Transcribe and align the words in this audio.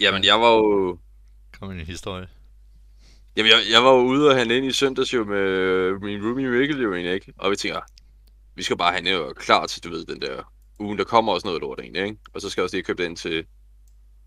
Jamen, 0.00 0.24
jeg 0.24 0.40
var 0.40 0.52
jo... 0.52 0.98
Kom 1.60 1.70
en 1.70 1.80
historie. 1.80 2.28
Jamen, 3.36 3.50
jeg, 3.50 3.58
jeg 3.72 3.84
var 3.84 3.90
jo 3.90 4.02
ude 4.02 4.28
og 4.28 4.36
handle 4.36 4.56
ind 4.56 4.66
i 4.66 4.72
søndags 4.72 5.14
jo 5.14 5.24
med 5.24 5.90
min 6.00 6.24
roomie 6.24 6.48
Mikkel 6.48 6.82
jo 6.82 6.94
egentlig, 6.94 7.14
ikke? 7.14 7.32
Og 7.38 7.50
vi 7.50 7.56
tænker, 7.56 7.80
vi 8.54 8.62
skal 8.62 8.76
bare 8.76 8.92
handle 8.92 9.10
jo 9.10 9.32
klar 9.36 9.66
til, 9.66 9.84
du 9.84 9.90
ved, 9.90 10.04
den 10.04 10.20
der 10.20 10.52
ugen, 10.78 10.98
der 10.98 11.04
kommer 11.04 11.32
også 11.32 11.46
noget 11.46 11.60
lort 11.60 11.80
egentlig, 11.80 12.04
ikke? 12.04 12.18
Og 12.34 12.40
så 12.40 12.50
skal 12.50 12.60
jeg 12.60 12.64
også 12.64 12.76
lige 12.76 12.84
købe 12.84 13.02
det 13.02 13.08
ind 13.08 13.16
til 13.16 13.46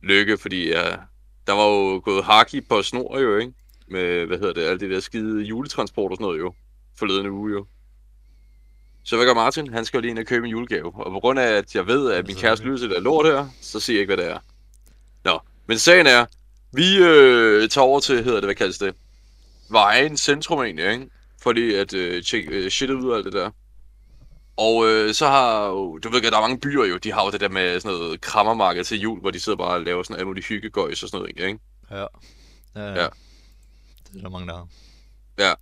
Lykke, 0.01 0.37
fordi 0.37 0.67
ja, 0.67 0.95
der 1.47 1.53
var 1.53 1.65
jo 1.65 2.01
gået 2.05 2.23
haki 2.23 2.61
på 2.61 2.81
snor 2.81 3.19
jo, 3.19 3.37
ikke? 3.37 3.53
Med, 3.87 4.25
hvad 4.25 4.37
hedder 4.37 4.53
det, 4.53 4.61
alt 4.61 4.81
det 4.81 4.89
der 4.89 4.99
skide 4.99 5.41
juletransport 5.41 6.11
og 6.11 6.15
sådan 6.15 6.23
noget 6.23 6.39
jo, 6.39 6.53
forleden 6.99 7.27
uge 7.27 7.51
jo. 7.51 7.65
Så 9.03 9.15
hvad 9.15 9.25
gør 9.25 9.33
Martin? 9.33 9.73
Han 9.73 9.85
skal 9.85 9.97
jo 9.97 10.01
lige 10.01 10.11
ind 10.11 10.19
og 10.19 10.25
købe 10.25 10.45
en 10.45 10.51
julegave. 10.51 11.05
Og 11.05 11.11
på 11.11 11.19
grund 11.19 11.39
af, 11.39 11.47
at 11.47 11.75
jeg 11.75 11.87
ved, 11.87 12.11
at 12.11 12.27
min 12.27 12.35
kæreste 12.35 12.65
lytter 12.65 12.77
til 12.79 12.89
det 12.89 13.03
lort 13.03 13.25
her, 13.25 13.47
så 13.61 13.79
siger 13.79 13.97
jeg 13.97 14.01
ikke, 14.01 14.15
hvad 14.15 14.25
det 14.25 14.31
er. 14.31 14.39
Men 15.69 15.79
sagen 15.79 16.07
er, 16.07 16.25
vi 16.71 16.97
øh, 16.97 17.69
tager 17.69 17.85
over 17.85 17.99
til, 17.99 18.23
hedder 18.23 18.39
det, 18.39 18.47
hvad 18.47 18.55
kaldes 18.55 18.77
det? 18.77 18.95
Vejen 19.69 20.17
centrum 20.17 20.59
egentlig, 20.59 20.91
ikke? 20.91 21.09
Fordi 21.41 21.73
at 21.73 21.93
øh, 21.93 22.23
tjekke 22.23 22.49
øh, 22.49 22.71
shit 22.71 22.89
ud 22.89 23.09
og 23.09 23.17
alt 23.17 23.25
det 23.25 23.33
der. 23.33 23.51
Og 24.57 24.87
øh, 24.87 25.13
så 25.13 25.27
har 25.27 25.67
jo, 25.67 25.97
du 25.97 26.09
ved 26.09 26.25
at 26.25 26.31
der 26.31 26.37
er 26.37 26.41
mange 26.41 26.59
byer 26.59 26.85
jo, 26.85 26.97
de 26.97 27.11
har 27.11 27.25
jo 27.25 27.31
det 27.31 27.41
der 27.41 27.49
med 27.49 27.79
sådan 27.79 27.97
noget 27.97 28.21
krammermarked 28.21 28.83
til 28.83 28.99
jul, 28.99 29.19
hvor 29.19 29.31
de 29.31 29.39
sidder 29.39 29.57
bare 29.57 29.75
og 29.75 29.81
laver 29.81 30.03
sådan 30.03 30.15
alle 30.15 30.27
mulige 30.27 30.45
hyggegøjs 30.45 31.03
og 31.03 31.09
sådan 31.09 31.19
noget, 31.19 31.49
ikke? 31.49 31.59
Ja. 31.91 31.97
Ja, 31.97 32.05
Ja. 32.75 33.01
ja. 33.01 33.07
Det 34.07 34.17
er 34.17 34.21
der 34.21 34.29
mange, 34.29 34.47
der 34.47 34.55
har. 34.55 34.67
Ja. 35.39 35.53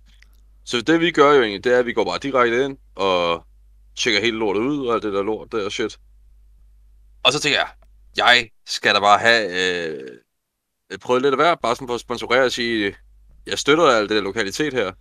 Så 0.64 0.80
det 0.80 1.00
vi 1.00 1.10
gør 1.10 1.32
jo 1.32 1.42
egentlig, 1.42 1.64
det 1.64 1.74
er, 1.74 1.78
at 1.78 1.86
vi 1.86 1.92
går 1.92 2.04
bare 2.04 2.18
direkte 2.18 2.64
ind 2.64 2.78
og 2.94 3.44
tjekker 3.96 4.20
hele 4.20 4.38
lortet 4.38 4.62
ud 4.62 4.86
og 4.86 4.94
alt 4.94 5.02
det 5.02 5.12
der 5.12 5.22
lort 5.22 5.52
der 5.52 5.68
shit. 5.68 5.98
Og 7.22 7.32
så 7.32 7.40
tænker 7.40 7.58
jeg, 7.58 7.68
jeg 8.18 8.50
skal 8.66 8.94
da 8.94 9.00
bare 9.00 9.18
have 9.18 9.42
øh, 10.90 10.98
prøvet 10.98 11.22
lidt 11.22 11.34
af 11.34 11.38
hver, 11.38 11.54
bare 11.54 11.74
sådan 11.76 11.88
for 11.88 11.94
at 11.94 12.00
sponsorere 12.00 12.44
og 12.44 12.52
sige, 12.52 12.96
jeg 13.46 13.58
støtter 13.58 13.84
alt 13.84 14.08
det 14.10 14.16
der 14.16 14.22
lokalitet 14.22 14.72
her. 14.74 14.92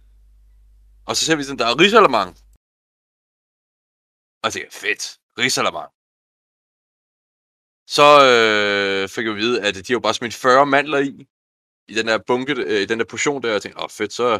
Og 1.06 1.16
så 1.16 1.26
ser 1.26 1.36
vi 1.36 1.44
sådan, 1.44 1.60
der 1.60 1.66
er 1.66 1.80
risalemang. 1.80 2.30
Og 4.42 4.44
jeg 4.44 4.54
tænker, 4.54 4.70
fedt, 4.72 5.18
risalemang. 5.40 5.90
Så 7.90 8.08
øh, 8.32 9.10
fik 9.10 9.26
jeg 9.26 9.32
at 9.32 9.38
vide, 9.38 9.62
at 9.62 9.76
de 9.76 9.80
har 9.88 9.94
jo 9.96 10.00
bare 10.00 10.14
smidt 10.14 10.34
40 10.34 10.66
mandler 10.66 10.98
i, 10.98 11.28
i 11.88 11.94
den 11.94 12.08
der 12.08 12.18
bunke, 12.28 12.54
øh, 12.54 12.82
i 12.82 12.86
den 12.86 13.00
der 13.00 13.06
portion 13.06 13.42
der, 13.44 13.50
og 13.50 13.54
jeg 13.54 13.62
tænkte, 13.62 13.80
åh 13.80 13.84
oh, 13.84 13.90
fedt, 13.90 14.14
så 14.14 14.40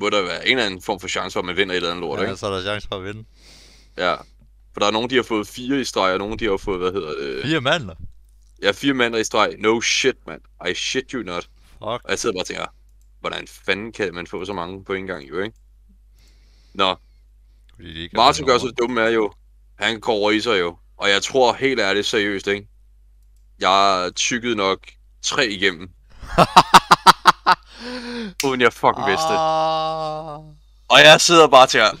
må 0.00 0.10
der 0.10 0.22
være 0.22 0.48
en 0.48 0.50
eller 0.50 0.66
anden 0.66 0.82
form 0.82 1.00
for 1.00 1.08
chance 1.08 1.32
for, 1.32 1.40
at 1.40 1.46
man 1.46 1.56
vinder 1.56 1.72
et 1.74 1.76
eller 1.76 1.90
andet 1.90 2.00
lort, 2.00 2.18
Ja, 2.18 2.24
ikke? 2.24 2.36
så 2.36 2.46
er 2.46 2.50
der 2.50 2.62
chance 2.62 2.88
for 2.88 2.96
at 2.96 3.04
vinde. 3.04 3.24
Ja. 3.96 4.14
For 4.72 4.80
der 4.80 4.86
er 4.86 4.90
nogen, 4.90 5.10
de 5.10 5.16
har 5.16 5.22
fået 5.22 5.48
fire 5.48 5.80
i 5.80 5.84
streg, 5.84 6.12
og 6.12 6.18
nogen, 6.18 6.38
de 6.38 6.44
har 6.44 6.56
fået, 6.56 6.78
hvad 6.78 6.92
hedder 6.92 7.14
det? 7.14 7.44
Fire 7.44 7.60
mandler. 7.60 7.94
Ja, 8.62 8.70
fire 8.70 8.94
mandler 8.94 9.20
i 9.20 9.24
streg. 9.24 9.54
No 9.58 9.80
shit, 9.80 10.16
man. 10.26 10.40
I 10.70 10.74
shit 10.74 11.10
you 11.10 11.22
not. 11.22 11.42
Fuck. 11.72 11.82
Og 11.82 12.00
jeg 12.08 12.18
sidder 12.18 12.34
bare 12.34 12.42
og 12.42 12.46
tænker, 12.46 12.66
hvordan 13.20 13.46
fanden 13.48 13.92
kan 13.92 14.14
man 14.14 14.26
få 14.26 14.44
så 14.44 14.52
mange 14.52 14.84
på 14.84 14.92
en 14.92 15.06
gang, 15.06 15.28
jo, 15.28 15.40
ikke? 15.40 15.56
Nå, 16.74 16.96
Fordi 17.74 18.08
Martin 18.14 18.46
gør 18.46 18.58
så 18.58 18.72
dumme 18.78 19.00
er 19.00 19.08
jo, 19.10 19.32
han 19.78 20.00
går 20.00 20.30
i 20.30 20.40
sig 20.40 20.60
jo. 20.60 20.76
Og 20.96 21.10
jeg 21.10 21.22
tror 21.22 21.52
helt 21.52 21.80
ærligt 21.80 22.06
seriøst, 22.06 22.46
ikke? 22.46 22.68
Jeg 23.60 24.10
tykkede 24.16 24.56
nok 24.56 24.78
tre 25.22 25.46
igennem. 25.46 25.88
uden 28.46 28.60
jeg 28.60 28.72
fucking 28.72 29.06
vidste 29.06 29.24
det. 29.28 29.38
Ah. 29.38 30.38
Og 30.88 30.98
jeg 31.04 31.20
sidder 31.20 31.48
bare 31.48 31.66
til 31.66 31.78
at, 31.78 31.92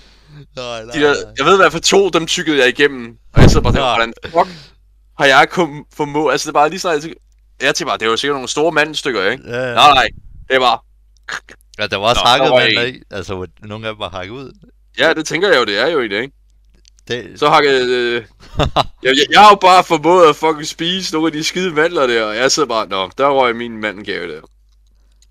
Nej, 0.56 0.84
nej, 0.84 0.94
de 0.94 1.00
der, 1.00 1.24
nej. 1.24 1.32
jeg 1.38 1.46
ved 1.46 1.54
i 1.54 1.56
hvert 1.56 1.72
fald 1.72 1.82
to, 1.82 2.08
dem 2.08 2.26
tykkede 2.26 2.58
jeg 2.58 2.68
igennem. 2.68 3.18
Og 3.32 3.40
jeg 3.42 3.50
sidder 3.50 3.72
bare 3.72 3.88
Ja. 3.88 3.94
hvordan 3.94 4.12
fuck 4.24 4.75
har 5.18 5.26
jeg 5.26 5.48
kun 5.50 5.84
formået? 5.94 6.32
Altså 6.32 6.44
det 6.46 6.50
er 6.56 6.60
bare 6.60 6.68
lige 6.70 6.80
snart, 6.80 6.94
jeg 6.94 7.02
tænker, 7.02 7.18
jeg 7.62 7.74
tænker 7.74 7.90
bare, 7.90 7.98
det 7.98 8.06
jo 8.06 8.16
sikkert 8.16 8.34
nogle 8.36 8.48
store 8.48 8.72
mandstykker, 8.72 9.30
ikke? 9.30 9.44
Ja, 9.48 9.68
ja. 9.68 9.74
Nej, 9.74 9.94
nej, 9.94 10.08
det 10.50 10.60
bare, 10.60 10.78
Ja, 11.78 11.86
der 11.86 11.96
var 11.96 12.08
også 12.08 12.22
Nå, 12.24 12.28
hakket 12.28 12.50
var 12.50 12.56
mandler 12.60 12.82
en. 12.82 12.94
i. 12.94 12.98
Altså, 13.10 13.46
nogle 13.62 13.88
af 13.88 13.94
dem 13.94 13.98
var 13.98 14.08
hakket 14.08 14.30
ud. 14.32 14.52
ja, 14.98 15.14
det 15.14 15.26
tænker 15.26 15.48
jeg 15.48 15.56
jo, 15.58 15.64
det 15.64 15.78
er 15.78 15.86
jo 15.86 16.00
i 16.00 16.08
det, 16.08 16.22
ikke? 16.22 16.34
Det, 17.08 17.40
Så 17.40 17.48
har 17.48 17.60
jeg, 17.60 17.80
øh, 17.88 18.14
jeg, 18.58 18.64
jeg, 19.02 19.14
jeg 19.30 19.40
har 19.40 19.50
jo 19.50 19.54
bare 19.56 19.84
formået 19.84 20.28
at 20.28 20.36
fucking 20.36 20.66
spise 20.66 21.12
nogle 21.12 21.26
af 21.26 21.32
de 21.32 21.44
skide 21.44 21.70
mandler 21.70 22.06
der, 22.06 22.24
og 22.24 22.36
jeg 22.36 22.52
sidder 22.52 22.68
bare, 22.68 22.86
nå, 22.86 23.10
der 23.18 23.28
røg 23.28 23.56
min 23.56 23.76
mandelgave 23.80 24.34
der. 24.34 24.40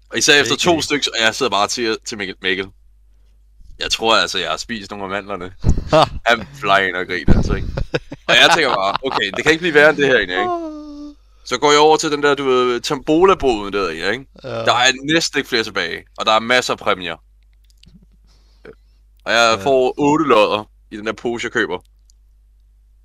Og 0.09 0.17
især 0.17 0.41
efter 0.41 0.55
to 0.55 0.71
Ikke. 0.71 0.83
stykker, 0.83 1.07
og 1.19 1.25
jeg 1.25 1.35
sidder 1.35 1.49
bare 1.49 1.67
til, 1.67 1.97
til 2.07 2.17
Mikkel, 2.17 2.35
Mikkel. 2.41 2.65
Jeg 3.79 3.91
tror 3.91 4.15
altså, 4.15 4.37
jeg 4.39 4.49
har 4.49 4.57
spist 4.57 4.91
nogle 4.91 5.03
af 5.05 5.09
mandlerne. 5.09 5.53
Han 6.27 6.47
flying 6.59 6.97
og 6.97 7.05
griner, 7.07 7.37
altså, 7.37 7.53
ikke? 7.53 7.67
Og 8.29 8.35
jeg 8.35 8.49
tænker 8.55 8.75
bare, 8.75 8.97
okay, 9.03 9.31
det 9.35 9.43
kan 9.43 9.51
ikke 9.51 9.61
blive 9.61 9.73
værre 9.73 9.89
end 9.89 9.97
det 9.97 10.07
her 10.07 10.15
egentlig, 10.15 10.37
ikke? 10.39 10.51
Så 11.45 11.57
går 11.57 11.71
jeg 11.71 11.79
over 11.79 11.97
til 11.97 12.11
den 12.11 12.23
der, 12.23 12.35
du 12.35 12.43
ved, 12.43 12.81
tambola-boden 12.81 13.73
der, 13.73 13.89
ikke? 13.89 14.25
ja. 14.43 14.49
Der 14.49 14.73
er 14.73 15.13
næsten 15.13 15.37
ikke 15.37 15.49
flere 15.49 15.63
tilbage, 15.63 16.03
og 16.17 16.25
der 16.25 16.31
er 16.31 16.39
masser 16.39 16.73
af 16.73 16.79
præmier. 16.79 17.15
Og 19.25 19.31
jeg 19.33 19.55
Ja. 19.57 19.63
får 19.65 19.93
8 19.97 20.25
lodder 20.25 20.69
i 20.91 20.97
den 20.97 21.05
der 21.05 21.13
pose, 21.13 21.45
jeg 21.45 21.51
køber. 21.51 21.79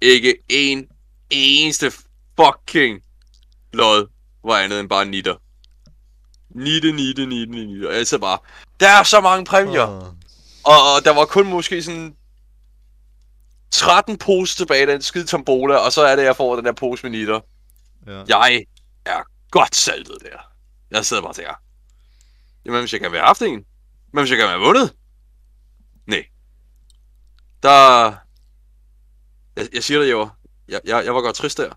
Ikke 0.00 0.34
en 0.48 0.86
eneste 1.30 1.92
fucking 2.40 3.00
lod 3.72 4.06
var 4.44 4.58
andet 4.58 4.80
end 4.80 4.88
bare 4.88 5.04
nitter. 5.04 5.34
Nitte, 6.54 6.92
nitte, 6.92 7.26
nitte, 7.26 7.52
nitte. 7.52 7.88
Og 7.88 7.94
jeg 7.94 8.20
bare, 8.20 8.38
der 8.80 8.88
er 8.88 9.02
så 9.02 9.20
mange 9.20 9.44
præmier. 9.44 9.86
Åh. 9.88 10.02
Og, 10.64 10.94
og 10.94 11.04
der 11.04 11.14
var 11.14 11.24
kun 11.24 11.46
måske 11.46 11.82
sådan 11.82 12.14
13 13.70 14.18
poser 14.18 14.56
tilbage 14.56 14.86
den 14.86 15.02
skide 15.02 15.26
tombola, 15.26 15.76
og 15.76 15.92
så 15.92 16.02
er 16.02 16.16
det, 16.16 16.22
jeg 16.22 16.36
får 16.36 16.56
den 16.56 16.64
der 16.64 16.72
pose 16.72 17.02
med 17.02 17.10
nitter. 17.10 17.40
Ja. 18.06 18.24
Jeg 18.28 18.64
er 19.04 19.22
godt 19.50 19.76
saltet 19.76 20.16
der. 20.22 20.38
Jeg 20.90 21.06
sidder 21.06 21.22
bare 21.22 21.30
og 21.30 21.36
tænker, 21.36 21.54
jamen 22.64 22.80
hvis 22.80 22.92
jeg 22.92 23.00
kan 23.00 23.10
have 23.10 23.24
haft 23.24 23.42
en, 23.42 23.64
men 24.12 24.22
hvis 24.22 24.30
jeg 24.30 24.38
kan 24.38 24.48
have 24.48 24.60
vundet, 24.60 24.94
nej. 26.06 26.24
Der, 27.62 28.04
jeg, 29.56 29.68
jeg 29.72 29.84
siger 29.84 30.00
det 30.00 30.10
jo, 30.10 30.28
jeg, 30.68 30.80
jeg, 30.84 31.04
jeg 31.04 31.14
var 31.14 31.20
godt 31.20 31.36
trist 31.36 31.58
der. 31.58 31.74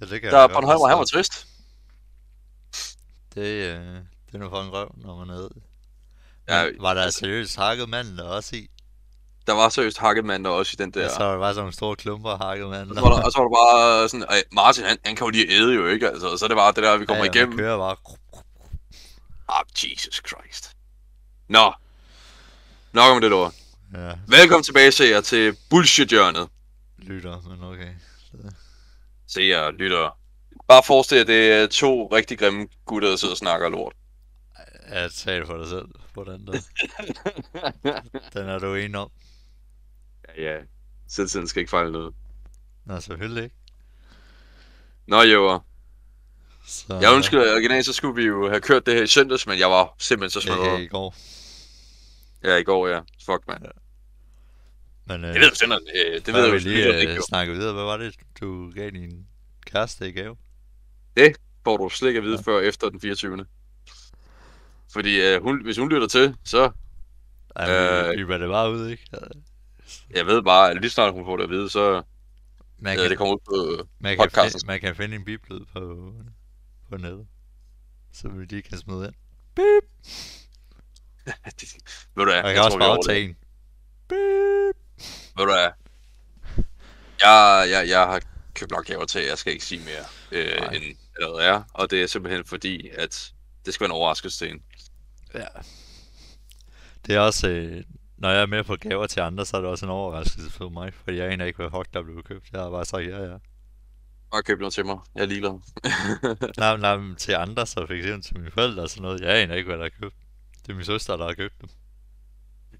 Ja, 0.00 0.06
det 0.06 0.20
kan 0.20 0.30
Der 0.30 0.40
jeg 0.40 0.48
godt 0.48 0.52
Bornholm, 0.52 0.88
han 0.88 0.98
var 0.98 1.04
trist. 1.04 1.46
Det, 3.34 3.42
øh, 3.42 3.94
det 4.26 4.34
er 4.34 4.38
nu 4.38 4.48
for 4.48 4.62
en 4.62 4.72
røv, 4.72 4.94
når 4.96 5.16
man 5.16 5.30
er 5.30 5.34
nede. 5.34 5.50
Ja, 6.48 6.70
var 6.80 6.94
der 6.94 7.10
seriøst 7.10 7.56
hakket 7.56 7.88
mandler 7.88 8.24
også 8.24 8.56
i? 8.56 8.68
Der 9.48 9.54
var 9.54 9.68
seriøst 9.68 9.98
hakket 9.98 10.24
mand 10.24 10.44
der 10.44 10.50
også 10.50 10.76
i 10.78 10.78
den 10.82 10.90
der. 10.90 11.02
Ja. 11.02 11.08
Så 11.08 11.18
var 11.18 11.32
der 11.32 11.38
bare 11.38 11.54
sådan 11.54 11.60
nogle 11.60 11.72
store 11.72 11.96
klumper 11.96 12.30
af 12.30 12.38
hakket 12.38 12.64
Og 12.64 12.94
så 12.94 13.00
var 13.00 13.10
der, 13.10 13.22
og 13.22 13.32
så 13.32 13.38
var 13.38 13.48
der 13.48 13.56
bare 13.56 14.08
sådan, 14.08 14.26
Ej, 14.28 14.42
Martin, 14.52 14.84
han, 14.84 14.98
han 15.04 15.16
kan 15.16 15.24
jo 15.24 15.30
lige 15.30 15.50
æde 15.50 15.74
jo, 15.74 15.86
ikke? 15.86 16.08
Altså, 16.08 16.36
så 16.36 16.44
er 16.44 16.48
det 16.48 16.56
bare 16.56 16.72
det 16.72 16.82
der, 16.82 16.96
vi 16.96 17.06
kommer 17.06 17.24
ja, 17.24 17.30
igennem. 17.30 17.48
Man 17.48 17.58
kører 17.58 17.78
bare. 17.78 17.96
Ah, 19.48 19.64
Jesus 19.82 20.22
Christ. 20.28 20.70
Nå. 21.48 21.72
Nok 22.92 23.14
om 23.14 23.20
det 23.20 23.30
lort. 23.30 23.52
Ja, 23.94 24.12
Velkommen 24.26 24.64
tilbage, 24.64 24.92
seere, 24.92 25.22
til 25.22 25.56
Bullshit-hjørnet. 25.70 26.48
lytter, 26.98 27.40
men 27.48 27.64
okay. 27.68 27.92
Seere, 29.28 29.72
lytter. 29.72 30.18
Bare 30.68 30.82
forestil 30.82 31.18
jer, 31.18 31.24
det 31.24 31.52
er 31.52 31.66
to 31.66 32.06
rigtig 32.06 32.38
grimme 32.38 32.68
gutter, 32.86 33.08
der 33.08 33.16
sidder 33.16 33.34
og 33.34 33.38
snakker 33.38 33.68
lort. 33.68 33.92
Ja, 34.90 35.08
tal 35.08 35.46
for 35.46 35.56
dig 35.56 35.68
selv 35.68 35.86
den 36.24 36.46
der. 36.46 36.60
Den 38.34 38.48
er 38.48 38.58
du 38.58 38.74
enig 38.74 38.96
om. 38.96 39.10
Ja, 40.38 40.52
ja. 40.52 40.58
Selvtiden 41.08 41.48
skal 41.48 41.60
ikke 41.60 41.70
fejle 41.70 41.92
noget. 41.92 42.14
Nå, 42.84 43.00
selvfølgelig 43.00 43.44
ikke. 43.44 43.56
Nå, 45.06 45.22
jo. 45.22 45.60
Så, 46.66 46.98
Jeg 47.02 47.12
undskylder, 47.14 47.52
originalt 47.54 47.84
så 47.86 47.92
skulle 47.92 48.14
vi 48.14 48.22
jo 48.26 48.48
have 48.48 48.60
kørt 48.60 48.86
det 48.86 48.94
her 48.94 49.02
i 49.02 49.06
søndags, 49.06 49.46
men 49.46 49.58
jeg 49.58 49.70
var 49.70 49.94
simpelthen 49.98 50.40
så 50.42 50.48
Ja, 50.50 50.54
smadret. 50.56 50.80
i 50.82 50.86
går. 50.86 51.14
Ja, 52.44 52.56
i 52.56 52.62
går, 52.62 52.88
ja. 52.88 53.00
Fuck, 53.26 53.42
mand. 53.48 53.62
Men 55.06 55.24
øh, 55.24 55.34
Det 55.34 55.40
ved 55.40 55.50
du 55.50 55.54
sådan, 55.56 55.78
øh, 55.96 56.20
det 56.26 56.34
ved 56.34 56.50
vi 56.50 56.58
du 56.58 56.64
lige 56.64 56.98
ikke, 57.00 57.10
øh, 57.12 57.16
jo. 57.16 57.22
snakke 57.28 57.52
videre. 57.52 57.72
Hvad 57.74 57.84
var 57.84 57.96
det, 57.96 58.14
du 58.40 58.70
gav 58.70 58.90
din 58.90 59.26
kæreste 59.66 60.08
i 60.08 60.12
gave? 60.12 60.36
Får 61.64 61.76
du 61.76 61.88
slet 61.88 62.08
ikke 62.08 62.18
at 62.18 62.24
vide 62.24 62.36
Ja. 62.46 62.52
før 62.52 62.60
efter 62.60 62.88
den 62.88 63.00
24. 63.00 63.46
Fordi 64.92 65.20
øh, 65.20 65.42
hun, 65.42 65.62
hvis 65.64 65.78
hun 65.78 65.88
lytter 65.88 66.08
til, 66.08 66.34
så 66.44 66.70
Ej, 67.56 67.70
Øh, 68.10 68.18
vi 68.18 68.28
var 68.28 68.38
det 68.38 68.48
bare 68.48 68.72
ud, 68.72 68.88
ikke? 68.88 69.04
Jeg 70.10 70.26
ved 70.26 70.42
bare, 70.42 70.70
at 70.70 70.80
lige 70.80 70.90
snart 70.90 71.12
hun 71.12 71.24
får 71.24 71.36
det 71.36 71.44
at 71.44 71.50
vide, 71.50 71.70
så 71.70 72.02
Man 72.78 72.96
kan, 72.96 73.10
det 73.10 73.18
kommer 73.18 73.34
ud 73.34 73.40
på 73.80 73.86
man, 73.98 74.16
kan 74.18 74.30
finde, 74.30 74.66
man 74.66 74.80
kan 74.80 74.96
finde 74.96 75.16
en 75.16 75.24
biblyd 75.24 75.60
på, 75.72 76.12
på 76.90 76.96
nettet. 76.96 77.26
Så 78.12 78.28
vi 78.28 78.44
lige 78.44 78.62
kan 78.62 78.78
smide 78.78 79.06
ind. 79.06 79.14
ved 82.16 82.24
du 82.24 82.24
hvad, 82.24 82.42
Man 82.42 82.54
kan 82.54 82.64
også 82.64 82.78
bare 82.78 82.96
det. 82.96 83.06
tage 83.06 83.24
en. 83.24 83.36
Ved 85.36 85.36
du 85.36 85.44
hvad, 85.52 85.68
jeg, 87.20 87.66
jeg, 87.70 87.88
jeg 87.88 87.98
har 88.00 88.22
købt 88.54 88.70
nok 88.70 88.86
gaver 88.86 89.04
til, 89.04 89.22
jeg 89.24 89.38
skal 89.38 89.52
ikke 89.52 89.64
sige 89.64 89.84
mere, 89.84 90.04
øh, 90.32 90.60
Nej. 90.60 90.72
end 90.74 90.96
allerede 91.16 91.42
er. 91.42 91.62
Og 91.74 91.90
det 91.90 92.02
er 92.02 92.06
simpelthen 92.06 92.44
fordi, 92.44 92.88
at 92.88 93.32
det 93.66 93.74
skal 93.74 93.84
være 93.84 93.88
en 93.94 94.00
overraskelse 94.00 94.38
til 94.38 94.50
en. 94.50 94.62
Ja. 95.34 95.46
Det 97.06 97.14
er 97.14 97.20
også, 97.20 97.48
øh, 97.48 97.84
når 98.18 98.30
jeg 98.30 98.42
er 98.42 98.46
med 98.46 98.64
på 98.64 98.76
gaver 98.76 99.06
til 99.06 99.20
andre, 99.20 99.46
så 99.46 99.56
er 99.56 99.60
det 99.60 99.70
også 99.70 99.86
en 99.86 99.90
overraskelse 99.90 100.50
for 100.50 100.68
mig. 100.68 100.94
Fordi 100.94 101.16
jeg 101.16 101.32
aner 101.32 101.44
ikke, 101.44 101.56
hvad 101.56 101.70
fuck 101.70 101.94
der 101.94 102.02
blev 102.02 102.22
købt. 102.22 102.52
Jeg 102.52 102.60
har 102.60 102.70
bare 102.70 102.84
sagt 102.84 103.06
ja, 103.06 103.22
ja. 103.22 103.36
Bare 104.30 104.42
køb 104.42 104.58
noget 104.58 104.74
til 104.74 104.86
mig. 104.86 104.98
Jeg 105.14 105.22
er 105.22 105.26
ligeglad. 105.26 105.60
nej, 106.58 106.76
nej, 106.76 106.96
men 106.96 107.16
til 107.16 107.32
andre, 107.32 107.66
så 107.66 107.86
for 107.86 107.94
eksempel 107.94 108.22
til 108.22 108.38
mine 108.38 108.50
forældre 108.50 108.82
og 108.82 108.90
sådan 108.90 109.02
noget. 109.02 109.20
Jeg 109.20 109.38
aner 109.38 109.54
ikke, 109.54 109.68
hvad 109.68 109.78
der 109.78 109.84
er 109.84 110.00
købt. 110.02 110.14
Det 110.62 110.72
er 110.72 110.76
min 110.76 110.84
søster, 110.84 111.16
der 111.16 111.26
har 111.26 111.34
købt 111.34 111.60
dem. 111.60 111.68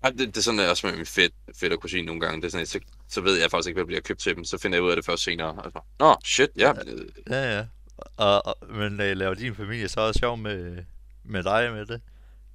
Ja, 0.04 0.10
det, 0.10 0.18
det 0.18 0.36
er 0.36 0.40
sådan, 0.40 0.58
at 0.60 0.62
jeg 0.62 0.70
også 0.70 0.86
med 0.86 0.96
min 0.96 1.06
fedt, 1.06 1.32
fedt 1.56 1.72
og 1.72 1.80
kusine 1.80 2.06
nogle 2.06 2.20
gange. 2.20 2.40
Det 2.40 2.46
er 2.46 2.50
sådan, 2.50 2.62
at 2.62 2.68
så, 2.68 2.80
så 3.08 3.20
ved 3.20 3.40
jeg 3.40 3.50
faktisk 3.50 3.68
ikke, 3.68 3.76
hvad 3.76 3.84
der 3.84 3.86
bliver 3.86 4.00
købt 4.00 4.20
til 4.20 4.36
dem. 4.36 4.44
Så 4.44 4.58
finder 4.58 4.76
jeg 4.76 4.82
ud 4.82 4.90
af 4.90 4.96
det 4.96 5.04
først 5.04 5.22
senere. 5.22 5.64
Altså, 5.64 5.80
Nå, 5.98 6.16
shit, 6.24 6.50
ja. 6.56 6.72
øh, 6.86 7.08
Ja, 7.30 7.56
ja. 7.56 7.64
Og, 8.16 8.46
og, 8.46 8.56
men 8.70 9.00
øh, 9.00 9.16
laver 9.16 9.34
din 9.34 9.54
familie 9.54 9.88
så 9.88 10.00
også 10.00 10.18
sjov 10.18 10.38
med, 10.38 10.84
med 11.24 11.42
dig 11.42 11.72
med 11.72 11.86
det? 11.86 12.00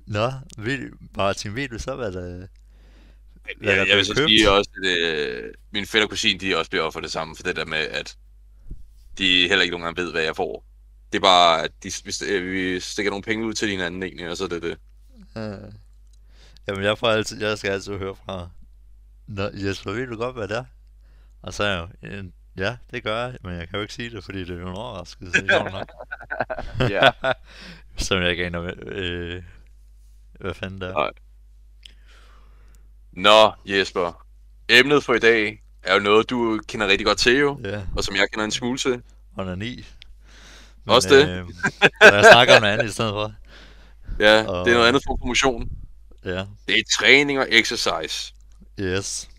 Nå, 0.08 0.32
ved, 0.58 0.92
Martin, 1.18 1.56
ved 1.56 1.70
du 1.70 1.80
så, 1.80 1.96
hvad 1.96 2.12
der, 2.12 2.48
der 3.64 3.76
Jeg, 3.76 3.88
jeg 3.88 3.98
vil 3.98 4.06
så 4.06 4.14
sige 4.28 4.52
også, 4.52 4.70
at 4.84 4.88
øh, 4.90 5.54
min 5.72 5.86
fætter 5.86 6.06
og 6.06 6.10
kusine, 6.10 6.40
de 6.40 6.58
også 6.58 6.70
bliver 6.72 6.84
offer 6.84 7.00
det 7.00 7.12
samme. 7.12 7.36
For 7.36 7.44
det 7.44 7.56
der 7.56 7.66
med, 7.66 7.78
at 7.78 8.18
de 9.18 9.48
heller 9.48 9.62
ikke 9.62 9.72
nogen 9.72 9.84
gange 9.84 10.02
ved, 10.02 10.12
hvad 10.12 10.22
jeg 10.24 10.36
får. 10.36 10.66
Det 11.12 11.18
er 11.18 11.22
bare, 11.22 11.64
at 11.64 11.72
de, 11.84 11.92
vi, 12.06 12.14
øh, 12.30 12.52
vi 12.52 12.80
stikker 12.80 13.10
nogle 13.10 13.24
penge 13.24 13.46
ud 13.46 13.54
til 13.54 13.70
hinanden 13.70 14.04
egentlig, 14.04 14.30
og 14.30 14.38
så 14.38 14.44
er 14.44 14.48
det 14.48 14.62
det. 14.62 14.78
Ja. 15.36 15.56
Jamen, 16.68 16.84
jeg, 16.84 16.98
får 16.98 17.08
altid, 17.08 17.42
jeg 17.42 17.58
skal 17.58 17.72
altid 17.72 17.98
høre 17.98 18.16
fra, 18.16 18.50
Nå, 19.28 19.50
Jesper, 19.54 19.92
ved 19.92 20.08
du 20.08 20.16
godt, 20.18 20.36
hvad 20.36 20.48
det 20.48 20.58
er? 20.58 20.66
Og 21.42 21.54
så 21.54 21.64
er 21.64 21.68
jeg 21.70 21.88
jo, 22.04 22.08
"Øh, 22.10 22.24
ja, 22.58 22.78
det 22.92 23.04
gør 23.04 23.26
jeg, 23.26 23.38
men 23.44 23.54
jeg 23.54 23.68
kan 23.70 23.76
jo 23.76 23.82
ikke 23.82 23.94
sige 23.94 24.10
det, 24.10 24.24
fordi 24.24 24.40
det 24.40 24.50
er 24.50 24.60
jo 24.62 24.70
en 24.70 24.76
overraskelse, 24.76 25.42
det 25.42 25.52
er 25.52 25.58
sjovt 25.60 25.72
nok. 25.72 25.92
Ja. 26.92 27.12
Som 27.98 28.22
jeg 28.22 28.32
ikke 28.32 28.46
aner, 28.46 28.60
hvad- 28.60 28.88
øh, 28.88 29.44
hvad 30.40 30.54
fanden 30.54 30.82
det 30.82 30.90
er. 30.90 30.94
Nej. 30.94 31.12
Nå, 33.16 33.52
Jesper. 33.66 34.26
Emnet 34.70 35.04
for 35.04 35.14
i 35.14 35.20
dag 35.20 35.62
er 35.84 35.94
jo 35.94 36.00
noget, 36.00 36.30
du 36.30 36.62
kender 36.68 36.88
rigtig 36.88 37.06
godt 37.06 37.18
til 37.18 37.38
jo, 37.38 37.60
Ja, 37.64 37.82
og 37.98 38.04
som 38.04 38.16
jeg 38.16 38.28
kender 38.34 38.46
en 38.46 38.52
smule 38.52 38.78
til. 38.78 39.02
onani. 39.38 39.86
Også 40.88 41.10
det? 41.10 41.30
Øh, 41.30 41.46
lad 42.02 42.20
os 42.20 42.26
snakke 42.32 42.56
om 42.56 42.62
noget 42.62 42.74
andet 42.74 42.90
i 42.90 42.92
stedet 42.92 43.12
for. 43.12 43.34
Ja, 44.20 44.44
Og- 44.48 44.66
det 44.66 44.72
er 44.72 44.76
noget 44.78 44.88
andet 44.88 45.04
for 45.08 45.16
promotion. 45.16 45.70
Ja, 46.26 46.46
Det 46.68 46.80
er 46.80 46.84
træning 47.00 47.40
og 47.40 47.48
exercise. 47.50 48.34
yes. 48.80 49.30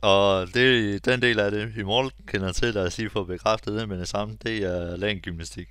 Og 0.00 0.46
det, 0.54 1.04
den 1.04 1.22
del 1.22 1.40
af 1.40 1.50
det, 1.50 1.72
i 1.76 1.82
morgen 1.82 2.10
kender 2.28 2.52
til, 2.52 2.74
lad 2.74 2.86
os 2.86 2.94
sige 2.94 3.10
for 3.10 3.20
at 3.20 3.26
bekræfte 3.26 3.78
det 3.78 3.88
med 3.88 3.98
det 3.98 4.08
samme, 4.08 4.36
det 4.42 4.58
er 4.64 4.96
længdgymnastik. 4.96 5.68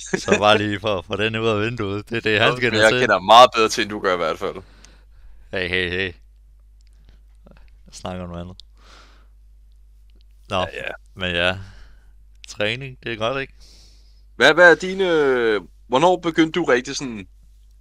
Så 0.00 0.36
bare 0.38 0.58
lige 0.58 0.80
for, 0.80 1.02
for 1.06 1.16
den 1.16 1.36
ud 1.36 1.48
af 1.48 1.60
vinduet. 1.60 2.10
Det 2.10 2.16
er 2.16 2.20
det, 2.20 2.40
han 2.40 2.50
Men 2.52 2.60
kender 2.60 2.80
jeg 2.80 2.90
til. 2.90 3.00
kender 3.00 3.18
meget 3.20 3.50
bedre 3.56 3.68
til, 3.68 3.82
end 3.82 3.90
du 3.90 4.00
gør 4.00 4.14
i 4.14 4.16
hvert 4.16 4.38
fald. 4.38 4.54
Hey, 5.52 5.68
hey, 5.68 5.90
hey. 5.90 6.12
Jeg 7.96 8.00
snakker 8.00 8.22
om 8.24 8.28
noget 8.30 8.42
andet. 8.42 8.56
Nå, 10.48 10.56
Ja, 10.56 10.66
ja. 10.74 10.90
men 11.14 11.30
ja. 11.34 11.58
Træning, 12.48 12.98
det 13.02 13.12
er 13.12 13.16
godt, 13.16 13.40
ikke? 13.40 13.52
Hvad, 14.36 14.54
hvad 14.54 14.70
er 14.70 14.74
dine... 14.74 15.04
Hvornår 15.88 16.16
begyndte 16.16 16.60
du 16.60 16.64
rigtig 16.64 16.96
sådan 16.96 17.28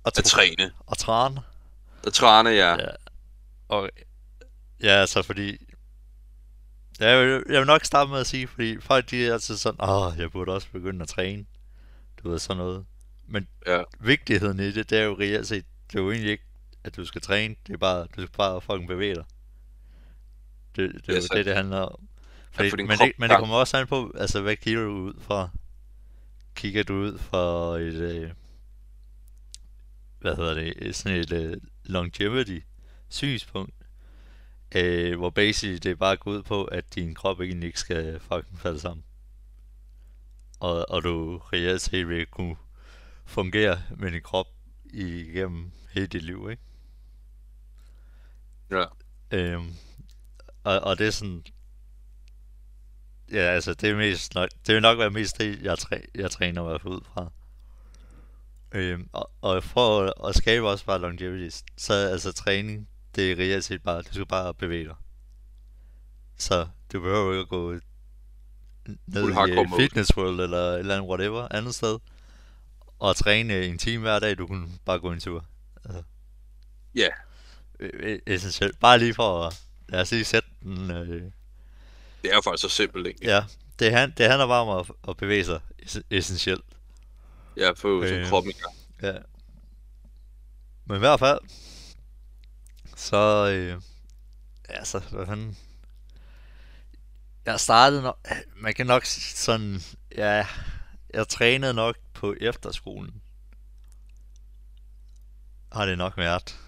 Og, 0.04 0.12
at 0.18 0.24
træne? 0.24 0.72
og 0.86 0.98
træne. 0.98 1.42
At 2.08 2.14
træne, 2.14 2.50
ja. 2.50 2.72
Ja. 2.72 2.88
Og, 3.68 3.90
ja, 4.84 4.90
altså 4.90 5.22
fordi... 5.22 5.58
Jeg 7.00 7.20
vil, 7.26 7.44
jeg 7.50 7.60
vil 7.60 7.68
nok 7.68 7.86
starte 7.86 8.12
med 8.12 8.20
at 8.20 8.28
sige, 8.28 8.48
fordi 8.48 8.80
folk 8.82 9.10
de 9.10 9.28
er 9.28 9.34
altid 9.34 9.58
sådan, 9.58 9.90
åh, 9.90 10.14
jeg 10.18 10.32
burde 10.32 10.52
også 10.52 10.68
begynde 10.72 11.02
at 11.02 11.08
træne. 11.08 11.46
Du 12.24 12.30
ved, 12.30 12.40
sådan 12.40 12.58
noget. 12.58 12.86
Men 13.28 13.48
Ja. 13.68 13.82
vigtigheden 14.00 14.60
i 14.60 14.72
det, 14.72 14.90
det 14.90 14.98
er 15.00 15.04
jo 15.04 15.18
reelt 15.20 15.48
set, 15.48 15.66
det 15.92 16.00
er 16.00 16.04
jo 16.04 16.12
egentlig 16.12 16.32
ikke, 16.32 16.44
at 16.84 16.96
du 16.96 17.06
skal 17.06 17.22
træne. 17.22 17.56
Det 17.68 17.74
er 17.74 17.78
bare, 17.78 18.02
du 18.02 18.22
skal 18.22 18.30
bare 18.38 18.62
fucking 18.62 18.88
bevæge 18.88 19.16
dig. 19.16 19.24
Det, 20.76 20.94
det 20.94 21.10
er 21.10 21.14
Ja, 21.14 21.20
jo 21.20 21.38
det, 21.38 21.46
det 21.46 21.56
handler 21.56 21.78
om. 21.80 22.08
Fordi, 22.52 22.70
din 22.70 22.88
men, 22.88 22.98
krop 22.98 23.06
det, 23.08 23.14
men 23.20 23.30
det 23.30 23.40
kommer 23.40 23.56
også 23.56 23.78
an 23.78 23.88
på, 23.88 24.12
altså 24.16 24.42
hvad 24.42 24.56
kigger 24.56 24.82
du 24.84 24.92
ud 24.92 25.14
fra? 25.22 25.50
Kigger 26.56 26.84
du 26.84 26.94
ud 26.94 27.18
fra 27.18 27.78
et, 27.80 27.94
øh, 27.96 28.32
hvad 30.20 30.36
hedder 30.36 30.54
det, 30.54 30.74
et- 30.78 30.96
sådan 30.96 31.18
et 31.20 31.32
øh, 31.32 31.58
longevity 31.84 32.60
synspunkt, 33.10 33.74
øh, 34.76 35.18
hvor 35.18 35.30
basically 35.30 35.78
det 35.84 36.00
bare 36.00 36.18
går 36.18 36.32
ud 36.32 36.44
på, 36.44 36.64
at 36.66 36.96
din 36.96 37.16
krop 37.16 37.42
egentlig 37.42 37.68
ikke 37.68 37.80
skal 37.80 38.20
fucking 38.20 38.60
falde 38.60 38.80
sammen. 38.80 39.04
Og, 40.60 40.86
og 40.90 41.04
du 41.04 41.38
reelt 41.38 41.82
set 41.82 42.10
vil 42.10 42.26
kunne 42.26 42.56
fungere 43.26 43.82
med 43.98 44.12
din 44.12 44.22
krop 44.22 44.48
igennem 44.94 45.72
hele 45.92 46.08
dit 46.08 46.22
liv, 46.24 46.48
ikke? 46.52 46.64
Ja. 48.72 48.86
Øhm, 49.32 49.70
og, 50.66 50.80
og 50.80 50.98
det 50.98 51.08
er 51.08 51.12
sådan... 51.12 51.44
Ja, 53.32 53.38
altså, 53.40 53.74
det 53.74 53.90
er 53.90 53.96
mest 53.96 54.36
nok, 54.36 54.50
det 54.68 54.74
vil 54.74 54.82
nok 54.82 55.00
være 55.00 55.10
mest 55.10 55.38
det, 55.38 55.62
jeg, 55.62 55.78
træ, 55.78 56.00
jeg 56.16 56.32
træner 56.32 56.78
fald 56.80 56.94
ud 56.94 57.02
fra. 57.14 57.32
Øhm, 58.72 59.10
og, 59.14 59.32
og 59.42 59.64
for 59.64 60.02
at, 60.02 60.14
at 60.30 60.36
skabe 60.36 60.70
også 60.70 60.86
bare 60.86 61.00
longevity, 61.00 61.58
så 61.78 61.94
er 61.94 62.10
altså 62.10 62.34
træning, 62.34 62.90
det 63.16 63.32
er 63.32 63.36
reelt 63.36 63.64
set 63.64 63.84
bare, 63.84 64.02
du 64.02 64.14
skal 64.14 64.26
bare 64.26 64.54
bevæge 64.54 64.86
dig. 64.86 64.96
Så 66.38 66.68
du 66.94 67.02
behøver 67.02 67.32
ikke 67.32 67.42
at 67.42 67.50
gå 67.50 67.72
ned 69.08 69.30
i. 69.30 69.82
Fitness 69.82 70.18
World 70.18 70.40
eller 70.40 70.58
et 70.58 70.80
eller 70.80 70.96
andet 70.96 71.10
whatever, 71.10 71.48
andet 71.52 71.76
sted, 71.76 72.00
og 73.00 73.16
træne 73.16 73.66
en 73.66 73.78
time 73.78 74.02
hver 74.02 74.20
dag, 74.20 74.38
du 74.38 74.48
kunne 74.48 74.68
bare 74.86 75.00
gå 75.00 75.12
en 75.12 75.20
tur. 75.20 75.46
Altså, 75.86 76.04
Ja. 76.96 77.08
øh, 77.80 77.90
øh, 77.94 78.20
essentielt. 78.28 78.80
Bare 78.80 79.00
lige 79.00 79.14
for 79.14 79.44
at, 79.48 79.65
lad 79.90 80.02
os 80.02 80.12
lige 80.12 80.26
sætte 80.26 80.50
den, 80.64 80.92
øh, 80.92 81.32
Det 82.24 82.32
er 82.32 82.36
jo 82.36 82.42
faktisk 82.42 82.62
så 82.62 82.70
simpelt, 82.70 83.08
ikke? 83.08 83.20
ja, 83.24 83.44
det, 83.80 83.92
han, 83.92 84.14
det 84.18 84.28
handler 84.30 84.48
bare 84.48 84.62
om 84.62 84.80
at, 84.80 85.10
at 85.10 85.18
bevæge 85.18 85.46
sig, 85.46 85.60
ess- 85.82 86.02
essentielt. 86.12 86.66
Ja, 87.58 87.72
få 87.72 88.04
Øh. 88.04 88.28
kroppen 88.30 88.52
i 88.52 88.60
gang. 88.60 88.76
Ja. 89.02 89.20
Men 90.86 90.96
i 90.96 91.00
hvert 91.00 91.20
fald, 91.20 91.40
så, 92.96 93.52
øh, 93.52 93.82
altså, 94.70 95.00
hvad 95.00 95.26
fanden, 95.26 95.58
jeg 97.46 97.60
startede 97.60 98.02
nok, 98.02 98.28
man 98.56 98.74
kan 98.74 98.88
nok 98.88 99.06
sådan, 99.06 99.82
ja, 100.18 100.48
jeg 101.14 101.28
trænede 101.28 101.74
nok 101.74 101.96
på 102.14 102.36
efterskolen. 102.42 103.22
Har 105.72 105.86
det 105.86 105.98
nok 105.98 106.18
været, 106.18 106.60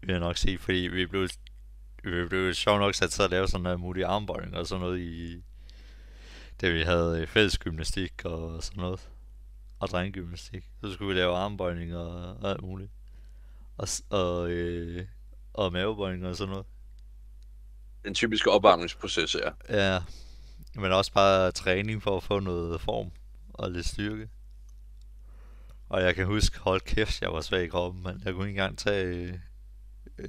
vil 0.00 0.10
jeg 0.10 0.20
nok 0.20 0.36
sige, 0.36 0.58
fordi 0.58 0.78
vi 0.78 1.06
blev, 1.06 1.28
vi 2.10 2.28
blev 2.28 2.54
sjovt 2.54 2.80
nok 2.80 2.94
sat 2.94 3.10
til 3.10 3.22
at 3.22 3.30
lave 3.30 3.48
sådan 3.48 3.62
noget 3.62 3.80
mulig 3.80 4.04
armbøjning 4.04 4.56
og 4.56 4.66
sådan 4.66 4.82
noget 4.82 5.00
i, 5.00 5.42
da 6.60 6.70
vi 6.70 6.82
havde 6.82 7.20
øh, 7.20 7.26
fælles 7.26 7.58
gymnastik 7.58 8.24
og 8.24 8.62
sådan 8.62 8.80
noget 8.80 9.08
og 9.78 9.88
drenggymnastik. 9.88 10.64
Så 10.84 10.92
skulle 10.92 11.14
vi 11.14 11.20
lave 11.20 11.36
armbøjning 11.36 11.96
og, 11.96 12.36
og 12.36 12.50
alt 12.50 12.62
muligt. 12.62 12.90
Og, 13.78 13.88
og, 14.10 14.50
øh, 14.50 15.06
og 15.54 15.72
mavebøjning 15.72 16.26
og 16.26 16.36
sådan 16.36 16.50
noget. 16.50 16.66
Den 18.04 18.14
typiske 18.14 18.50
opvarmningsproces, 18.50 19.34
ja. 19.34 19.50
Ja, 19.78 20.02
men 20.74 20.92
også 20.92 21.12
bare 21.12 21.52
træning 21.52 22.02
for 22.02 22.16
at 22.16 22.22
få 22.22 22.40
noget 22.40 22.80
form 22.80 23.10
og 23.54 23.70
lidt 23.70 23.86
styrke. 23.86 24.28
Og 25.88 26.02
jeg 26.02 26.14
kan 26.14 26.26
huske, 26.26 26.58
hold 26.58 26.80
kæft, 26.80 27.22
jeg 27.22 27.32
var 27.32 27.40
svag 27.40 27.64
i 27.64 27.68
kroppen, 27.68 28.02
men 28.02 28.22
jeg 28.24 28.34
kunne 28.34 28.48
ikke 28.48 28.58
engang 28.58 28.78
tage 28.78 29.40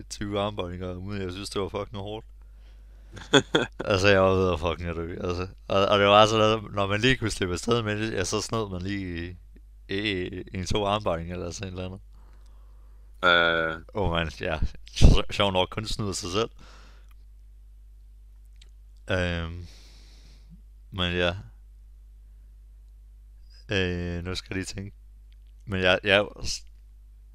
20 0.09 0.39
armbøjninger, 0.39 0.93
uden 0.93 1.21
jeg 1.21 1.31
synes, 1.31 1.49
det 1.49 1.61
var 1.61 1.69
fucking 1.69 2.01
hårdt. 2.01 2.25
altså, 3.91 4.07
jeg 4.07 4.21
var 4.21 4.33
ved 4.33 4.53
at 4.53 4.59
fucking 4.59 4.89
at 4.89 4.95
dø. 4.95 5.17
Altså, 5.27 5.47
og, 5.67 5.85
og 5.85 5.99
det 5.99 6.07
var 6.07 6.25
sådan 6.25 6.39
noget, 6.39 6.73
når 6.73 6.87
man 6.87 7.01
lige 7.01 7.17
kunne 7.17 7.29
slippe 7.29 7.53
afsted 7.53 7.81
med 7.81 7.99
det, 7.99 8.13
ja, 8.13 8.23
så 8.23 8.41
snød 8.41 8.69
man 8.69 8.81
lige 8.81 9.29
i, 9.29 9.35
i, 9.97 10.43
en 10.53 10.65
to 10.65 10.85
armbøjninger 10.85 11.35
eller 11.35 11.51
sådan 11.51 11.73
et 11.73 11.79
eller 11.79 11.85
andet. 11.85 12.01
Øh, 13.23 13.81
Åh 13.93 14.03
oh, 14.03 14.11
man, 14.11 14.31
ja, 14.41 14.59
sj- 14.91 15.31
sjov 15.31 15.51
nok 15.51 15.69
kun 15.71 15.85
snyder 15.85 16.11
sig 16.11 16.31
selv. 16.31 16.49
Øhm, 19.11 19.67
men 20.91 21.13
ja. 21.13 21.35
Øh, 23.71 24.23
nu 24.23 24.35
skal 24.35 24.47
jeg 24.49 24.55
lige 24.55 24.65
tænke. 24.65 24.95
Men 25.65 25.81
jeg, 25.81 25.99
jeg, 26.03 26.25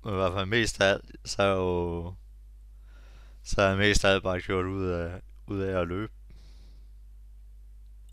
i 0.06 0.11
hvert 0.11 0.32
fald 0.32 0.47
mest 0.47 0.80
af 0.80 0.88
alt, 0.88 1.04
så 1.25 1.42
er 1.42 1.56
jo, 1.56 2.14
så 3.42 3.62
er 3.62 3.68
jeg 3.68 3.78
mest 3.78 4.04
af 4.04 4.11
alt 4.12 4.22
bare 4.22 4.40
gjort 4.40 4.66
ud 4.66 4.87
af, 4.87 5.20
ud 5.46 5.61
af 5.61 5.80
at 5.80 5.88
løbe. 5.88 6.12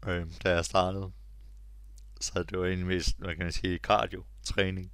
Øhm, 0.07 0.33
da 0.43 0.51
jeg 0.55 0.65
startede. 0.65 1.11
Så 2.21 2.43
det 2.43 2.59
var 2.59 2.65
egentlig 2.65 2.87
mest, 2.87 3.17
hvad 3.19 3.35
kan 3.35 3.43
man 3.45 3.51
sige, 3.51 3.77
cardio, 3.77 4.23
træning. 4.43 4.91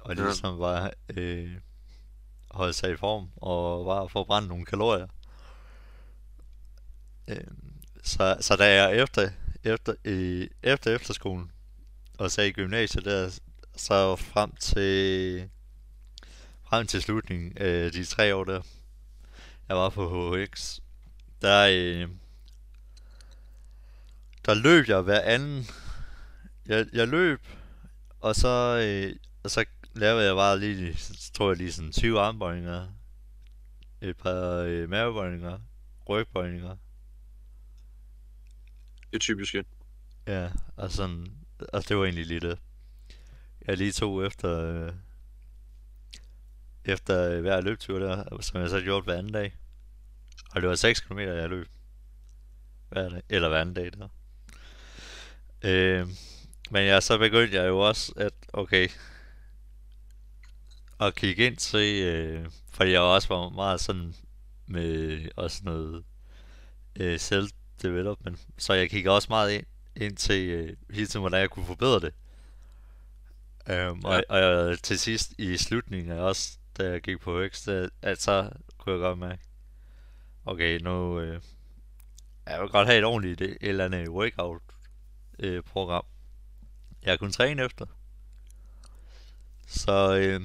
Og 0.00 0.16
Ja. 0.16 0.22
ligesom 0.24 0.58
bare 0.58 0.90
øh, 1.16 1.56
holde 2.50 2.72
sig 2.72 2.92
i 2.92 2.96
form 2.96 3.30
og 3.36 3.84
bare 3.84 4.08
forbrænde 4.08 4.48
nogle 4.48 4.64
kalorier. 4.64 5.06
Øh, 7.28 7.44
så, 8.04 8.36
så 8.40 8.56
da 8.56 8.74
jeg 8.82 8.96
efter, 9.02 9.30
efter, 9.64 9.94
i, 10.04 10.48
efter 10.62 10.94
efterskolen 10.94 11.50
og 12.18 12.30
så 12.30 12.42
i 12.42 12.52
gymnasiet 12.52 13.04
der, 13.04 13.40
så 13.76 14.16
frem 14.16 14.56
til 14.56 15.50
frem 16.70 16.86
til 16.86 17.02
slutningen 17.02 17.58
af 17.58 17.92
de 17.92 18.04
tre 18.04 18.34
år 18.34 18.44
der, 18.44 18.62
jeg 19.68 19.76
var 19.76 19.90
på 19.90 20.36
HX, 20.36 20.78
der, 21.42 21.66
øh, 21.66 22.08
der 24.44 24.54
løb 24.54 24.88
jeg 24.88 25.00
hver 25.00 25.20
anden. 25.20 25.66
Jeg, 26.66 26.86
jeg 26.92 27.08
løb, 27.08 27.40
og 28.20 28.34
så, 28.34 28.82
øh, 28.86 29.16
og 29.42 29.50
så 29.50 29.64
lavede 29.94 30.26
jeg 30.26 30.34
bare 30.34 30.58
lige, 30.60 30.98
tror 31.34 31.50
jeg 31.50 31.56
lige 31.56 31.72
sådan 31.72 31.92
20 31.92 32.20
armbøjninger, 32.20 32.88
et 34.00 34.16
par 34.16 34.56
øh, 34.56 34.88
mavebøjninger, 34.88 35.58
rygbøjninger, 36.08 36.76
Det 39.10 39.14
er 39.14 39.18
typisk, 39.18 39.54
ja. 39.54 39.62
ja, 40.26 40.50
og 40.76 40.90
sådan, 40.90 41.26
og 41.72 41.88
det 41.88 41.96
var 41.96 42.04
egentlig 42.04 42.26
lige 42.26 42.40
det. 42.40 42.58
Jeg 43.66 43.76
lige 43.76 43.92
tog 43.92 44.26
efter, 44.26 44.58
øh, 44.58 44.92
efter 46.84 47.40
hver 47.40 47.60
løbetur 47.60 47.98
der, 47.98 48.40
som 48.40 48.60
jeg 48.60 48.70
så 48.70 48.80
gjorde 48.80 49.04
hver 49.04 49.18
anden 49.18 49.32
dag. 49.32 49.56
Og 50.54 50.60
det 50.60 50.68
var 50.68 50.74
6 50.74 51.00
km, 51.00 51.18
jeg 51.18 51.48
løb. 51.48 51.68
Hver 52.88 53.08
dag, 53.08 53.22
eller 53.28 53.48
hver 53.48 53.60
anden 53.60 53.74
dag 53.74 53.90
der. 53.92 54.08
Øh, 55.62 56.08
men 56.70 56.84
ja, 56.84 57.00
så 57.00 57.18
begyndte 57.18 57.56
jeg 57.56 57.68
jo 57.68 57.78
også, 57.78 58.12
at 58.16 58.32
okay, 58.52 58.88
at 61.00 61.14
kigge 61.14 61.46
ind 61.46 61.56
til, 61.56 62.02
øh, 62.04 62.46
fordi 62.72 62.90
jeg 62.90 63.00
også 63.00 63.28
var 63.28 63.48
meget 63.48 63.80
sådan 63.80 64.14
med 64.66 65.20
også 65.36 65.60
noget 65.64 66.04
øh, 66.96 67.18
self-development, 67.18 68.38
så 68.58 68.72
jeg 68.72 68.90
kiggede 68.90 69.14
også 69.14 69.26
meget 69.30 69.52
ind, 69.52 69.66
ind 69.96 70.16
til 70.16 70.48
øh, 70.48 70.76
hele 70.90 71.06
tiden, 71.06 71.20
hvordan 71.20 71.40
jeg 71.40 71.50
kunne 71.50 71.66
forbedre 71.66 72.00
det. 72.00 72.12
Um, 73.90 74.04
og, 74.04 74.22
og 74.28 74.38
jeg, 74.38 74.78
til 74.82 74.98
sidst 74.98 75.34
i 75.38 75.56
slutningen 75.56 76.12
af 76.12 76.20
også, 76.20 76.58
da 76.80 76.90
jeg 76.90 77.00
gik 77.00 77.20
på 77.20 77.48
X, 77.48 77.68
at, 77.68 77.90
at 78.02 78.20
så 78.20 78.50
kunne 78.78 78.92
jeg 78.92 79.00
godt 79.00 79.18
mærke, 79.18 79.42
okay, 80.44 80.80
nu 80.80 81.20
øh, 81.20 81.42
jeg 82.46 82.60
vil 82.60 82.68
godt 82.68 82.86
have 82.88 82.98
et 82.98 83.04
ordentligt 83.04 83.40
et 83.40 83.56
eller 83.60 83.84
andet 83.84 84.08
workout 84.08 84.62
øh, 85.38 85.62
program, 85.62 86.04
jeg 87.02 87.18
kunne 87.18 87.32
træne 87.32 87.64
efter. 87.64 87.86
Så, 89.66 90.18
øh, 90.18 90.40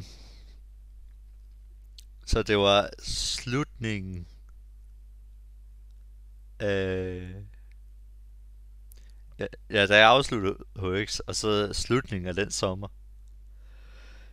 så 2.25 2.43
det 2.43 2.57
var 2.57 2.89
slutningen 3.03 4.27
af... 6.59 7.33
Ja, 9.39 9.45
ja, 9.69 9.85
da 9.85 9.97
jeg 9.97 10.09
afsluttede 10.09 10.57
HX, 10.75 11.19
og 11.19 11.35
så 11.35 11.73
slutningen 11.73 12.27
af 12.27 12.35
den 12.35 12.51
sommer. 12.51 12.87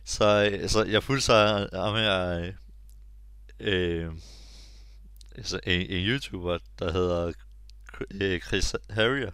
Så, 0.05 0.49
øh, 0.51 0.69
så 0.69 0.83
jeg 0.83 1.03
fulgte 1.03 1.25
så 1.25 1.67
ham 1.73 1.95
her... 1.95 2.51
Øh, 3.59 4.11
altså 5.37 5.59
en, 5.63 5.81
en 5.81 6.05
YouTuber, 6.07 6.57
der 6.79 6.91
hedder 6.91 7.31
øh, 8.11 8.39
Chris 8.41 8.75
Harrier, 8.89 9.31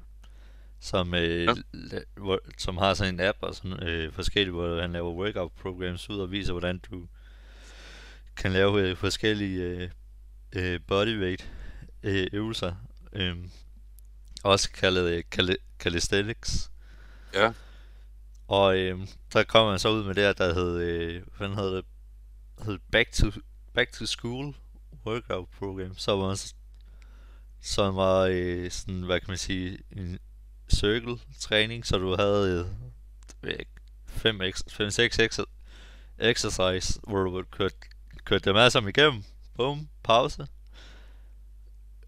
som, 0.79 1.13
øh, 1.13 1.43
Ja. 1.45 1.53
la- 1.73 2.51
som 2.57 2.77
har 2.77 2.93
sådan 2.93 3.13
en 3.13 3.19
app 3.19 3.37
og 3.41 3.55
sådan 3.55 3.83
øh, 3.83 4.13
forskellige, 4.13 4.51
hvor 4.51 4.81
han 4.81 4.91
laver 4.91 5.13
workout 5.13 5.51
programs 5.51 6.09
ud 6.09 6.19
og 6.19 6.31
viser, 6.31 6.51
hvordan 6.53 6.77
du 6.91 7.07
kan 8.37 8.51
lave 8.51 8.81
øh, 8.89 8.97
forskellige 8.97 9.61
øh, 9.63 9.89
øh, 10.53 10.79
bodyweight 10.87 11.49
øh, 12.03 12.27
øvelser. 12.33 12.75
Øh, 13.13 13.35
også 14.43 14.71
kaldet 14.71 15.09
øh, 15.11 15.23
cali- 15.35 15.77
calisthenics. 15.79 16.71
Ja. 17.33 17.51
Og 18.49 18.77
øh, 18.77 18.99
der 19.33 19.43
kom 19.43 19.67
man 19.67 19.79
så 19.79 19.89
ud 19.89 20.03
med 20.03 20.15
det 20.15 20.37
der 20.37 20.53
hed, 20.53 20.77
øh, 20.79 21.23
hvad 21.37 21.49
hed 21.49 21.75
det, 21.75 21.85
hed 22.65 22.79
Back 22.91 23.11
to, 23.11 23.31
Back 23.73 23.91
to 23.91 24.05
School 24.05 24.55
Workout 25.05 25.49
Program, 25.59 25.97
så 25.97 26.15
var, 26.15 26.35
så, 26.35 26.53
som 27.61 27.95
var 27.95 28.27
øh, 28.31 28.71
sådan, 28.71 29.01
hvad 29.01 29.19
kan 29.19 29.29
man 29.29 29.37
sige, 29.37 29.77
en 29.91 30.19
circle 30.69 31.17
træning, 31.39 31.85
så 31.85 31.97
du 31.97 32.15
havde 32.15 32.69
øh, 33.43 33.59
5-6 34.07 35.45
exercise, 36.19 36.99
hvor 37.07 37.23
du 37.23 37.43
kørte, 37.51 37.75
kørte 38.23 38.49
dem 38.49 38.55
alle 38.55 38.71
sammen 38.71 38.89
igennem. 38.89 39.23
Bum, 39.55 39.89
pause. 40.03 40.47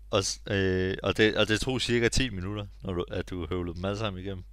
Og, 0.10 0.24
øh, 0.48 0.98
og, 1.04 1.18
det, 1.18 1.38
og 1.38 1.48
det 1.48 1.62
tog 1.62 1.82
cirka 1.82 2.10
10 2.10 2.30
minutter, 2.30 2.68
når 2.82 2.94
du, 2.94 3.06
at 3.12 3.30
du 3.30 3.48
høvlede 3.50 3.76
dem 3.76 3.86
alle 3.86 3.98
sammen 3.98 4.24
igennem. 4.24 4.44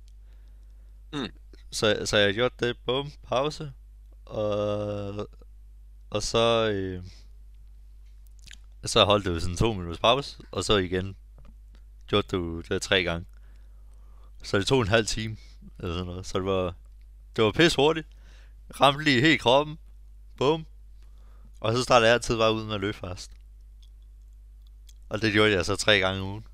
Mm. 1.12 1.30
Så, 1.70 2.02
så 2.04 2.16
jeg 2.16 2.34
gjorde 2.34 2.66
det, 2.66 2.76
bum, 2.86 3.12
pause. 3.22 3.72
Og, 4.24 5.28
og 6.10 6.22
så, 6.22 6.70
øh, 6.70 7.04
så 8.84 9.04
holdt 9.04 9.24
du 9.24 9.40
sådan 9.40 9.56
to 9.56 9.72
minutters 9.72 9.98
pause, 9.98 10.36
og 10.50 10.64
så 10.64 10.76
igen 10.76 11.16
gjorde 12.06 12.28
du 12.36 12.60
det 12.60 12.82
tre 12.82 13.02
gange. 13.02 13.26
Så 14.42 14.58
det 14.58 14.66
tog 14.66 14.80
en 14.80 14.88
halv 14.88 15.06
time, 15.06 15.36
eller 15.78 15.94
sådan 15.94 16.06
noget. 16.06 16.26
Så 16.26 16.38
det 16.38 16.46
var, 16.46 16.74
det 17.36 17.44
var 17.44 17.52
pisse 17.52 17.76
hurtigt. 17.76 18.06
Ramte 18.80 19.04
lige 19.04 19.20
helt 19.20 19.40
kroppen. 19.40 19.78
Bum. 20.36 20.66
Og 21.60 21.76
så 21.76 21.82
startede 21.82 22.08
jeg 22.08 22.14
altid 22.14 22.36
bare 22.36 22.54
ud 22.54 22.64
med 22.64 22.74
at 22.74 22.80
løbe 22.80 22.96
fast. 22.96 23.32
Og 25.08 25.22
det 25.22 25.32
gjorde 25.32 25.52
jeg 25.52 25.64
så 25.64 25.76
tre 25.76 25.98
gange 25.98 26.20
om 26.20 26.28
ugen. 26.28 26.46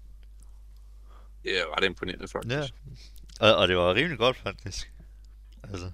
Det 1.43 1.61
er 1.61 1.77
ret 1.77 1.85
imponerende, 1.85 2.29
faktisk. 2.29 2.55
Ja. 2.55 2.69
Og, 3.41 3.57
og 3.57 3.69
det 3.69 3.77
var 3.77 3.95
rimelig 3.95 4.19
godt, 4.19 4.37
faktisk. 4.37 4.94
Altså. 5.71 5.91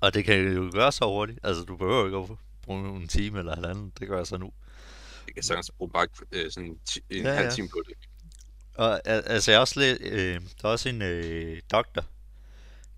Og 0.00 0.14
det 0.14 0.24
kan 0.24 0.52
jo 0.52 0.70
gøre 0.72 0.92
så 0.92 1.04
hurtigt. 1.04 1.38
Altså, 1.42 1.62
du 1.64 1.76
behøver 1.76 2.04
ikke 2.06 2.18
at 2.18 2.38
bruge 2.62 2.96
en 2.96 3.08
time 3.08 3.38
eller 3.38 3.54
halvanden. 3.54 3.92
Det 4.00 4.08
gør 4.08 4.16
jeg 4.16 4.26
så 4.26 4.36
nu. 4.36 4.52
Jeg 5.26 5.34
kan 5.34 5.42
sagtens 5.42 5.70
bruge 5.78 5.90
bare 5.90 6.06
øh, 6.32 6.50
sådan 6.50 6.68
en 6.70 6.78
Ja, 7.10 7.32
halv 7.34 7.46
ja. 7.46 7.50
time 7.50 7.68
på 7.68 7.82
det. 7.88 7.94
Og 8.74 9.08
al- 9.08 9.24
altså, 9.26 9.50
jeg 9.50 9.60
også 9.60 9.80
lidt, 9.80 9.98
øh, 10.00 10.40
der 10.62 10.68
er 10.68 10.72
også 10.72 10.88
en 10.88 11.02
øh, 11.02 11.60
doktor, 11.72 12.04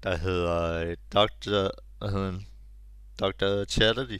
der 0.03 0.17
hedder 0.17 0.87
øh, 0.89 0.97
Dr. 1.13 1.69
Hvad 1.99 2.11
hedder 2.11 2.31
han? 2.33 2.47
Dr. 3.21 3.65
Chatterjee. 3.65 4.19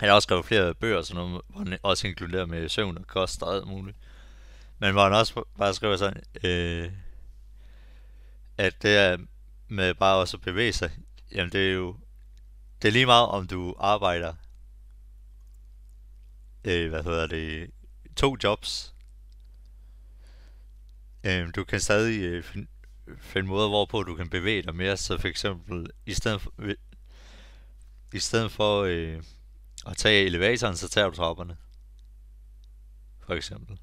Han 0.00 0.08
har 0.08 0.14
også 0.16 0.26
skrevet 0.26 0.44
flere 0.44 0.74
bøger, 0.74 1.02
sådan 1.02 1.16
noget, 1.22 1.42
hvor 1.48 1.58
han 1.58 1.78
også 1.82 2.06
inkluderer 2.06 2.46
med 2.46 2.68
søvn 2.68 2.98
og 2.98 3.06
kost 3.06 3.42
og 3.42 3.54
alt 3.56 3.66
muligt. 3.66 3.96
Men 4.78 4.92
hvor 4.92 5.02
han 5.02 5.12
også 5.12 5.42
bare 5.58 5.74
skriver 5.74 5.96
sådan, 5.96 6.22
øh, 6.44 6.92
at 8.58 8.82
det 8.82 8.96
er 8.96 9.16
med 9.70 9.94
bare 9.94 10.16
også 10.20 10.36
at 10.36 10.40
bevæge 10.40 10.72
sig, 10.72 10.90
jamen 11.32 11.52
det 11.52 11.68
er 11.68 11.72
jo, 11.72 11.96
det 12.82 12.88
er 12.88 12.92
lige 12.92 13.06
meget 13.06 13.28
om 13.28 13.46
du 13.46 13.74
arbejder, 13.78 14.34
øh, 16.64 16.88
hvad 16.88 17.02
hedder 17.02 17.26
det, 17.26 17.70
to 18.16 18.36
jobs, 18.44 18.94
øh, 21.24 21.48
du 21.56 21.64
kan 21.64 21.80
stadig 21.80 22.20
øh, 22.20 22.42
finde, 22.44 22.66
finde 23.18 23.48
måder, 23.48 23.68
hvorpå 23.68 24.02
du 24.02 24.14
kan 24.14 24.30
bevæge 24.30 24.62
dig 24.62 24.74
mere. 24.74 24.96
Så 24.96 25.18
for 25.18 25.28
eksempel, 25.28 25.86
i 26.06 26.14
stedet 26.14 26.40
for, 26.40 26.52
i 28.12 28.18
stedet 28.18 28.52
for 28.52 28.82
øh, 28.82 29.22
at 29.86 29.96
tage 29.96 30.26
elevatoren, 30.26 30.76
så 30.76 30.88
tager 30.88 31.10
du 31.10 31.16
trapperne. 31.16 31.56
For 33.26 33.34
eksempel. 33.34 33.78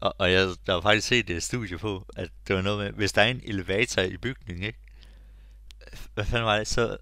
Og, 0.00 0.14
og 0.18 0.32
jeg 0.32 0.48
der 0.66 0.72
har 0.72 0.80
faktisk 0.80 1.06
set 1.06 1.30
et 1.30 1.42
studie 1.42 1.78
på, 1.78 2.06
at 2.16 2.30
det 2.48 2.56
var 2.56 2.62
noget 2.62 2.78
med, 2.78 2.92
hvis 2.92 3.12
der 3.12 3.22
er 3.22 3.26
en 3.26 3.40
elevator 3.44 4.02
i 4.02 4.16
bygningen, 4.16 4.64
ikke? 4.64 4.78
Hvad 6.14 6.24
fanden 6.24 6.46
var 6.46 6.58
det? 6.58 6.66
Så 6.66 6.96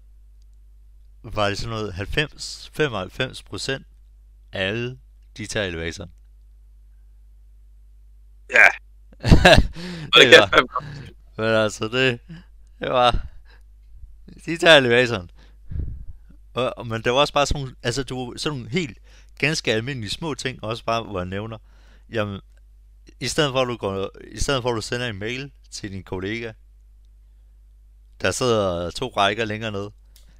var 1.23 1.49
det 1.49 1.57
sådan 1.57 1.69
noget 1.69 1.93
90, 1.93 2.71
95 2.73 3.43
procent 3.43 3.87
af 4.51 4.67
alle, 4.67 4.99
de 5.37 5.45
tager 5.45 5.65
elevatoren. 5.65 6.11
Ja, 8.49 8.67
det 10.13 10.39
var, 10.39 10.81
men 11.37 11.45
altså, 11.45 11.87
det, 11.87 12.19
det 12.79 12.89
var... 12.89 13.27
De 14.45 14.57
tager 14.57 14.77
elevatoren. 14.77 15.31
Og, 16.53 16.77
og, 16.77 16.87
men 16.87 17.01
det 17.01 17.11
var 17.11 17.19
også 17.19 17.33
bare 17.33 17.45
sådan 17.45 17.61
nogle, 17.61 17.75
altså, 17.83 18.03
du, 18.03 18.33
sådan 18.37 18.57
nogle 18.57 18.71
helt 18.71 18.97
ganske 19.39 19.73
almindelige 19.73 20.09
små 20.09 20.33
ting, 20.33 20.63
også 20.63 20.83
bare, 20.85 21.03
hvor 21.03 21.19
jeg 21.19 21.25
nævner, 21.25 21.57
jamen, 22.09 22.41
i 23.19 23.27
stedet 23.27 23.51
for, 23.51 23.61
at 23.61 23.67
du 23.67 23.77
går, 23.77 24.09
i 24.31 24.39
stedet 24.39 24.61
for, 24.61 24.69
at 24.69 24.75
du 24.75 24.81
sender 24.81 25.07
en 25.07 25.19
mail 25.19 25.51
til 25.71 25.91
din 25.91 26.03
kollega, 26.03 26.51
der 28.21 28.31
sidder 28.31 28.91
to 28.91 29.07
rækker 29.07 29.45
længere 29.45 29.71
ned, 29.71 29.89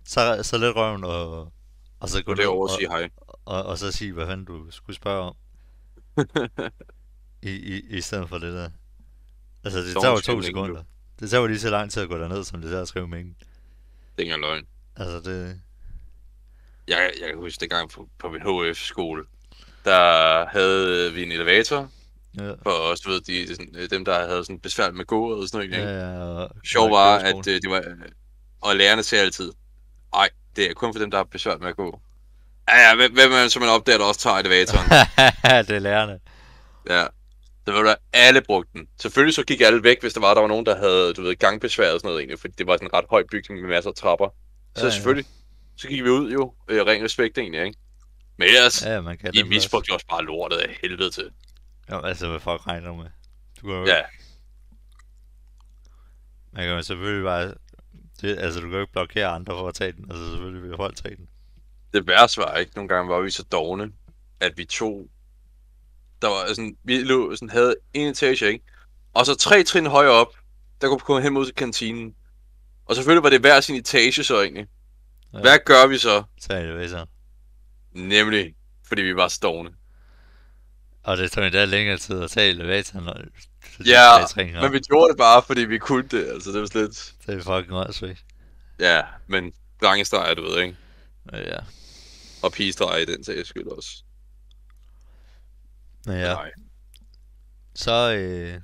så, 0.06 0.40
så 0.44 0.58
lidt 0.58 0.76
røven 0.76 1.04
og, 1.04 1.52
og 2.00 2.10
så 2.10 2.24
gå 2.24 2.34
ned 2.34 2.46
og, 2.46 2.60
og 2.60 2.70
sige 2.70 2.90
hej. 2.90 3.10
og, 3.46 3.64
og, 3.64 3.78
så 3.78 3.92
sige, 3.92 4.14
hvad 4.14 4.28
fanden 4.28 4.46
du 4.46 4.72
skulle 4.72 4.96
spørge 4.96 5.22
om, 5.22 5.36
i, 7.42 7.52
i, 7.52 7.98
i 7.98 8.02
stedet 8.02 8.30
for 8.30 8.38
det 8.38 8.54
der. 8.54 8.70
Altså, 9.64 9.80
det 9.80 9.94
tager 10.02 10.10
jo 10.10 10.20
to 10.20 10.42
sekunder. 10.42 10.70
enkelt. 10.70 10.88
Det 11.20 11.30
tager 11.30 11.42
jo 11.42 11.48
lige 11.48 11.60
så 11.60 11.70
lang 11.70 11.92
tid 11.92 12.02
at 12.02 12.10
gå 12.10 12.18
derned, 12.18 12.44
som 12.44 12.62
det 12.62 12.70
tager 12.70 12.82
at 12.82 12.88
skrive 12.88 13.08
mailen. 13.08 13.36
Det 13.40 13.48
er 14.18 14.22
ikke 14.22 14.38
løgn. 14.38 14.68
Altså, 14.96 15.20
det... 15.32 15.62
Jeg, 16.88 17.12
jeg 17.22 17.30
kan 17.30 17.38
huske 17.38 17.60
det 17.60 17.70
gang 17.70 17.90
på, 17.90 18.10
på 18.18 18.30
min 18.30 18.42
HF-skole. 18.42 19.26
Der 19.86 20.46
havde 20.46 21.14
vi 21.14 21.24
en 21.24 21.32
elevator, 21.32 21.92
Ja, 22.38 22.52
for 22.64 22.96
du 23.06 23.10
ved, 23.10 23.22
de, 23.22 23.48
sådan, 23.48 23.76
øh, 23.76 23.90
dem, 23.90 24.06
der 24.06 24.28
havde 24.28 24.44
sådan 24.44 24.60
besvær 24.60 24.92
med 24.92 25.06
gå 25.06 25.42
og 25.42 25.48
sådan 25.48 25.70
noget. 25.70 25.82
ja, 25.84 25.90
ikke? 25.90 26.00
ja, 26.00 26.20
og, 26.24 26.50
Sjov 26.66 26.86
og 26.86 26.92
var, 26.92 27.18
at 27.18 27.48
øh, 27.48 27.62
det 27.62 27.70
var... 27.70 27.78
øh, 27.78 27.96
Og 28.62 28.76
lærerne 28.76 29.04
sagde 29.04 29.24
altid, 29.24 29.52
nej, 30.14 30.30
det 30.56 30.70
er 30.70 30.74
kun 30.74 30.94
for 30.94 31.00
dem, 31.00 31.12
der 31.12 31.18
har 31.18 31.24
besvær 31.24 31.58
med 31.58 31.68
at 31.68 31.76
gå. 31.76 32.02
Ja, 32.70 32.90
ja, 32.90 32.96
hvem, 32.96 33.14
hvem 33.14 33.32
er 33.32 33.42
det, 33.42 33.52
som 33.52 33.62
man 33.62 33.70
opdager, 33.70 33.98
der 33.98 34.06
også 34.06 34.20
tager 34.20 34.36
elevatoren? 34.38 34.86
det 35.68 35.76
er 35.76 35.80
lærerne. 35.80 36.20
ja. 36.90 37.06
Så 37.68 37.74
var 37.74 37.84
der, 37.84 37.96
alle 38.14 38.42
brugte 38.42 38.70
den. 38.74 38.88
Selvfølgelig 39.02 39.36
så 39.36 39.44
gik 39.44 39.62
alle 39.62 39.84
væk, 39.84 40.02
hvis 40.02 40.14
der 40.14 40.20
var, 40.20 40.34
der 40.34 40.42
var 40.42 40.48
nogen, 40.48 40.66
der 40.66 40.76
havde, 40.78 41.14
du 41.14 41.22
ved, 41.22 41.36
gangbesvær 41.36 41.94
og 41.94 42.00
sådan 42.00 42.08
noget 42.08 42.20
egentlig, 42.20 42.40
fordi 42.40 42.54
det 42.58 42.68
var 42.68 42.74
sådan 42.74 42.88
en 42.88 42.94
ret 42.94 43.06
høj 43.10 43.24
bygning 43.32 43.62
med 43.62 43.70
masser 43.70 43.90
af 43.90 43.96
trapper. 43.96 44.28
Så 44.28 44.34
Ja, 44.76 44.82
ja, 44.82 44.86
ja. 44.86 44.92
selvfølgelig, 44.94 45.26
så 45.78 45.88
gik 45.88 46.04
vi 46.04 46.10
ud 46.10 46.32
jo, 46.32 46.54
øh, 46.68 46.86
ren 46.86 47.04
respekt 47.04 47.38
egentlig, 47.38 47.66
ikke? 47.66 47.80
Men 48.38 48.48
ellers, 48.48 48.86
Ja, 48.86 49.02
man 49.02 49.18
kan 49.18 49.32
I 49.34 49.44
misbrugte 49.44 49.94
også 49.94 50.06
bare 50.10 50.24
lortet 50.24 50.58
af 50.58 50.78
helvede 50.82 51.10
til. 51.10 51.30
Jo, 51.92 52.00
altså, 52.02 52.30
hvad 52.30 52.40
folk 52.40 52.68
regner 52.68 52.94
med. 52.94 53.06
Du 53.62 53.68
kan 53.68 53.76
jo, 53.76 53.86
Ja, 53.86 54.02
Man 56.52 56.64
kan 56.64 56.76
jo 56.76 56.82
selvfølgelig 56.82 57.24
bare... 57.24 57.54
Det, 58.22 58.38
altså, 58.38 58.60
du 58.60 58.66
kan 58.66 58.74
jo 58.74 58.82
ikke 58.82 58.94
blokere 58.94 59.28
andre 59.28 59.54
for 59.54 59.68
at 59.68 59.74
tage 59.74 59.92
den. 59.92 60.12
Altså, 60.12 60.30
selvfølgelig 60.30 60.64
vil 60.64 60.78
folk 60.78 60.96
tage 60.96 61.16
den. 61.16 61.30
det 61.94 62.08
værste 62.08 62.38
var 62.38 62.56
ikke, 62.56 62.72
nogle 62.76 62.88
gange 62.90 63.10
var 63.10 63.22
vi 63.22 63.32
så 63.32 63.44
dogne, 63.44 63.92
at 64.40 64.58
vi 64.58 64.66
tog, 64.66 65.08
der 66.22 66.28
var 66.28 66.48
sådan, 66.48 66.78
vi 66.84 67.04
lå, 67.04 67.36
sådan, 67.36 67.50
havde 67.50 67.76
en 67.94 68.08
etage, 68.08 68.48
ikke? 68.48 68.66
Og 69.14 69.26
så 69.26 69.36
tre 69.36 69.64
trin 69.64 69.86
højere 69.86 70.12
op, 70.12 70.34
der 70.82 70.88
kunne 70.88 71.00
komme 71.00 71.22
hen 71.22 71.34
mod 71.34 71.46
til 71.46 71.56
kantinen. 71.56 72.16
Og 72.86 72.96
selvfølgelig 72.96 73.24
var 73.24 73.30
det 73.30 73.40
hver 73.40 73.62
sin 73.62 73.76
etage 73.76 74.24
så 74.24 74.42
egentlig. 74.42 74.68
Ja. 75.34 75.40
Hvad 75.40 75.60
gør 75.66 75.88
vi 75.88 75.98
så? 75.98 76.24
Tag 76.42 76.62
elevatoren. 76.64 77.08
Nemlig, 77.92 78.56
fordi 78.88 79.02
vi 79.02 79.16
var 79.16 79.28
stående. 79.28 79.72
Og 81.08 81.18
det 81.18 81.32
tog 81.32 81.46
endda 81.46 81.66
længere 81.66 81.98
tid 81.98 82.22
at 82.24 82.32
tage 82.32 82.50
elevatoren. 82.50 83.08
Og, 83.08 83.16
Ja, 83.86 84.26
træninger. 84.30 84.62
Men 84.62 84.74
vi 84.74 84.80
gjorde 84.80 85.10
det 85.10 85.18
bare, 85.18 85.44
fordi 85.44 85.62
vi 85.62 85.78
kunne 85.78 86.08
det, 86.08 86.28
altså 86.28 86.52
det 86.52 86.62
var 86.62 86.68
slet... 86.68 87.16
Det 87.26 87.36
er 87.36 87.44
fucking 87.44 87.74
åndssvagt. 87.74 88.26
Ja, 88.80 89.04
men 89.28 89.54
drengestreger, 89.82 90.34
du 90.34 90.42
ved, 90.42 90.62
ikke? 90.62 90.78
Ja. 91.34 91.58
Og 92.44 92.52
pigestreger 92.52 92.98
i 92.98 93.06
den 93.06 93.24
sags 93.24 93.50
skyld 93.50 93.68
også. 93.68 94.04
Ja. 96.08 96.34
Nej. 96.34 96.52
Så, 97.76 98.14
øh... 98.14 98.62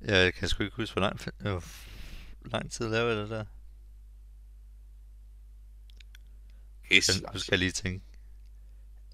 Jeg 0.00 0.34
kan 0.34 0.48
sgu 0.48 0.62
ikke 0.64 0.76
huske, 0.76 0.92
hvor 0.92 1.00
lang, 1.02 1.20
øh, 1.40 1.62
lang 2.44 2.72
tid 2.72 2.88
lavede 2.88 3.16
jeg 3.16 3.22
det 3.22 3.30
der. 3.30 3.44
Pisse, 6.90 7.12
Jeg, 7.22 7.32
nu 7.32 7.38
skal 7.38 7.52
jeg 7.52 7.58
lige 7.58 7.72
tænke. 7.72 8.04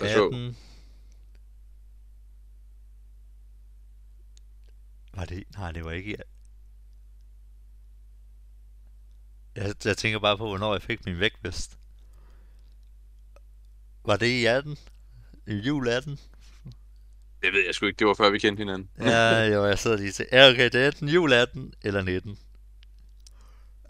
Der 0.00 0.14
så. 0.14 0.26
18... 0.26 0.56
Var 5.14 5.24
det... 5.24 5.44
Nej, 5.56 5.72
det 5.72 5.84
var 5.84 5.90
ikke... 5.90 6.16
Jeg, 9.56 9.74
jeg 9.84 9.96
tænker 9.96 10.18
bare 10.18 10.38
på, 10.38 10.48
hvornår 10.48 10.74
jeg 10.74 10.82
fik 10.82 11.06
min 11.06 11.20
vægtvest. 11.20 11.78
Var 14.04 14.16
det 14.16 14.26
i 14.26 14.44
18? 14.44 14.78
I 15.46 15.54
jul 15.54 15.88
18? 15.88 16.18
Det 17.42 17.52
ved 17.52 17.64
jeg 17.66 17.74
sgu 17.74 17.86
ikke, 17.86 17.98
det 17.98 18.06
var 18.06 18.14
før 18.14 18.30
vi 18.30 18.38
kendte 18.38 18.60
hinanden. 18.60 18.90
Ja, 19.00 19.44
jo, 19.44 19.64
jeg 19.64 19.78
sidder 19.78 19.96
lige 19.96 20.12
til. 20.12 20.26
Ja, 20.32 20.50
okay, 20.50 20.64
det 20.64 20.74
er 20.74 20.86
enten 20.86 21.08
jul 21.08 21.32
18 21.32 21.72
eller 21.82 22.02
19. 22.02 22.38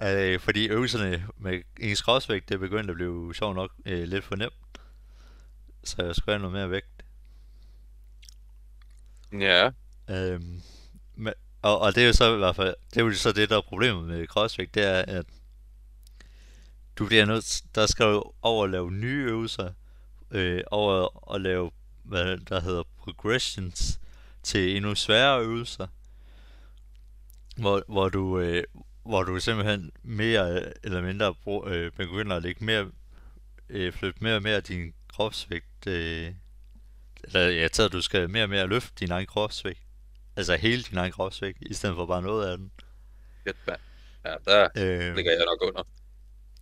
Øh, 0.02 0.40
fordi 0.40 0.69
øvelserne 0.69 1.26
med 1.37 1.62
ens 1.81 2.02
kropsvægt, 2.02 2.49
det 2.49 2.61
begyndte 2.61 2.90
at 2.90 2.97
blive 2.97 3.35
sjov 3.35 3.55
nok 3.55 3.73
øh, 3.87 4.02
lidt 4.02 4.25
for 4.25 4.37
nemt. 4.37 4.70
Så 5.85 6.03
jeg 6.03 6.15
skulle 6.15 6.33
have 6.35 6.39
noget 6.39 6.53
mere 6.53 6.71
vægt. 6.71 7.05
Ja, 9.33 9.71
Øhm, 10.11 10.63
men, 11.15 11.35
og, 11.63 11.79
og 11.79 11.95
det 11.95 12.03
er 12.03 12.07
jo 12.07 12.13
så 12.13 12.35
i 12.35 12.39
hvert 12.39 12.57
fald, 12.57 12.75
det 12.95 13.01
er 13.01 13.05
jo 13.05 13.13
så 13.13 13.33
det, 13.33 13.51
der 13.51 13.57
er 13.57 13.61
problemet 13.69 14.05
med 14.05 14.27
crossfit, 14.27 14.75
det 14.75 14.85
er, 14.85 15.05
at 15.09 15.27
du 16.97 17.07
bliver 17.07 17.25
nødt, 17.25 17.63
der 17.75 17.87
skal 17.87 18.07
du 18.07 18.33
over 18.43 18.65
at 18.65 18.71
lave 18.71 18.93
nye 18.93 19.25
øvelser, 19.25 19.73
øh, 20.31 20.63
over 20.71 21.35
at 21.35 21.41
lave, 21.41 21.71
hvad 22.03 22.39
der 22.39 22.61
hedder 22.61 22.83
progressions, 22.99 24.01
til 24.43 24.77
endnu 24.77 24.95
sværere 24.95 25.43
øvelser, 25.43 25.87
hvor, 27.57 27.83
hvor 27.89 28.09
du, 28.09 28.39
øh, 28.39 28.65
hvor 29.03 29.23
du 29.23 29.41
simpelthen 29.41 29.91
mere 30.02 30.73
eller 30.85 31.02
mindre 31.02 31.35
brug, 31.35 31.69
øh, 31.69 31.93
begynder 31.93 32.37
at 32.37 32.43
lægge 32.43 32.65
mere, 32.65 32.91
øh, 33.69 33.93
flytte 33.93 34.25
mere 34.25 34.37
og 34.37 34.43
mere 34.43 34.61
din 34.61 34.95
kropsvægt, 35.09 35.70
øh, 35.86 36.34
eller 37.25 37.40
jeg 37.40 37.73
tager, 37.73 37.86
at 37.86 37.93
du 37.93 38.00
skal 38.02 38.30
mere 38.30 38.43
og 38.45 38.49
mere 38.50 38.66
løfte 38.66 38.93
din 39.00 39.10
egen 39.10 39.26
kropsvægt. 39.26 39.80
Altså 40.36 40.56
hele 40.56 40.82
din 40.82 40.99
egen 40.99 41.12
kropsvægt, 41.12 41.58
i 41.62 41.75
stedet 41.75 41.97
for 41.97 42.06
bare 42.06 42.23
noget 42.23 42.47
af 42.50 42.58
den. 42.58 42.73
fedt, 43.45 43.56
mand. 43.66 43.80
Ja, 44.25 44.34
der 44.45 44.69
Øh, 44.76 45.16
ligger 45.16 45.32
jeg 45.32 45.45
nok 45.47 45.62
under. 45.69 45.82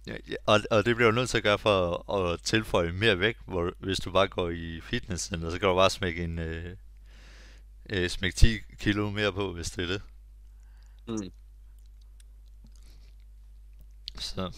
ja, 0.06 0.16
ja, 0.28 0.34
og, 0.46 0.60
og 0.70 0.84
det 0.84 0.96
bliver 0.96 1.10
du 1.10 1.14
nødt 1.16 1.30
til 1.30 1.36
at 1.36 1.42
gøre 1.42 1.58
for 1.58 2.10
at, 2.14 2.32
at 2.32 2.42
tilføje 2.42 2.92
mere 2.92 3.18
vægt, 3.18 3.38
hvor 3.46 3.72
hvis 3.78 3.98
du 4.00 4.10
bare 4.12 4.28
går 4.28 4.50
i 4.50 4.80
fitnesscenter, 4.80 5.50
så 5.50 5.58
kan 5.58 5.68
du 5.68 5.74
bare 5.74 5.90
smække 5.90 6.24
en 6.24 6.38
øh, 6.38 6.76
øh, 7.90 8.08
smække 8.10 8.36
10 8.36 8.58
kilo 8.78 9.10
mere 9.10 9.32
på, 9.32 9.52
hvis 9.52 9.70
det 9.70 9.82
er 9.84 9.88
det. 9.88 10.02
Mm. 11.08 11.30
Så, 14.18 14.52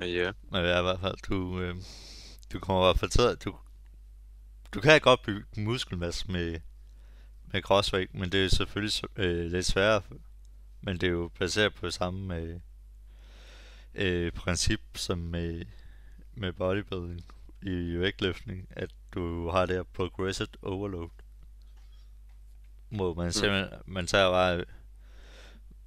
Ja, 0.00 0.06
ja. 0.06 0.32
men 0.50 0.64
ja, 0.64 0.78
i 0.78 0.82
hvert 0.82 1.00
fald, 1.00 1.14
du, 1.28 1.60
øh, 1.60 1.76
du 2.54 2.58
kommer 2.58 2.82
i 2.82 2.86
hvert 2.86 2.98
fald 2.98 3.10
til 3.10 3.22
at, 3.22 3.44
du, 3.44 3.54
du 4.74 4.80
kan 4.80 5.00
godt 5.00 5.22
bygge 5.22 5.46
muskelmasse 5.56 6.32
med, 6.32 6.60
med 7.52 7.62
crossfit, 7.62 8.14
men 8.14 8.32
det 8.32 8.44
er 8.44 8.48
selvfølgelig 8.48 9.02
øh, 9.16 9.46
lidt 9.46 9.66
sværere, 9.66 10.02
men 10.80 10.98
det 10.98 11.06
er 11.06 11.10
jo 11.10 11.30
baseret 11.38 11.74
på 11.74 11.90
samme 11.90 12.36
øh, 12.36 12.60
øh, 13.94 14.32
princip 14.32 14.80
som 14.94 15.18
med, 15.18 15.64
med 16.34 16.52
bodybuilding 16.52 17.24
i 17.62 17.98
vægtløftning, 17.98 18.68
at 18.70 18.90
du 19.14 19.50
har 19.50 19.66
det 19.66 19.76
her 19.76 19.82
progressive 19.82 20.48
overload, 20.62 21.08
hvor 22.88 23.14
man 23.14 23.32
simpelthen, 23.32 23.78
man 23.86 24.06
tager 24.06 24.30
bare, 24.30 24.64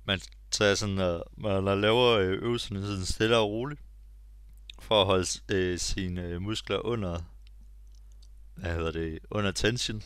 man 0.05 0.19
tager 0.51 0.75
sådan, 0.75 0.97
uh, 0.97 1.43
man 1.43 1.81
laver 1.81 2.07
øh, 2.07 2.43
øvelserne 2.43 2.87
sådan 2.87 3.05
stille 3.05 3.37
og 3.37 3.49
roligt, 3.49 3.81
for 4.79 5.01
at 5.01 5.05
holde 5.05 5.27
øh, 5.49 5.79
sine 5.79 6.21
øh, 6.21 6.41
muskler 6.41 6.85
under, 6.85 7.21
hvad 8.55 8.73
hedder 8.75 8.91
det, 8.91 9.19
under 9.31 9.51
tension. 9.51 10.03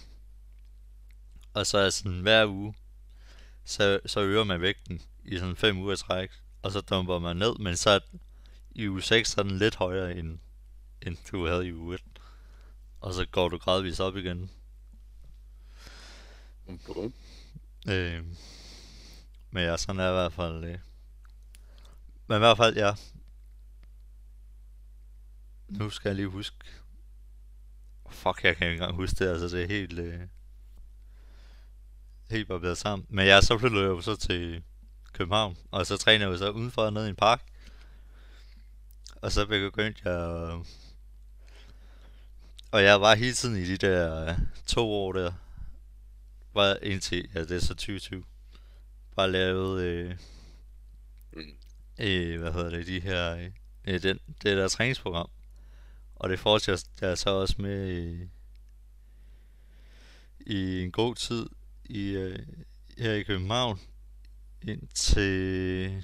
Og 1.53 1.67
så 1.67 1.77
er 1.77 1.89
sådan 1.89 2.19
hver 2.19 2.45
uge, 2.45 2.73
så, 3.63 3.99
så 4.05 4.21
øger 4.21 4.43
man 4.43 4.61
vægten 4.61 5.01
i 5.25 5.37
sådan 5.37 5.55
5 5.55 5.77
uger 5.77 5.95
træk, 5.95 6.31
og 6.61 6.71
så 6.71 6.81
dumper 6.81 7.19
man 7.19 7.37
ned, 7.37 7.55
men 7.59 7.77
så 7.77 7.89
er 7.89 7.99
i 8.71 8.89
uge 8.89 9.01
6 9.01 9.29
så 9.29 9.41
er 9.41 9.43
den 9.43 9.57
lidt 9.57 9.75
højere 9.75 10.15
end, 10.15 10.39
end 11.01 11.17
du 11.31 11.47
havde 11.47 11.67
i 11.67 11.73
uge 11.73 11.95
1. 11.95 12.01
Og 13.01 13.13
så 13.13 13.25
går 13.25 13.49
du 13.49 13.57
gradvist 13.57 13.99
op 13.99 14.17
igen. 14.17 14.51
Bum. 16.85 17.13
Øh, 17.87 18.23
men 19.51 19.63
ja, 19.63 19.77
sådan 19.77 19.99
er 19.99 20.09
i 20.09 20.13
hvert 20.13 20.33
fald... 20.33 20.63
Øh. 20.63 20.77
Men 22.27 22.35
i 22.35 22.39
hvert 22.39 22.57
fald, 22.57 22.77
ja. 22.77 22.93
Nu 25.79 25.89
skal 25.89 26.09
jeg 26.09 26.15
lige 26.15 26.27
huske... 26.27 26.57
Fuck, 28.09 28.43
jeg 28.43 28.57
kan 28.57 28.67
ikke 28.67 28.73
engang 28.73 28.95
huske 28.95 29.15
det, 29.23 29.29
altså 29.31 29.57
det 29.57 29.63
er 29.63 29.67
helt... 29.67 29.99
Øh, 29.99 30.19
helt 32.29 32.47
barberet 32.47 32.77
sammen. 32.77 33.05
Men 33.09 33.25
ja, 33.25 33.41
så 33.41 33.57
flyttede 33.57 33.81
jeg 33.81 33.89
jo 33.89 34.01
så 34.01 34.15
til 34.15 34.63
København, 35.13 35.57
og 35.71 35.85
så 35.85 35.97
træner 35.97 36.25
jeg 36.25 36.31
jo 36.33 36.37
så 36.37 36.49
udenfor 36.49 36.89
nede 36.89 37.05
i 37.05 37.09
en 37.09 37.15
park. 37.15 37.41
Og 39.15 39.31
så 39.31 39.45
begyndte 39.45 40.01
jeg... 40.09 40.19
Og 42.71 42.83
jeg 42.83 43.01
var 43.01 43.15
hele 43.15 43.33
tiden 43.33 43.55
i 43.57 43.65
de 43.65 43.77
der 43.77 44.35
to 44.67 44.91
år 44.91 45.13
der, 45.13 45.31
bare 46.53 46.85
indtil, 46.85 47.29
ja 47.35 47.39
det 47.39 47.51
er 47.51 47.59
så 47.59 47.67
2020, 47.67 48.23
bare 49.15 49.31
lavet, 49.31 49.81
øh, 49.81 50.15
Mm. 51.33 51.41
øh, 51.99 52.39
hvad 52.39 52.53
hedder 52.53 52.69
det, 52.69 52.87
de 52.87 52.99
her, 52.99 53.49
øh, 53.87 54.03
den, 54.03 54.19
det 54.43 54.57
der 54.57 54.67
træningsprogram. 54.67 55.29
Og 56.21 56.29
det 56.29 56.39
fortsætter 56.39 57.07
jeg 57.07 57.17
så 57.17 57.29
også 57.29 57.55
med 57.61 57.91
i, 57.97 58.29
i 60.39 60.83
en 60.83 60.91
god 60.91 61.15
tid 61.15 61.49
i, 61.85 62.09
øh, 62.09 62.39
her 62.97 63.13
i 63.13 63.23
København, 63.23 63.79
indtil, 64.61 66.03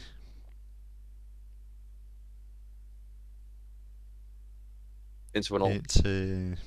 Indtil 5.36 5.50
hvornår? 5.52 5.70
indtil, 5.70 6.60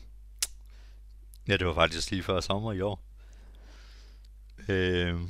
ja 1.49 1.57
det 1.57 1.67
var 1.67 1.75
faktisk 1.75 2.11
lige 2.11 2.23
før 2.23 2.41
sommer 2.41 2.73
i 2.73 2.81
år. 2.81 3.03
Øh, 4.69 5.21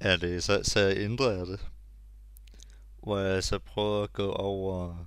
er 0.00 0.16
det, 0.16 0.44
så, 0.44 0.60
så 0.64 0.94
ændrede 0.96 1.38
jeg 1.38 1.46
det. 1.46 1.68
Hvor 3.02 3.18
jeg 3.18 3.44
så 3.44 3.58
prøver 3.58 4.02
at 4.02 4.12
gå 4.12 4.32
over 4.32 5.06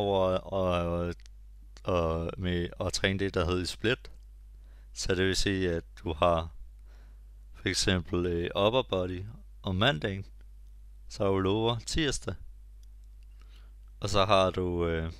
over 0.00 0.38
og, 0.38 1.14
og, 1.84 2.30
med 2.38 2.68
at 2.80 2.92
træne 2.92 3.18
det, 3.18 3.34
der 3.34 3.44
hedder 3.44 3.64
split. 3.64 4.10
Så 4.92 5.14
det 5.14 5.26
vil 5.26 5.36
sige, 5.36 5.72
at 5.72 5.84
du 6.04 6.12
har 6.12 6.48
for 7.54 7.68
eksempel 7.68 8.26
øh, 8.26 8.50
upper 8.66 8.82
body 8.82 9.24
om 9.62 9.74
mandagen, 9.76 10.24
så 11.08 11.24
har 11.24 11.30
du 11.30 11.38
lower 11.38 11.78
tirsdag, 11.86 12.34
og 14.00 14.10
så 14.10 14.24
har 14.24 14.50
du 14.50 14.86
øh, 14.86 15.12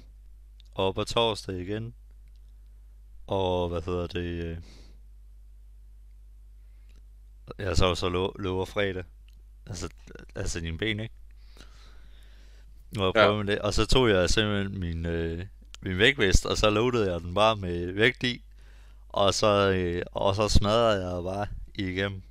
upper 0.79 1.05
torsdag 1.05 1.61
igen, 1.61 1.95
Og 3.27 3.69
hvad 3.69 3.83
hedder 3.83 4.07
det? 4.07 4.45
øh, 4.45 4.59
Ja, 7.59 7.75
så 7.75 7.95
så 7.95 8.09
lover 8.39 8.65
fredag. 8.65 9.05
Altså, 9.67 9.89
altså 10.35 10.61
dine 10.61 10.79
ben, 10.79 11.01
ikke? 11.01 11.15
Nu 12.93 13.05
jeg 13.05 13.13
Ja. 13.15 13.27
prøve 13.27 13.45
med 13.45 13.53
det. 13.53 13.59
Og 13.63 13.75
så 13.75 13.87
tog 13.87 14.11
jeg 14.11 14.31
simpelthen 14.31 14.81
min, 14.81 15.07
øh, 15.07 15.45
min 15.83 15.99
vægtvest, 15.99 16.47
og 16.47 16.57
så 16.57 16.71
loadede 16.71 17.13
jeg 17.13 17.21
den 17.21 17.35
bare 17.35 17.57
med 17.57 17.93
vægt 17.93 18.23
i. 18.23 18.43
Og 19.09 19.35
så, 19.35 19.71
øh, 19.71 20.03
og 20.13 20.35
så 20.37 20.49
smadrede 20.49 21.15
jeg 21.15 21.23
bare 21.25 21.47
igennem. 21.75 22.23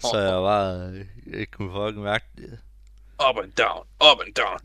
Så 0.00 0.18
jeg 0.28 0.32
bare 0.32 0.88
øh, 0.88 1.06
ikke 1.40 1.52
kunne 1.52 1.72
fucking 1.72 2.04
mærke 2.04 2.24
det. 2.36 2.58
Up 3.30 3.36
and 3.44 3.52
down, 3.52 3.86
up 4.12 4.20
and 4.26 4.34
down. 4.34 4.58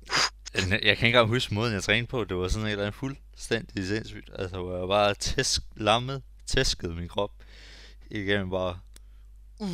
Jeg 0.55 0.71
jeg 0.71 0.79
kan 0.79 0.89
ikke 0.89 1.05
engang 1.07 1.27
huske 1.27 1.53
måden, 1.53 1.73
jeg 1.73 1.83
trænede 1.83 2.07
på. 2.07 2.23
Det 2.23 2.37
var 2.37 2.47
sådan 2.47 2.67
et 2.67 2.71
eller 2.71 2.83
andet 2.85 2.99
fuldstændig 2.99 3.87
sindssygt. 3.87 4.29
Altså, 4.35 4.57
hvor 4.61 4.77
jeg 4.77 4.87
bare 4.87 5.13
tæsk, 5.13 5.61
lammet, 5.75 6.21
tæskede 6.45 6.95
min 6.95 7.07
krop 7.07 7.31
igennem 8.09 8.49
bare. 8.49 8.79
Uh. 9.59 9.67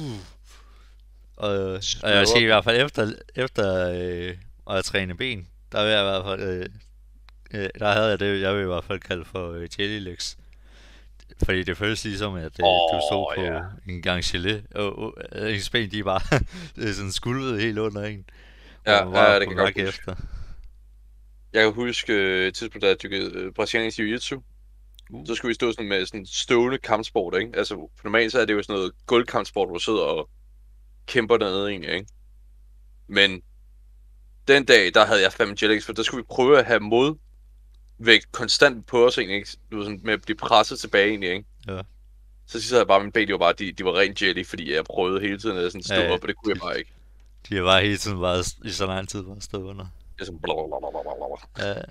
Og, 1.39 1.49
og 2.04 2.10
jeg 2.10 2.19
vil 2.19 2.28
sige 2.28 2.41
i 2.41 2.45
hvert 2.45 2.63
fald 2.63 2.86
efter, 2.86 3.12
efter 3.36 3.89
øh, 3.89 4.30
at 4.67 4.73
have 4.73 4.82
trænet 4.82 5.17
ben, 5.17 5.47
der 5.71 5.84
vil 5.84 5.91
jeg 5.91 6.02
i 6.02 6.04
hvert 6.04 6.23
fald, 6.25 6.41
øh, 6.41 6.65
øh, 7.54 7.69
der 7.80 7.91
havde 7.91 8.08
jeg 8.08 8.19
det, 8.19 8.41
jeg 8.41 8.56
vil 8.56 8.62
i 8.62 8.65
hvert 8.65 8.84
fald 8.84 8.99
kalde 8.99 9.25
for 9.25 9.52
øh, 9.52 9.69
jelly 9.80 9.99
legs. 9.99 10.38
Fordi 11.43 11.63
det 11.63 11.78
føles 11.78 12.06
ligesom, 12.06 12.36
at 12.36 12.43
øh, 12.43 12.63
oh, 12.63 12.95
du 12.95 13.02
stod 13.10 13.34
på 13.36 13.41
ja. 13.41 13.62
en 13.93 14.02
gang 14.02 14.23
gelé, 14.23 14.62
og, 14.75 14.99
og 14.99 15.17
øh, 15.36 15.56
ens 15.56 15.69
ben, 15.69 15.91
de 15.91 16.04
bare 16.04 16.21
sådan 16.93 17.12
skulvede 17.12 17.62
helt 17.62 17.78
under 17.78 18.04
en. 18.04 18.25
Ja, 18.86 19.04
bare 19.04 19.32
ja, 19.32 19.39
det 19.39 19.47
kan 19.47 19.58
jeg 19.58 19.65
godt 19.65 19.86
huske. 19.86 19.88
efter. 19.88 20.15
Jeg 21.54 21.63
kan 21.63 21.73
huske 21.73 22.13
øh, 22.13 22.47
et 22.47 22.54
tidspunkt, 22.54 22.84
da 22.84 22.88
jeg 22.88 23.04
dykkede 23.04 23.32
øh, 23.36 23.54
brasiliansk 23.54 23.99
jiu-jitsu. 23.99 24.41
Uh. 25.10 25.28
Så 25.28 25.36
skulle 25.36 25.49
vi 25.49 25.54
stå 25.54 25.71
sådan 25.71 25.89
med 25.89 26.06
sådan 26.06 26.25
stående 26.25 26.78
kampsport, 26.78 27.41
ikke? 27.41 27.58
Altså, 27.58 27.89
normalt 28.04 28.32
så 28.32 28.39
er 28.39 28.45
det 28.45 28.54
jo 28.54 28.63
sådan 28.63 28.75
noget 28.75 28.91
gulvkampsport, 29.06 29.67
hvor 29.67 29.73
du 29.73 29.84
sidder 29.84 30.02
og 30.02 30.30
kæmper 31.10 31.38
dernede 31.38 31.69
egentlig, 31.69 31.93
ikke? 31.93 32.08
Men 33.08 33.41
den 34.48 34.65
dag, 34.65 34.93
der 34.93 35.06
havde 35.06 35.22
jeg 35.22 35.34
fandme 35.34 35.56
jetlags, 35.62 35.86
for 35.86 35.93
der 35.93 36.04
skulle 36.04 36.24
vi 36.24 36.28
prøve 36.30 36.60
at 36.60 36.65
have 36.65 36.80
modvægt 36.80 38.32
konstant 38.32 38.86
på 38.86 39.06
os 39.06 39.17
egentlig, 39.17 39.36
ikke? 39.38 39.58
Du 39.72 39.78
ved, 39.78 39.86
sådan 39.86 40.00
med 40.04 40.13
at 40.13 40.22
blive 40.22 40.38
presset 40.38 40.80
tilbage 40.80 41.10
egentlig, 41.10 41.30
ikke? 41.32 41.45
Ja. 41.67 41.82
Så 42.45 42.62
sidder 42.62 42.82
jeg 42.82 42.88
bare, 42.88 43.00
mine 43.00 43.12
ben, 43.12 43.28
de 43.28 43.34
var 43.34 43.39
bare, 43.39 43.54
de, 43.54 43.72
de 43.72 43.86
var 43.86 43.98
rent 43.98 44.22
jelly, 44.22 44.45
fordi 44.45 44.74
jeg 44.74 44.84
prøvede 44.86 45.22
hele 45.22 45.39
tiden 45.39 45.58
at 45.58 45.72
sådan 45.72 45.84
stå 45.84 45.95
Ja, 45.95 46.13
op, 46.13 46.22
og 46.22 46.28
det 46.28 46.36
kunne 46.36 46.54
jeg 46.54 46.62
bare 46.62 46.80
ikke. 46.80 46.91
De 47.50 47.56
har 47.56 47.63
bare 47.63 47.82
hele 47.82 47.98
tiden 47.98 48.19
bare 48.19 48.43
i 48.65 48.69
så 48.69 48.86
lang 48.86 49.10
tid 49.10 49.24
bare 49.24 49.41
stået 49.41 49.63
under. 49.63 49.86
Jeg 50.17 50.22
er 50.22 50.26
sådan 50.26 50.39
blablabla. 50.39 51.67
Ja, 51.67 51.82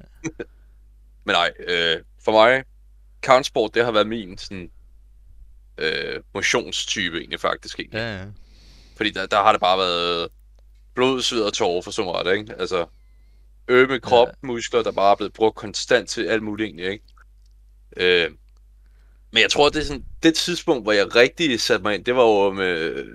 Men 1.24 1.32
nej, 1.34 1.52
øh, 1.58 2.02
for 2.24 2.32
mig, 2.32 2.64
kampsport, 3.22 3.74
det 3.74 3.84
har 3.84 3.92
været 3.92 4.06
min 4.06 4.38
sådan, 4.38 4.70
øh, 5.78 6.22
motionstype 6.34 7.18
egentlig 7.18 7.40
faktisk. 7.40 7.80
Egentlig. 7.80 7.98
ja, 7.98 8.18
ja. 8.18 8.26
Fordi 8.98 9.10
der, 9.10 9.26
der 9.26 9.42
har 9.42 9.52
det 9.52 9.60
bare 9.60 9.78
været 9.78 10.28
blod, 10.94 11.22
sved 11.22 11.42
og 11.42 11.52
tårer 11.52 11.82
for 11.82 11.90
så 11.90 12.04
meget, 12.04 12.36
ikke? 12.36 12.54
Altså, 12.58 12.86
ømme 13.68 14.00
krop, 14.00 14.28
muskler, 14.42 14.82
der 14.82 14.92
bare 14.92 15.12
er 15.12 15.16
blevet 15.16 15.32
brugt 15.32 15.56
konstant 15.56 16.08
til 16.08 16.26
alt 16.26 16.42
muligt 16.42 16.66
egentlig, 16.66 16.86
ikke? 16.86 17.04
Øh, 17.96 18.30
men 19.32 19.42
jeg 19.42 19.50
tror, 19.50 19.68
det 19.68 19.80
er 19.80 19.84
sådan, 19.84 20.04
det 20.22 20.34
tidspunkt, 20.34 20.84
hvor 20.84 20.92
jeg 20.92 21.16
rigtig 21.16 21.60
satte 21.60 21.82
mig 21.82 21.94
ind, 21.94 22.04
det 22.04 22.16
var 22.16 22.22
jo 22.22 22.52
med 22.52 22.78
øh, 22.78 23.06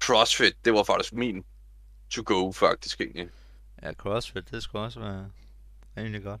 CrossFit. 0.00 0.54
Det 0.64 0.72
var 0.72 0.82
faktisk 0.82 1.12
min 1.12 1.44
to 2.10 2.22
go, 2.26 2.52
faktisk, 2.52 3.00
egentlig. 3.00 3.28
ja, 3.82 3.92
CrossFit, 3.92 4.50
det 4.50 4.62
skulle 4.62 4.84
også 4.84 5.00
være 5.00 5.30
rimelig 5.96 6.22
godt. 6.22 6.40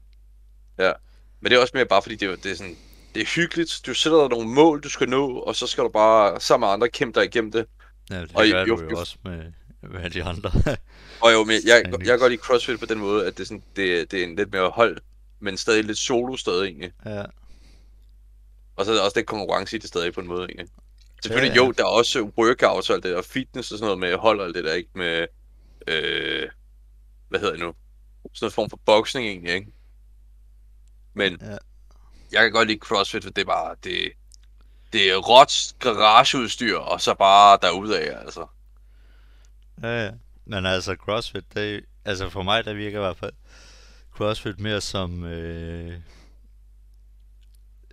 Men 1.40 1.50
det 1.50 1.56
er 1.56 1.60
også 1.60 1.72
mere 1.74 1.86
bare 1.86 2.02
fordi, 2.02 2.16
det 2.16 2.30
er, 2.30 2.36
det 2.36 2.52
er 2.52 2.56
sådan, 2.56 2.76
det 3.14 3.22
er 3.22 3.26
hyggeligt. 3.26 3.80
Du 3.86 3.94
sætter 3.94 4.18
dig 4.18 4.28
nogle 4.28 4.48
mål, 4.48 4.80
du 4.80 4.88
skal 4.88 5.08
nå, 5.08 5.38
og 5.38 5.56
så 5.56 5.66
skal 5.66 5.84
du 5.84 5.88
bare 5.88 6.40
sammen 6.40 6.66
med 6.66 6.72
andre 6.72 6.88
kæmpe 6.88 7.20
dig 7.20 7.26
igennem 7.26 7.52
det. 7.52 7.66
Ja, 8.10 8.20
det 8.20 8.30
Og 8.34 8.44
gør 8.46 8.64
jo- 8.66 8.76
du 8.76 8.82
jo 8.82 8.90
jo- 8.90 8.98
også 8.98 9.16
med, 9.24 9.52
med 9.82 10.10
de 10.10 10.22
andre. 10.24 10.50
Og 11.22 11.32
jo, 11.32 11.44
men 11.44 11.56
jeg, 11.66 11.82
jeg, 11.92 12.06
jeg 12.06 12.18
godt 12.18 12.32
lide 12.32 12.42
CrossFit 12.42 12.80
på 12.80 12.86
den 12.86 12.98
måde, 12.98 13.26
at 13.26 13.36
det 13.36 13.42
er, 13.42 13.46
sådan, 13.46 13.62
det, 13.76 14.10
det 14.10 14.20
er 14.20 14.24
en 14.24 14.36
lidt 14.36 14.52
mere 14.52 14.70
hold, 14.70 14.98
men 15.40 15.56
stadig 15.56 15.84
lidt 15.84 15.98
solo 15.98 16.36
stadig 16.36 16.64
egentlig. 16.66 16.92
ja, 17.06 17.24
Og 18.76 18.84
så 18.84 18.90
er 18.90 18.94
der 18.96 19.02
også 19.02 19.18
lidt 19.18 19.26
konkurrence 19.26 19.76
i 19.76 19.78
det 19.78 19.88
stadig 19.88 20.14
på 20.14 20.20
en 20.20 20.26
måde 20.26 20.44
egentlig. 20.44 20.66
Selvfølgelig 21.22 21.54
Ja, 21.56 21.60
ja, 21.62 21.66
jo, 21.66 21.72
der 21.72 21.84
er 21.84 21.88
også 21.88 22.30
workouts 22.38 22.90
og 22.90 22.94
alt 22.96 23.04
det 23.04 23.14
der, 23.16 23.22
fitness 23.22 23.72
og 23.72 23.78
sådan 23.78 23.86
noget 23.86 23.98
med 23.98 24.16
hold 24.16 24.40
og 24.40 24.46
alt 24.46 24.54
det 24.54 24.64
der, 24.64 24.72
ikke 24.74 24.90
med, 24.94 25.26
øh, 25.88 26.48
hvad 27.28 27.40
hedder 27.40 27.52
det 27.54 27.62
nu? 27.62 27.74
Sådan 28.34 28.44
noget 28.44 28.52
form 28.52 28.70
for 28.70 28.80
boxing 28.86 29.26
egentlig, 29.26 29.54
ikke? 29.54 29.72
Men 31.14 31.38
Ja. 31.40 31.56
jeg 32.32 32.42
kan 32.42 32.52
godt 32.52 32.68
lide 32.68 32.78
CrossFit, 32.78 33.24
for 33.24 33.30
det 33.30 33.42
er 33.42 33.46
bare, 33.46 33.74
det, 33.84 34.12
det 34.92 35.10
er 35.10 35.16
råt 35.16 35.74
garageudstyr, 35.80 36.76
og 36.76 37.00
så 37.00 37.14
bare 37.14 37.58
derudad, 37.62 38.14
altså. 38.20 38.46
ja, 39.82 40.04
ja. 40.04 40.10
Men 40.44 40.66
altså, 40.66 40.94
CrossFit, 40.94 41.44
det, 41.54 41.84
altså 42.04 42.30
for 42.30 42.42
mig, 42.42 42.64
der 42.64 42.74
virker 42.74 42.98
i 42.98 43.02
hvert 43.02 43.16
fald 43.16 43.32
CrossFit 44.14 44.60
mere 44.60 44.80
som, 44.80 45.24
øh, 45.24 46.00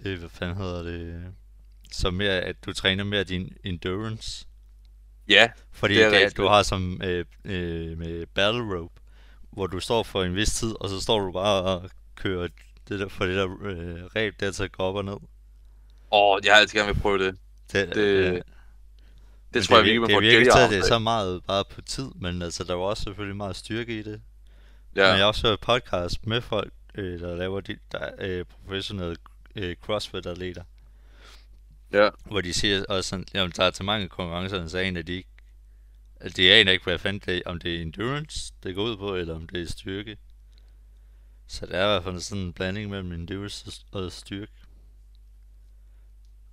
øh, 0.05 0.19
hvad 0.19 0.29
fanden 0.29 0.57
hedder 0.57 0.83
det, 0.83 1.33
som 1.91 2.13
mere, 2.13 2.31
at 2.41 2.65
du 2.65 2.73
træner 2.73 3.03
mere 3.03 3.23
din 3.23 3.57
endurance. 3.63 4.45
Ja, 5.27 5.49
Fordi 5.71 5.93
Det 5.93 6.03
er 6.03 6.09
det 6.09 6.17
rigtigt. 6.17 6.37
du 6.37 6.47
har 6.47 6.63
som 6.63 7.01
øh, 7.03 7.25
øh, 7.45 7.97
med 7.97 8.25
battle 8.25 8.61
rope, 8.61 9.01
hvor 9.51 9.67
du 9.67 9.79
står 9.79 10.03
for 10.03 10.23
en 10.23 10.35
vis 10.35 10.53
tid, 10.53 10.75
og 10.79 10.89
så 10.89 11.01
står 11.01 11.19
du 11.19 11.31
bare 11.31 11.63
og 11.63 11.89
kører 12.15 12.47
det 12.89 12.99
der, 12.99 13.07
for 13.07 13.25
det 13.25 13.35
der 13.35 13.57
øh, 13.61 14.05
ræb 14.15 14.39
der 14.39 14.51
til 14.51 14.63
at 14.63 14.71
gå 14.71 14.83
op 14.83 14.95
og 14.95 15.05
ned. 15.05 15.17
Og 16.15 16.39
jeg 16.45 16.53
har 16.53 16.59
altid 16.59 16.79
gerne 16.79 16.93
vil 16.93 17.01
prøve 17.01 17.25
det. 17.25 17.37
Det, 17.71 17.89
Det- 17.89 17.97
øh, 17.97 18.33
Det 18.33 18.43
men 19.53 19.63
tror 19.63 19.75
jeg 19.77 19.85
vir- 19.85 19.87
virkelig, 19.87 20.01
man 20.01 20.23
det 20.23 20.47
at 20.47 20.55
arm 20.55 20.69
det 20.69 20.77
er 20.77 20.81
af. 20.83 20.87
så 20.87 20.99
meget 20.99 21.43
bare 21.43 21.63
på 21.65 21.81
tid, 21.81 22.07
men 22.15 22.41
altså, 22.41 22.63
der 22.63 22.69
er 22.69 22.77
jo 22.77 22.83
også 22.83 23.03
selvfølgelig 23.03 23.37
meget 23.37 23.55
styrke 23.55 23.99
i 23.99 24.03
det. 24.03 24.21
Ja. 24.95 25.01
Men 25.01 25.09
jeg 25.09 25.17
har 25.17 25.25
også 25.25 25.47
hørt 25.47 25.59
podcast 25.59 26.27
med 26.27 26.41
folk, 26.41 26.73
øh, 26.95 27.19
der 27.19 27.35
laver 27.35 27.61
de, 27.61 27.77
der, 27.91 27.97
er, 27.99 28.11
øh, 28.19 28.45
professionelle 28.45 29.15
øh, 29.55 29.75
CrossFit-atleter, 29.75 30.63
Ja. 31.93 32.09
hvor 32.25 32.41
de 32.41 32.53
siger 32.53 32.85
også 32.89 33.09
sådan, 33.09 33.25
jamen, 33.33 33.53
der 33.57 33.63
er 33.63 33.71
til 33.71 33.85
mange 33.85 34.07
konkurrencer, 34.09 34.67
så 34.67 34.77
aner 34.77 35.01
de 35.01 35.13
ikke, 35.13 35.29
at 36.19 36.37
de 36.37 36.53
aner 36.53 36.71
ikke, 36.71 36.83
hvad 36.83 36.97
fanden 36.99 37.21
det 37.25 37.37
er, 37.37 37.41
om 37.45 37.59
det 37.59 37.75
er 37.75 37.81
endurance, 37.81 38.53
det 38.63 38.75
går 38.75 38.83
ud 38.83 38.97
på, 38.97 39.15
eller 39.15 39.35
om 39.35 39.47
det 39.47 39.61
er 39.61 39.67
styrke. 39.71 40.17
Så 41.47 41.65
det 41.65 41.75
er 41.75 41.83
i 41.83 41.87
hvert 41.87 42.03
fald 42.03 42.19
sådan 42.19 42.43
en 42.43 42.53
blanding 42.53 42.89
mellem 42.89 43.11
endurance 43.11 43.71
og 43.91 44.11
styrke. 44.11 44.51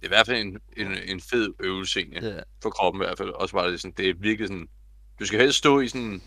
Det 0.02 0.08
er 0.08 0.12
i 0.12 0.16
hvert 0.16 0.26
fald 0.26 0.38
en, 0.40 0.58
en, 0.76 0.98
en 1.06 1.20
fed 1.20 1.48
øvelse 1.60 2.00
egentlig, 2.00 2.22
Ja, 2.22 2.38
for 2.62 2.70
kroppen 2.70 3.02
i 3.02 3.04
hvert 3.06 3.18
fald. 3.18 3.28
Også 3.30 3.54
bare 3.54 3.70
det, 3.72 3.80
sådan, 3.80 3.94
det 3.96 4.08
er 4.08 4.14
virkelig 4.18 4.48
sådan, 4.48 4.68
du 5.20 5.26
skal 5.26 5.40
helst 5.40 5.58
stå 5.58 5.80
i 5.80 5.88
sådan 5.88 6.06
en 6.06 6.22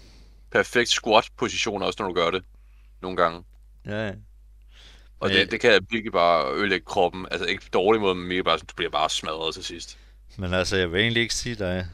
perfekt 0.51 0.89
squat-position 0.89 1.81
også, 1.81 1.97
når 2.03 2.07
du 2.07 2.13
gør 2.13 2.31
det. 2.31 2.43
Nogle 3.01 3.17
gange. 3.17 3.43
ja, 3.85 4.07
ja. 4.07 4.13
Og 5.19 5.29
det, 5.29 5.51
det 5.51 5.59
kan 5.59 5.87
virkelig 5.89 6.11
bare 6.11 6.55
ødelægge 6.57 6.85
kroppen. 6.85 7.25
Altså 7.31 7.45
ikke 7.47 7.63
på 7.63 7.69
dårlig 7.73 8.01
måde, 8.01 8.15
men 8.15 8.27
mere 8.27 8.43
bare 8.43 8.57
du 8.57 8.75
bliver 8.75 8.89
bare 8.91 9.09
smadret 9.09 9.53
til 9.53 9.63
sidst. 9.63 9.97
Men 10.37 10.53
altså, 10.53 10.77
jeg 10.77 10.91
vil 10.91 11.01
egentlig 11.01 11.21
ikke 11.21 11.33
sige, 11.35 11.55
der 11.55 11.67
er, 11.67 11.85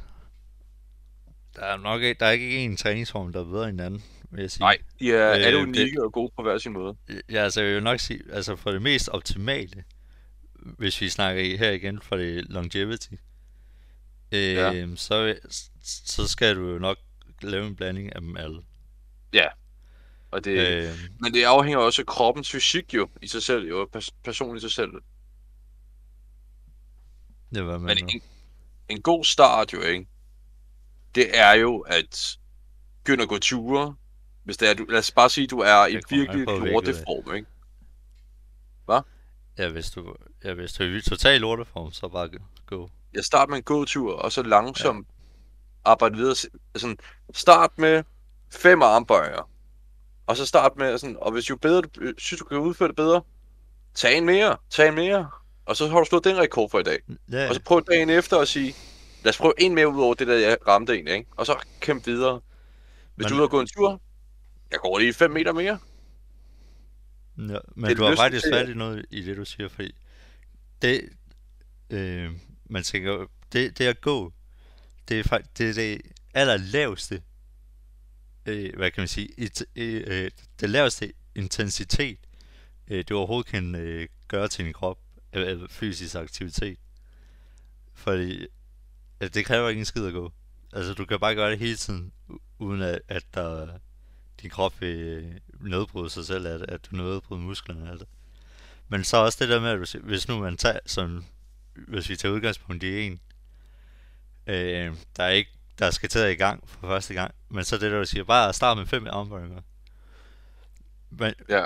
der 1.56 1.62
er 1.62 1.78
nok 1.78 2.02
der 2.02 2.26
er 2.26 2.32
ikke 2.32 2.58
en 2.58 2.78
træningsform, 2.78 3.34
der 3.34 3.40
er 3.40 3.44
bedre 3.46 3.70
end 3.70 3.78
den 3.78 3.86
anden, 3.86 4.04
vil 4.32 4.42
jeg 4.42 4.52
sige. 4.52 4.60
Nej, 4.62 4.78
de 5.00 5.14
er 5.14 5.30
Øh, 5.30 5.36
alle 5.36 5.58
det- 5.60 5.64
unikke 5.68 6.04
og 6.04 6.14
gode 6.14 6.32
på 6.36 6.42
hver 6.44 6.58
sin 6.58 6.72
måde. 6.74 6.96
Ja, 7.32 7.44
altså 7.44 7.62
jeg 7.62 7.76
vil 7.76 7.84
nok 7.84 8.00
sige, 8.00 8.22
altså 8.32 8.56
for 8.56 8.72
det 8.72 8.82
mest 8.82 9.10
optimale, 9.10 9.84
hvis 10.62 11.02
vi 11.02 11.10
snakker 11.10 11.44
i, 11.44 11.58
her 11.58 11.72
igen 11.72 12.02
for 12.02 12.16
det 12.16 12.46
longevity, 12.50 13.14
øh, 14.32 14.54
Ja. 14.54 14.96
så, 14.96 15.40
så 16.06 16.28
skal 16.28 16.56
du 16.56 16.70
jo 16.72 16.80
nok 16.80 16.98
lave 17.42 17.68
en 17.68 17.76
blanding 17.76 18.16
af 18.16 18.22
dem 18.22 18.38
alle. 18.38 18.62
Og 20.32 20.46
det, 20.46 20.84
øh. 20.84 20.96
Men 21.20 21.34
det 21.34 21.44
afhænger 21.44 21.80
også 21.80 22.02
af 22.02 22.06
kroppens 22.06 22.52
fysik 22.52 22.94
jo, 22.94 23.10
i 23.22 23.28
sig 23.28 23.44
selv, 23.44 23.68
jo, 23.68 23.90
pers- 23.96 24.16
personen 24.24 24.58
i 24.58 24.60
sig 24.60 24.72
selv. 24.72 24.92
det 27.56 27.66
var 27.66 27.78
Men 27.78 27.98
en, 27.98 28.22
en 28.90 29.02
god 29.02 29.24
start 29.24 29.74
jo, 29.74 29.82
ikke? 29.82 30.08
Det 31.16 31.38
er 31.40 31.54
jo 31.54 31.80
at 31.80 32.38
begynde 33.04 33.24
at 33.24 33.30
gå 33.30 33.38
ture. 33.38 33.96
Hvis 34.44 34.58
det 34.58 34.70
er, 34.70 34.74
du, 34.74 34.84
lad 34.86 35.00
os 35.00 35.12
bare 35.12 35.30
sige, 35.30 35.48
du 35.48 35.60
er 35.60 35.88
i 35.88 35.94
virkelig 36.10 36.46
lorteform, 36.46 37.36
ikke? 37.36 37.48
Ja, 39.62 39.70
hvis 39.70 39.92
du, 39.92 40.16
ja, 40.44 40.54
hvis 40.54 40.74
du 40.74 40.84
er 40.84 40.88
i 40.98 41.02
total 41.02 41.42
lorteform, 41.42 41.92
så 41.92 42.08
bare 42.08 42.30
gå. 42.66 42.90
Jeg 43.14 43.24
start 43.24 43.50
med 43.50 43.58
en 43.58 43.64
gåtur, 43.64 44.14
og 44.16 44.32
så 44.32 44.44
langsomt 44.44 45.08
ja. 45.08 45.92
arbejde 45.92 46.16
videre. 46.16 46.36
Sådan, 46.76 46.98
start 47.34 47.78
med 47.78 48.04
fem 48.52 48.82
armbøjer. 48.82 49.50
Og 50.28 50.38
så 50.38 50.46
start 50.46 50.72
med 50.78 50.98
sådan, 50.98 51.18
og 51.22 51.32
hvis 51.32 51.50
jo 51.50 51.56
bedre 51.56 51.82
du 51.82 52.02
øh, 52.02 52.14
synes, 52.18 52.40
du 52.40 52.46
kan 52.46 52.58
udføre 52.58 52.88
det 52.88 52.96
bedre, 52.96 53.22
tag 53.96 54.18
en 54.18 54.26
mere, 54.26 54.58
tag 54.70 54.88
en 54.88 54.96
mere. 54.96 55.30
Og 55.66 55.76
så 55.78 55.88
har 55.88 56.00
du 56.00 56.06
slået 56.06 56.24
den 56.24 56.38
rekord 56.38 56.70
for 56.70 56.80
i 56.80 56.84
dag. 56.84 57.00
Ja, 57.32 57.50
Og 57.50 57.56
så 57.56 57.62
prøv 57.62 57.84
dagen 57.92 58.10
efter 58.10 58.38
at 58.38 58.48
sige, 58.48 58.76
lad 59.24 59.30
os 59.30 59.38
prøve 59.38 59.54
en 59.58 59.76
mere 59.76 59.88
ud 59.90 60.02
over 60.04 60.14
det, 60.14 60.28
der 60.28 60.34
jeg 60.38 60.58
ramte 60.68 60.94
egentlig, 60.94 61.14
ikke? 61.14 61.30
Og 61.38 61.46
så 61.46 61.56
kæmpe 61.80 62.06
videre. 62.12 62.40
Hvis 63.16 63.26
Men- 63.26 63.30
du 63.30 63.34
er 63.36 63.38
ude 63.40 63.44
og 63.46 63.50
gå 63.52 63.60
en 63.60 63.68
tur, 63.68 64.02
jeg 64.72 64.80
går 64.80 65.00
lige 65.00 65.14
5 65.14 65.32
meter 65.32 65.54
mere. 65.54 65.80
Ja, 67.50 67.58
men 67.76 67.90
Det 67.90 67.98
du 67.98 68.04
har 68.04 68.16
faktisk 68.16 68.46
fat 68.54 68.70
i 68.70 68.74
noget 68.74 69.06
i 69.12 69.22
det, 69.22 69.38
du 69.38 69.46
siger, 69.46 69.70
fordi 69.70 69.96
det, 70.82 71.10
øh, 71.90 72.32
man 72.66 72.84
tænker, 72.84 73.28
det, 73.54 73.78
det 73.78 73.86
at 73.86 74.02
gå, 74.02 74.34
det 75.10 75.20
er 75.20 75.24
faktisk 75.24 75.58
det, 75.58 75.70
er 75.70 75.74
det 75.74 76.02
aller 76.34 76.58
laveste, 76.58 77.22
øh, 78.46 78.78
hvad 78.78 78.92
kan 78.92 79.02
man 79.02 79.08
sige, 79.08 79.30
it, 79.38 79.66
øh, 79.76 80.04
øh, 80.08 80.32
det 80.60 80.70
laveste 80.70 81.14
intensitet, 81.36 82.20
øh, 82.88 83.04
du 83.10 83.18
overhovedet 83.18 83.52
kan 83.52 83.76
øh, 83.76 84.08
gøre 84.28 84.48
til 84.48 84.66
din 84.66 84.74
krop, 84.74 85.00
øh, 85.34 85.62
øh, 85.62 85.70
fysisk 85.70 86.16
aktivitet. 86.16 86.80
Fordi 87.94 88.48
altså, 89.20 89.40
det 89.40 89.46
kræver 89.46 89.70
ikke 89.70 89.80
en 89.80 89.86
skid 89.86 90.06
at 90.06 90.14
gå. 90.14 90.32
Altså, 90.74 90.94
du 90.94 91.06
kan 91.06 91.20
bare 91.20 91.36
gøre 91.36 91.52
det 91.52 91.60
hele 91.60 91.76
tiden, 91.76 92.12
uden 92.60 92.82
at, 92.82 93.00
at 93.08 93.24
der, 93.34 93.80
din 94.42 94.50
krop 94.50 94.82
vil 94.82 95.42
nedbryde 95.60 96.10
sig 96.10 96.26
selv 96.26 96.48
af 96.48 96.60
det, 96.60 96.70
at 96.70 96.86
du 96.92 96.96
nedbryder 96.96 97.42
musklerne 97.42 97.92
af 97.92 97.98
det. 97.98 98.08
Men 98.88 99.04
så 99.04 99.18
også 99.18 99.38
det 99.42 99.50
der 99.50 99.62
med, 99.62 99.70
at 99.70 99.78
hvis, 99.78 99.92
hvis 99.92 100.28
nu 100.28 100.40
man 100.40 100.58
tager, 100.58 100.80
sådan, 100.86 101.26
hvis 101.74 102.10
vi 102.10 102.16
tager 102.16 102.34
udgangspunkt 102.34 102.84
i 102.84 103.02
en, 103.02 103.20
øh, 104.48 104.96
der 105.18 105.24
er 105.24 105.30
ikke, 105.30 105.52
der 105.80 105.92
skal 105.92 106.10
til 106.10 106.20
at 106.20 106.32
i 106.32 106.36
gang 106.36 106.70
for 106.70 106.88
første 106.88 107.14
gang, 107.14 107.36
men 107.50 107.64
så 107.66 107.78
det 107.78 107.92
der, 107.92 108.00
du 108.00 108.06
siger, 108.06 108.24
bare 108.24 108.54
start 108.54 108.78
med 108.78 108.86
fem 108.86 109.08
armbøjninger. 109.10 109.62
Men, 111.10 111.34
Ja. 111.50 111.66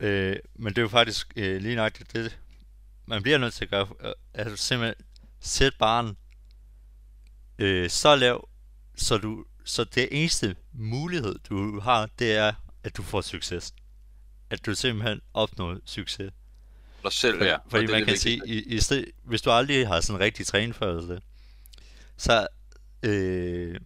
øh, 0.00 0.36
men 0.54 0.68
det 0.72 0.78
er 0.78 0.82
jo 0.82 0.88
faktisk 0.88 1.32
øh, 1.36 1.62
lige 1.62 1.76
nøjagtigt 1.76 2.12
det, 2.12 2.38
man 3.06 3.22
bliver 3.22 3.38
nødt 3.38 3.54
til 3.54 3.64
at 3.64 3.70
gøre, 3.70 3.88
øh, 4.00 4.12
at 4.34 4.46
du 4.46 4.56
simpelthen 4.56 5.06
sætte 5.40 5.78
barnen 5.78 6.16
øh, 7.58 7.90
så 7.90 8.16
lav, 8.16 8.48
så 8.96 9.18
du 9.18 9.44
så 9.64 9.84
det 9.84 10.08
eneste 10.10 10.56
mulighed, 10.74 11.34
du 11.48 11.80
har, 11.80 12.08
det 12.18 12.36
er, 12.36 12.52
at 12.84 12.96
du 12.96 13.02
får 13.02 13.20
succes. 13.20 13.74
At 14.50 14.66
du 14.66 14.74
simpelthen 14.74 15.20
opnår 15.34 15.78
succes. 15.84 16.32
dig 17.02 17.12
selv, 17.12 17.42
ja. 17.42 17.56
fordi 17.68 17.86
man 17.86 18.00
det 18.00 18.06
kan 18.06 18.16
sige, 18.18 18.40
i, 18.46 18.62
i 18.62 18.80
sted, 18.80 19.04
hvis 19.24 19.42
du 19.42 19.50
aldrig 19.50 19.88
har 19.88 20.00
sådan 20.00 20.20
rigtig 20.20 20.46
trænet 20.46 20.76
før 20.76 20.96
eller 20.96 21.14
det, 21.14 21.22
så, 22.16 22.46
øh, 23.02 23.80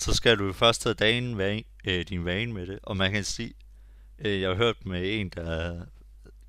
så 0.00 0.14
skal 0.14 0.38
du 0.38 0.52
først 0.52 0.82
tage 0.82 0.94
dagen 0.94 1.38
vane, 1.38 1.62
øh, 1.84 2.04
din 2.08 2.24
vane 2.24 2.52
med 2.52 2.66
det. 2.66 2.78
Og 2.82 2.96
man 2.96 3.12
kan 3.12 3.24
sige, 3.24 3.52
øh, 4.18 4.40
jeg 4.40 4.48
har 4.48 4.56
hørt 4.56 4.86
med 4.86 5.20
en, 5.20 5.28
der 5.28 5.80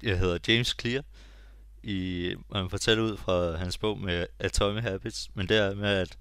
jeg 0.04 0.20
hedder 0.20 0.38
James 0.48 0.76
Clear, 0.82 1.04
i, 1.84 2.36
man 2.50 2.70
fortæller 2.70 3.04
ud 3.04 3.18
fra 3.18 3.56
hans 3.56 3.78
bog 3.78 4.00
med 4.00 4.28
Atomic 4.40 4.84
Habits, 4.84 5.30
men 5.34 5.50
det 5.50 5.58
er 5.58 5.76
med, 5.76 5.90
at, 5.90 6.18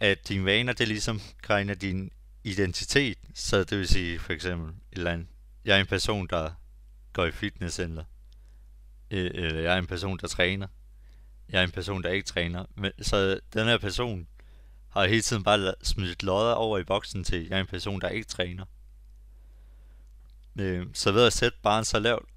at 0.00 0.28
dine 0.28 0.44
vaner, 0.44 0.72
det 0.72 0.88
ligesom 0.88 1.20
kræner 1.42 1.74
din 1.74 2.10
identitet. 2.44 3.18
Så 3.34 3.64
det 3.64 3.78
vil 3.78 3.88
sige 3.88 4.18
for 4.18 4.32
eksempel, 4.32 4.68
et 4.68 4.98
eller 4.98 5.12
andet, 5.12 5.26
jeg 5.64 5.76
er 5.76 5.80
en 5.80 5.86
person, 5.86 6.26
der 6.26 6.50
går 7.12 7.24
i 7.24 7.30
fitnesscenter. 7.30 8.04
Øh, 9.10 9.30
eller 9.34 9.60
jeg 9.60 9.74
er 9.74 9.78
en 9.78 9.86
person, 9.86 10.18
der 10.18 10.28
træner. 10.28 10.66
Jeg 11.48 11.60
er 11.60 11.64
en 11.64 11.70
person, 11.70 12.02
der 12.02 12.10
ikke 12.10 12.26
træner. 12.26 12.64
Men, 12.74 12.92
så 13.02 13.40
den 13.52 13.66
her 13.66 13.78
person 13.78 14.26
har 14.88 15.06
hele 15.06 15.22
tiden 15.22 15.42
bare 15.42 15.74
smidt 15.82 16.22
lodder 16.22 16.52
over 16.54 16.78
i 16.78 16.84
boksen 16.84 17.24
til, 17.24 17.46
jeg 17.48 17.56
er 17.56 17.60
en 17.60 17.66
person, 17.66 18.00
der 18.00 18.08
ikke 18.08 18.28
træner. 18.28 18.64
Øh, 20.58 20.86
så 20.92 21.12
ved 21.12 21.26
at 21.26 21.32
sætte 21.32 21.58
barn 21.62 21.84
så 21.84 21.98
lavt, 21.98 22.28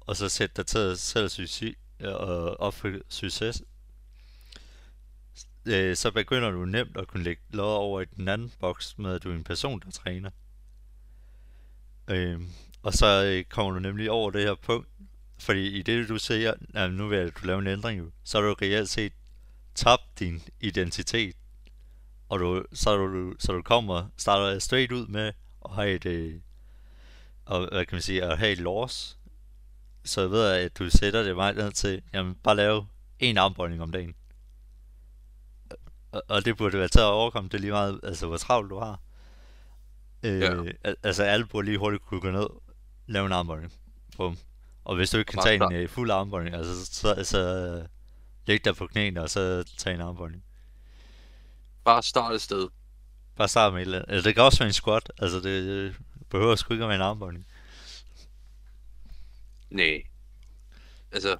og 0.00 0.16
så 0.16 0.28
sætte 0.28 0.56
dig 0.56 0.66
til 0.66 0.78
at 0.78 0.98
selv 0.98 1.28
succes, 1.28 1.74
og 2.00 2.60
opfylde 2.60 3.02
succes, 3.08 3.62
øh, 5.66 5.96
så 5.96 6.10
begynder 6.10 6.50
du 6.50 6.64
nemt 6.64 6.96
at 6.96 7.08
kunne 7.08 7.22
lægge 7.22 7.42
lod 7.50 7.74
over 7.74 8.00
i 8.00 8.04
den 8.04 8.28
anden 8.28 8.52
boks, 8.60 8.98
med 8.98 9.14
at 9.14 9.22
du 9.22 9.30
er 9.30 9.34
en 9.34 9.44
person, 9.44 9.80
der 9.80 9.90
træner. 9.90 10.30
Øh, 12.10 12.40
og 12.82 12.92
så 12.92 13.24
øh, 13.24 13.44
kommer 13.44 13.72
du 13.72 13.78
nemlig 13.78 14.10
over 14.10 14.30
det 14.30 14.42
her 14.42 14.54
punkt, 14.54 14.88
fordi 15.38 15.78
i 15.78 15.82
det 15.82 16.08
du 16.08 16.18
siger, 16.18 16.54
at 16.74 16.92
nu 16.92 17.08
vil 17.08 17.30
du 17.30 17.46
lave 17.46 17.58
en 17.58 17.66
ændring, 17.66 18.12
så 18.24 18.40
har 18.40 18.48
du 18.48 18.54
reelt 18.62 18.88
set 18.88 19.12
tabt 19.74 20.18
din 20.18 20.42
identitet. 20.60 21.36
Og 22.28 22.38
du, 22.38 22.64
så, 22.72 22.96
du, 22.96 23.34
så 23.38 23.52
du 23.52 23.62
kommer, 23.62 24.08
starter 24.16 24.58
straight 24.58 24.92
ud 24.92 25.06
med 25.06 25.32
at 25.64 25.74
have 25.74 25.90
et, 25.94 26.06
øh, 26.06 26.40
og, 27.44 27.68
hvad 27.72 27.86
kan 27.86 27.96
man 27.96 28.02
sige, 28.02 28.24
at 28.24 28.38
have 28.38 28.52
et 28.52 28.58
loss. 28.58 29.18
Så 30.04 30.20
jeg 30.20 30.30
ved, 30.30 30.50
at 30.50 30.78
du 30.78 30.90
sætter 30.90 31.22
det 31.22 31.36
meget 31.36 31.56
ned 31.56 31.72
til, 31.72 32.02
jamen 32.12 32.34
bare 32.34 32.56
lave 32.56 32.86
en 33.18 33.38
armbøjning 33.38 33.82
om 33.82 33.92
dagen. 33.92 34.14
Og, 36.12 36.22
og 36.28 36.44
det 36.44 36.56
burde 36.56 36.78
være 36.78 36.88
til 36.88 36.98
at 36.98 37.04
overkomme 37.04 37.48
det 37.52 37.60
lige 37.60 37.70
meget, 37.70 38.00
altså 38.02 38.26
hvor 38.26 38.36
travlt 38.36 38.70
du 38.70 38.78
har. 38.78 39.00
Øh, 40.22 40.40
Ja. 40.40 40.62
al- 40.84 40.96
Altså 41.02 41.22
alle 41.22 41.46
burde 41.46 41.64
lige 41.66 41.78
hurtigt 41.78 42.02
kunne 42.02 42.20
gå 42.20 42.30
ned, 42.30 42.46
lave 43.06 43.26
en 43.26 43.32
armbøjning. 43.32 43.72
Bum. 44.16 44.38
Og 44.84 44.96
hvis 44.96 45.10
du 45.10 45.18
ikke 45.18 45.28
kan 45.28 45.36
Bare 45.36 45.44
tage 45.46 45.54
en 45.54 45.60
start. 45.60 45.72
øh, 45.72 45.88
fuld 45.88 46.10
armbøjning, 46.10 46.56
altså 46.56 46.84
så, 46.86 46.94
så, 46.94 47.24
så 47.24 47.86
læg 48.46 48.64
dig 48.64 48.76
på 48.76 48.86
knæene, 48.86 49.22
og 49.22 49.30
så 49.30 49.64
tage 49.78 49.94
en 49.94 50.00
armbøjning. 50.00 50.44
Bare 51.84 52.02
start 52.02 52.34
et 52.34 52.42
sted. 52.42 52.68
Bare 53.36 53.48
start 53.48 53.72
med 53.72 53.80
et 53.80 53.86
eller 53.86 53.98
andet. 53.98 54.12
Altså, 54.14 54.28
det 54.28 54.34
kan 54.34 54.44
også 54.44 54.58
være 54.58 54.66
en 54.68 54.72
squat, 54.72 55.12
altså 55.18 55.36
det, 55.40 55.44
det 55.66 55.96
behøver 56.30 56.56
sgu 56.56 56.74
ikke 56.74 56.84
at 56.84 56.88
være 56.88 56.96
en 56.96 57.02
armbøjning. 57.02 57.46
Nej. 59.70 60.02
Altså, 61.12 61.36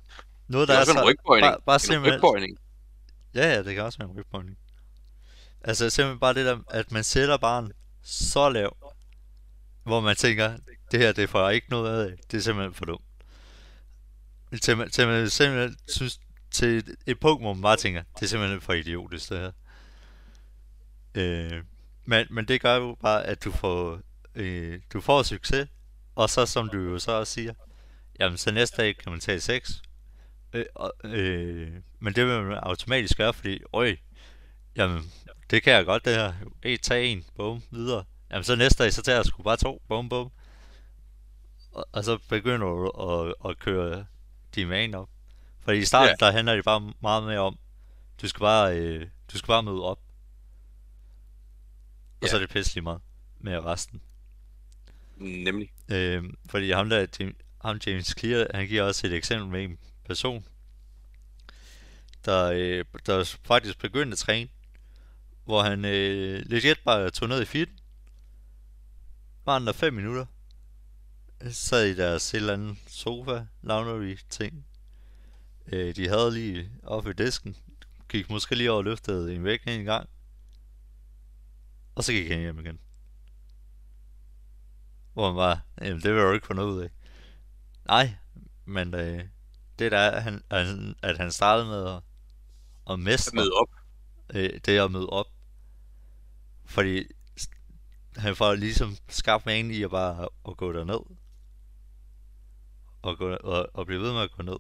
Noget, 0.49 0.69
det 0.69 0.73
der 0.73 0.75
er 0.75 0.79
er 0.79 0.81
også 0.81 0.93
en 0.93 1.05
rygbøjning. 1.09 1.53
bare, 1.67 1.79
bare 1.91 1.97
En 1.97 2.15
rygbøjning. 2.15 2.59
ja, 3.35 3.49
ja, 3.55 3.63
det 3.63 3.75
kan 3.75 3.85
også 3.85 3.99
være 3.99 4.09
en 4.11 4.17
rygbøjning. 4.19 4.59
Altså 5.64 5.90
simpelthen 5.90 6.20
bare 6.20 6.35
det 6.35 6.46
der, 6.46 6.59
at 6.70 6.92
man 6.92 7.05
sætter 7.05 7.37
barn 7.37 7.72
så 8.03 8.48
lav, 8.48 8.77
hvor 9.85 10.01
man 10.01 10.16
tænker, 10.16 10.57
det 10.90 11.01
her, 11.01 11.12
det 11.12 11.31
får 11.31 11.46
jeg 11.46 11.55
ikke 11.55 11.70
noget 11.70 12.07
af, 12.07 12.16
det 12.31 12.38
er 12.38 12.42
simpelthen 12.42 12.75
for 12.75 12.85
dumt. 12.85 13.05
Til 14.62 14.77
man, 14.77 14.90
til 14.90 15.07
man 15.07 15.31
simpelthen 15.31 15.77
synes, 15.88 16.20
til 16.51 16.68
et, 16.68 16.96
et 17.07 17.20
punkt, 17.20 17.42
hvor 17.42 17.55
man 17.55 17.62
bare 17.62 17.77
tænker, 17.77 18.03
det 18.14 18.22
er 18.22 18.27
simpelthen 18.27 18.61
for 18.61 18.72
idiotisk, 18.72 19.29
det 19.31 19.38
her. 19.38 19.53
Øh, 21.14 21.62
men, 22.05 22.27
men 22.31 22.48
det 22.48 22.61
gør 22.61 22.77
jo 22.77 22.96
bare, 23.01 23.27
at 23.27 23.44
du 23.44 23.51
får, 23.51 24.01
øh, 24.35 24.81
du 24.92 25.01
får 25.01 25.22
succes, 25.22 25.68
og 26.14 26.31
så 26.31 26.46
som 26.46 26.68
du 26.68 26.79
jo 26.79 26.98
så 26.98 27.12
også 27.12 27.33
siger, 27.33 27.55
jamen 28.20 28.38
så 28.38 28.53
næste 28.53 28.83
dag 28.83 28.96
kan 28.96 29.12
man 29.12 29.20
tage 29.20 29.40
6, 29.40 29.83
øh, 30.53 30.64
øh, 31.05 31.72
men 31.98 32.14
det 32.14 32.27
vil 32.27 32.42
man 32.42 32.59
automatisk 32.62 33.16
gøre, 33.16 33.33
fordi, 33.33 33.61
øj, 33.72 33.96
jamen, 34.77 35.12
det 35.53 35.62
kan 35.62 35.73
jeg 35.73 35.85
godt 35.85 36.05
det 36.05 36.15
her, 36.17 36.33
hey, 36.62 36.77
tag 36.79 37.07
en, 37.12 37.25
bum, 37.37 37.62
videre. 37.71 38.05
Jamen 38.31 38.45
så 38.45 38.57
næste 38.57 38.83
dag, 38.85 38.93
så 38.93 39.03
tager 39.03 39.17
jeg 39.19 39.25
sgu 39.25 39.43
bare 39.43 39.57
to, 39.57 39.83
bum, 39.88 40.09
bum. 40.09 40.31
Og, 41.73 41.87
og 41.93 42.05
så 42.05 42.19
begynder 42.29 42.67
du 42.67 42.88
at, 42.88 43.35
at 43.51 43.59
køre 43.59 44.07
din 44.55 44.69
vane 44.69 44.99
op. 44.99 45.09
Fordi 45.61 45.79
i 45.79 45.85
starten, 45.85 46.17
Ja. 46.21 46.27
der 46.27 46.33
handler 46.33 46.55
det 46.55 46.65
bare 46.65 46.93
meget 47.03 47.25
mere 47.25 47.38
om, 47.38 47.59
du 48.23 48.29
skal 48.29 48.41
bare, 48.41 48.77
øh, 48.79 49.07
du 49.33 49.38
skal 49.38 49.47
bare 49.47 49.62
møde 49.62 49.83
op. 49.83 49.99
Og 52.23 52.29
så 52.29 52.37
Ja. 52.37 52.43
er 52.43 52.47
det 52.47 52.51
pisselig 52.55 52.83
meget 52.85 53.01
med 53.41 53.65
resten. 53.65 54.01
Nemlig. 55.17 55.73
Øh, 55.88 56.25
fordi 56.51 56.71
ham 56.71 56.88
der, 56.91 57.07
Jim- 57.21 57.59
ham 57.65 57.81
James 57.87 58.15
Clear, 58.19 58.47
han 58.55 58.67
giver 58.67 58.83
også 58.83 59.07
et 59.07 59.12
eksempel 59.12 59.49
med 59.49 59.65
en 59.65 59.79
person, 60.05 60.47
der, 62.25 62.53
øh, 62.55 62.85
der 63.07 63.37
faktisk 63.45 63.79
begyndte 63.79 64.15
at 64.15 64.19
træne, 64.19 64.49
hvor 65.45 65.63
han 65.63 65.85
øh, 65.85 66.43
legit 66.47 66.79
bare 66.85 67.11
tog 67.11 67.29
ned 67.29 67.43
i 67.43 67.45
fit, 67.45 67.69
var 69.45 69.53
han 69.53 69.67
der 69.67 69.73
5 69.73 69.95
minutter, 69.95 70.27
sad 71.51 71.87
i 71.87 71.95
deres 71.95 72.35
et 72.35 72.39
eller 72.39 72.53
andet 72.53 72.77
sofa, 72.87 73.47
laundry 73.63 74.17
ting. 74.29 74.67
Øh, 75.67 75.97
de 75.97 76.09
havde 76.09 76.33
lige 76.33 76.71
oppe 76.83 77.09
ved 77.09 77.15
disken, 77.15 77.57
gik 78.09 78.31
måske 78.31 78.55
lige 78.55 78.71
over 78.71 78.79
og 78.79 78.85
løftede 78.85 79.35
en 79.35 79.45
vægt 79.45 79.69
en 79.69 79.85
gang, 79.85 80.09
og 81.95 82.05
så 82.05 82.13
gik 82.13 82.31
han 82.31 82.41
hjem 82.41 82.59
igen. 82.59 82.79
Hvor 85.13 85.27
han 85.27 85.37
var, 85.37 85.67
jamen 85.81 86.03
det 86.03 86.15
vil 86.15 86.23
du 86.23 86.33
ikke 86.33 86.47
få 86.47 86.53
noget 86.53 86.73
ud 86.73 86.83
af. 86.83 86.91
Nej, 87.87 88.15
men 88.65 88.95
øh, 88.95 89.25
det 89.79 89.93
der 89.93 89.99
er, 89.99 90.11
at 90.11 90.23
han, 90.23 90.43
at 91.03 91.19
han, 91.19 91.33
startede 91.33 91.67
med 91.67 91.87
at, 91.87 92.03
at 92.91 93.01
mestre 93.01 93.35
Møde 93.35 93.51
op 93.61 93.82
øh, 94.35 94.61
det 94.66 94.79
at 94.79 94.90
møde 94.90 95.07
op. 95.07 95.27
Fordi 96.64 97.05
han 98.16 98.37
får 98.37 98.55
ligesom 98.55 98.97
skabt 99.09 99.47
vanen 99.47 99.71
i 99.71 99.83
at 99.83 99.90
bare 99.90 100.29
at 100.49 100.57
gå 100.57 100.73
derned. 100.73 101.01
Og, 103.03 103.18
gå, 103.18 103.37
og, 103.37 103.68
og 103.75 103.87
blive 103.87 104.01
ved 104.01 104.12
med 104.12 104.21
at 104.21 104.33
gå 104.33 104.42
ned. 104.42 104.57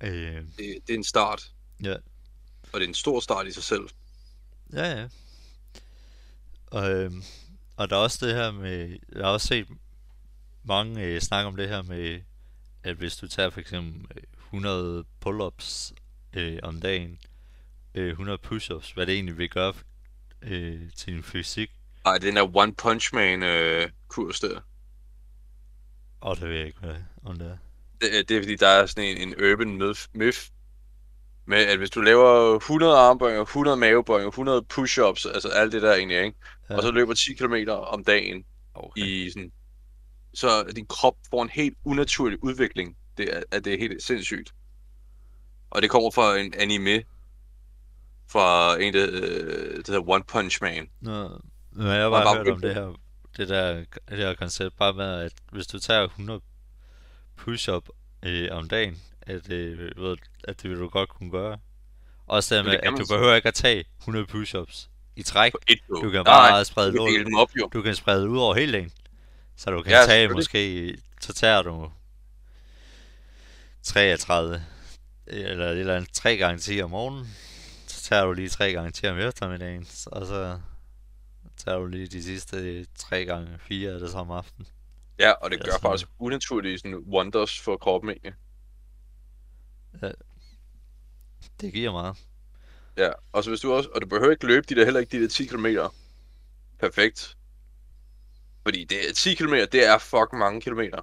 Øh, 0.00 0.42
Det, 0.42 0.58
det 0.86 0.90
er 0.90 0.94
en 0.94 1.04
start. 1.04 1.52
ja, 1.82 1.94
Og 2.72 2.80
det 2.80 2.82
er 2.82 2.88
en 2.88 2.94
stor 2.94 3.20
start 3.20 3.46
i 3.46 3.52
sig 3.52 3.62
selv. 3.62 3.88
ja, 4.72 4.98
ja. 5.00 5.08
Og, 6.66 6.90
øhm, 6.90 7.22
og 7.76 7.90
der 7.90 7.96
er 7.96 8.00
også 8.00 8.26
det 8.26 8.34
her 8.34 8.50
med, 8.52 8.98
jeg 9.14 9.24
har 9.24 9.32
også 9.32 9.46
set 9.46 9.68
mange 10.64 11.02
øh, 11.04 11.20
snakke 11.20 11.48
om 11.48 11.56
det 11.56 11.68
her 11.68 11.82
med, 11.82 12.20
at 12.82 12.96
hvis 12.96 13.16
du 13.16 13.28
tager 13.28 13.50
for 13.50 13.60
eksempel 13.60 14.06
øh, 14.16 14.22
100 14.44 15.04
pull-ups 15.26 15.92
øh, 16.32 16.58
om 16.62 16.80
dagen, 16.80 17.18
øh, 17.98 18.10
100 18.10 18.38
push-ups, 18.46 18.94
hvad 18.94 19.06
det 19.06 19.14
egentlig 19.14 19.38
vil 19.38 19.50
gøre 19.50 19.74
øh, 20.42 20.80
til 20.96 21.12
din 21.12 21.22
fysik. 21.22 21.70
Ej, 22.06 22.18
den 22.18 22.36
der 22.36 22.56
One 22.56 22.74
Punch 22.74 23.14
Man 23.14 23.42
øh, 23.42 23.88
kurs 24.08 24.40
der. 24.40 24.60
Og 26.20 26.36
det 26.36 26.48
ved 26.48 26.56
jeg 26.56 26.66
ikke, 26.66 26.80
hvad 26.80 26.96
om 27.24 27.38
det 27.38 27.46
er. 27.46 27.56
Det, 28.00 28.18
er- 28.18 28.22
det 28.22 28.36
er 28.36 28.40
fordi, 28.40 28.56
der 28.56 28.68
er 28.68 28.86
sådan 28.86 29.04
en, 29.04 29.28
en 29.28 29.34
urban 29.52 29.68
myth, 29.78 30.00
myth 30.14 30.38
med, 31.46 31.58
at 31.58 31.78
hvis 31.78 31.90
du 31.90 32.00
laver 32.00 32.56
100 32.56 32.96
armbøjninger, 32.96 33.42
100 33.42 33.76
mavebøjninger, 33.76 34.28
100 34.28 34.64
push-ups, 34.72 35.28
altså 35.34 35.48
alt 35.48 35.72
det 35.72 35.82
der 35.82 35.94
egentlig, 35.94 36.24
ikke? 36.24 36.38
Ja. 36.70 36.76
og 36.76 36.82
så 36.82 36.90
løber 36.90 37.14
10 37.14 37.34
km 37.34 37.54
om 37.70 38.04
dagen 38.04 38.44
okay. 38.74 39.02
i 39.02 39.30
sådan, 39.30 39.52
så 40.34 40.72
din 40.76 40.86
krop 40.86 41.14
får 41.30 41.42
en 41.42 41.48
helt 41.48 41.76
unaturlig 41.84 42.44
udvikling. 42.44 42.96
Det 43.18 43.36
er, 43.36 43.42
at 43.50 43.64
det 43.64 43.74
er 43.74 43.78
helt 43.78 44.02
sindssygt. 44.02 44.52
Og 45.70 45.82
det 45.82 45.90
kommer 45.90 46.10
fra 46.10 46.36
en 46.38 46.54
anime, 46.54 47.02
fra 48.28 48.80
en, 48.82 48.94
der, 48.94 49.06
øh, 49.12 49.76
der 49.76 49.82
hedder 49.92 50.08
One 50.08 50.24
Punch 50.24 50.58
Man. 50.62 50.88
Nå, 51.00 51.12
har 51.80 51.92
jeg 51.94 52.10
Bare- 52.10 52.10
bare, 52.10 52.24
bare 52.24 52.36
hørt 52.36 52.48
om 52.48 52.60
det 52.60 52.74
her, 52.74 52.92
det 53.36 53.48
der, 53.48 53.74
det 54.08 54.18
her 54.18 54.34
koncept, 54.34 54.76
bare 54.76 54.92
med, 54.92 55.20
at 55.20 55.32
hvis 55.52 55.66
du 55.66 55.78
tager 55.78 56.04
100 56.04 56.40
push-up 57.36 57.88
øh, 58.22 58.48
om 58.50 58.68
dagen, 58.68 59.02
at, 59.22 59.50
øh, 59.52 59.78
ved, 59.96 60.16
at 60.44 60.62
det 60.62 60.70
vil 60.70 60.78
du 60.78 60.88
godt 60.88 61.08
kunne 61.08 61.30
gøre. 61.30 61.58
Også 62.26 62.54
Men 62.54 62.64
med, 62.64 62.72
det 62.72 62.78
at 62.78 62.92
du 62.98 63.04
behøver 63.14 63.34
ikke 63.34 63.48
at 63.48 63.54
tage 63.54 63.84
100 63.98 64.26
push-ups 64.26 64.88
i 65.16 65.22
træk. 65.22 65.52
Du 65.88 66.00
kan 66.10 66.12
Nej, 66.12 66.22
bare 66.24 66.64
sprede 66.64 66.92
du 66.92 67.06
kan 67.06 67.34
op, 67.36 67.50
jo. 67.60 67.70
Du 67.72 67.82
kan 67.82 67.94
sprede 67.94 68.22
det 68.22 68.28
ud 68.28 68.38
over 68.38 68.54
hele 68.54 68.72
dagen. 68.72 68.92
Så 69.56 69.70
du 69.70 69.82
kan 69.82 69.92
Ja, 69.92 70.04
tage 70.06 70.28
måske, 70.28 70.96
så 71.20 71.32
tager 71.32 71.62
du 71.62 71.90
33, 73.82 74.62
eller 75.26 75.68
eller 75.70 75.96
andet 75.96 76.12
3 76.12 76.36
gange 76.36 76.58
10 76.58 76.82
om 76.82 76.90
morgenen. 76.90 77.26
Tager 78.08 78.24
du 78.24 78.32
lige 78.32 78.48
3 78.48 78.72
gange 78.72 78.90
10 78.90 79.06
om 79.06 79.18
eftermiddagen, 79.18 79.86
og 80.06 80.26
så 80.26 80.60
tager 81.56 81.78
du 81.78 81.86
lige 81.86 82.06
de 82.06 82.22
sidste 82.22 82.84
3 82.84 83.24
gange 83.24 83.58
4 83.58 83.90
af 83.92 84.00
det 84.00 84.10
samme 84.10 84.34
aften. 84.34 84.66
Ja, 85.18 85.30
og 85.32 85.50
det 85.50 85.56
Ja, 85.58 85.64
gør 85.64 85.70
sådan 85.70 85.82
faktisk 85.82 86.08
unaturlige 86.18 86.78
sådan, 86.78 86.96
wonders 86.98 87.60
for 87.60 87.76
kroppen, 87.76 88.10
egentlig. 88.10 88.32
Det 91.60 91.72
giver 91.72 91.92
meget. 91.92 92.16
Ja, 92.96 93.10
og 93.32 93.44
så 93.44 93.50
hvis 93.50 93.60
du 93.60 93.72
også, 93.72 93.88
og 93.94 94.02
du 94.02 94.06
behøver 94.06 94.30
ikke 94.30 94.46
løbe 94.46 94.66
de 94.68 94.74
der, 94.74 94.84
heller 94.84 95.00
ikke 95.00 95.18
de 95.18 95.22
der 95.22 95.28
10 95.28 95.46
km. 95.46 95.66
Perfekt. 96.78 97.36
Fordi 98.62 98.84
det 98.84 99.08
er 99.10 99.14
10 99.14 99.34
km, 99.34 99.52
det 99.72 99.86
er 99.86 99.98
fucking 99.98 100.38
mange 100.38 100.60
kilometer. 100.60 101.02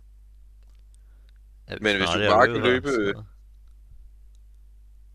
Ja, 1.69 1.75
Men 1.81 1.97
hvis 1.97 2.09
du 2.09 2.19
bare 2.29 2.47
kan 2.47 2.61
løbe, 2.61 2.87
så- 2.89 3.23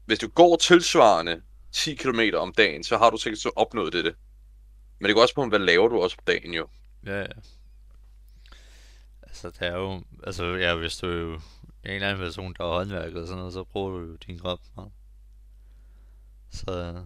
Hvis 0.05 0.19
du 0.19 0.29
går 0.29 0.57
tilsvarende 0.57 1.43
10 1.73 1.95
km 1.95 2.21
om 2.35 2.53
dagen, 2.53 2.85
så 2.85 2.99
har 2.99 3.11
du 3.11 3.17
sikkert 3.17 3.39
så 3.41 3.51
opnået 3.57 3.93
det. 3.93 4.15
Men 4.99 5.07
det 5.07 5.15
går 5.15 5.23
også 5.23 5.35
på, 5.35 5.47
hvad 5.47 5.59
laver 5.59 5.89
du 5.89 6.03
også 6.03 6.17
på 6.17 6.23
dagen 6.27 6.55
jo. 6.55 6.69
Ja, 7.07 7.19
ja. 7.21 7.27
Altså, 9.23 9.51
det 9.51 9.63
er 9.63 9.77
jo... 9.77 10.03
Altså, 10.23 10.45
ja, 10.45 10.75
hvis 10.75 10.97
du 10.97 11.07
er 11.07 11.39
en 11.85 11.91
eller 11.91 12.09
anden 12.09 12.25
person, 12.25 12.55
der 12.59 12.65
er 12.65 12.69
håndværker 12.69 13.21
og 13.21 13.27
sådan 13.27 13.39
noget, 13.39 13.53
så 13.53 13.65
bruger 13.65 13.91
du 13.91 13.99
jo 13.99 14.17
din 14.17 14.39
krop 14.39 14.61
meget. 14.77 14.93
Så... 16.51 17.05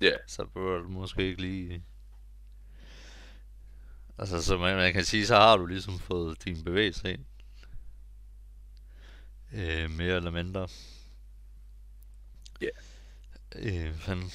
Ja. 0.00 0.12
Så 0.26 0.44
behøver 0.44 0.78
du 0.78 0.88
måske 0.88 1.28
ikke 1.28 1.40
lige... 1.40 1.84
Altså, 4.18 4.42
så 4.42 4.58
man, 4.58 4.76
man 4.76 4.92
kan 4.92 5.04
sige, 5.04 5.26
så 5.26 5.36
har 5.36 5.56
du 5.56 5.66
ligesom 5.66 5.98
fået 5.98 6.44
din 6.44 6.64
bevægelse 6.64 7.12
ind. 7.12 7.24
Øh, 9.52 9.90
mere 9.90 10.16
eller 10.16 10.30
mindre. 10.30 10.68
Ja. 12.60 12.68
Øh, 13.54 14.08
men... 14.08 14.30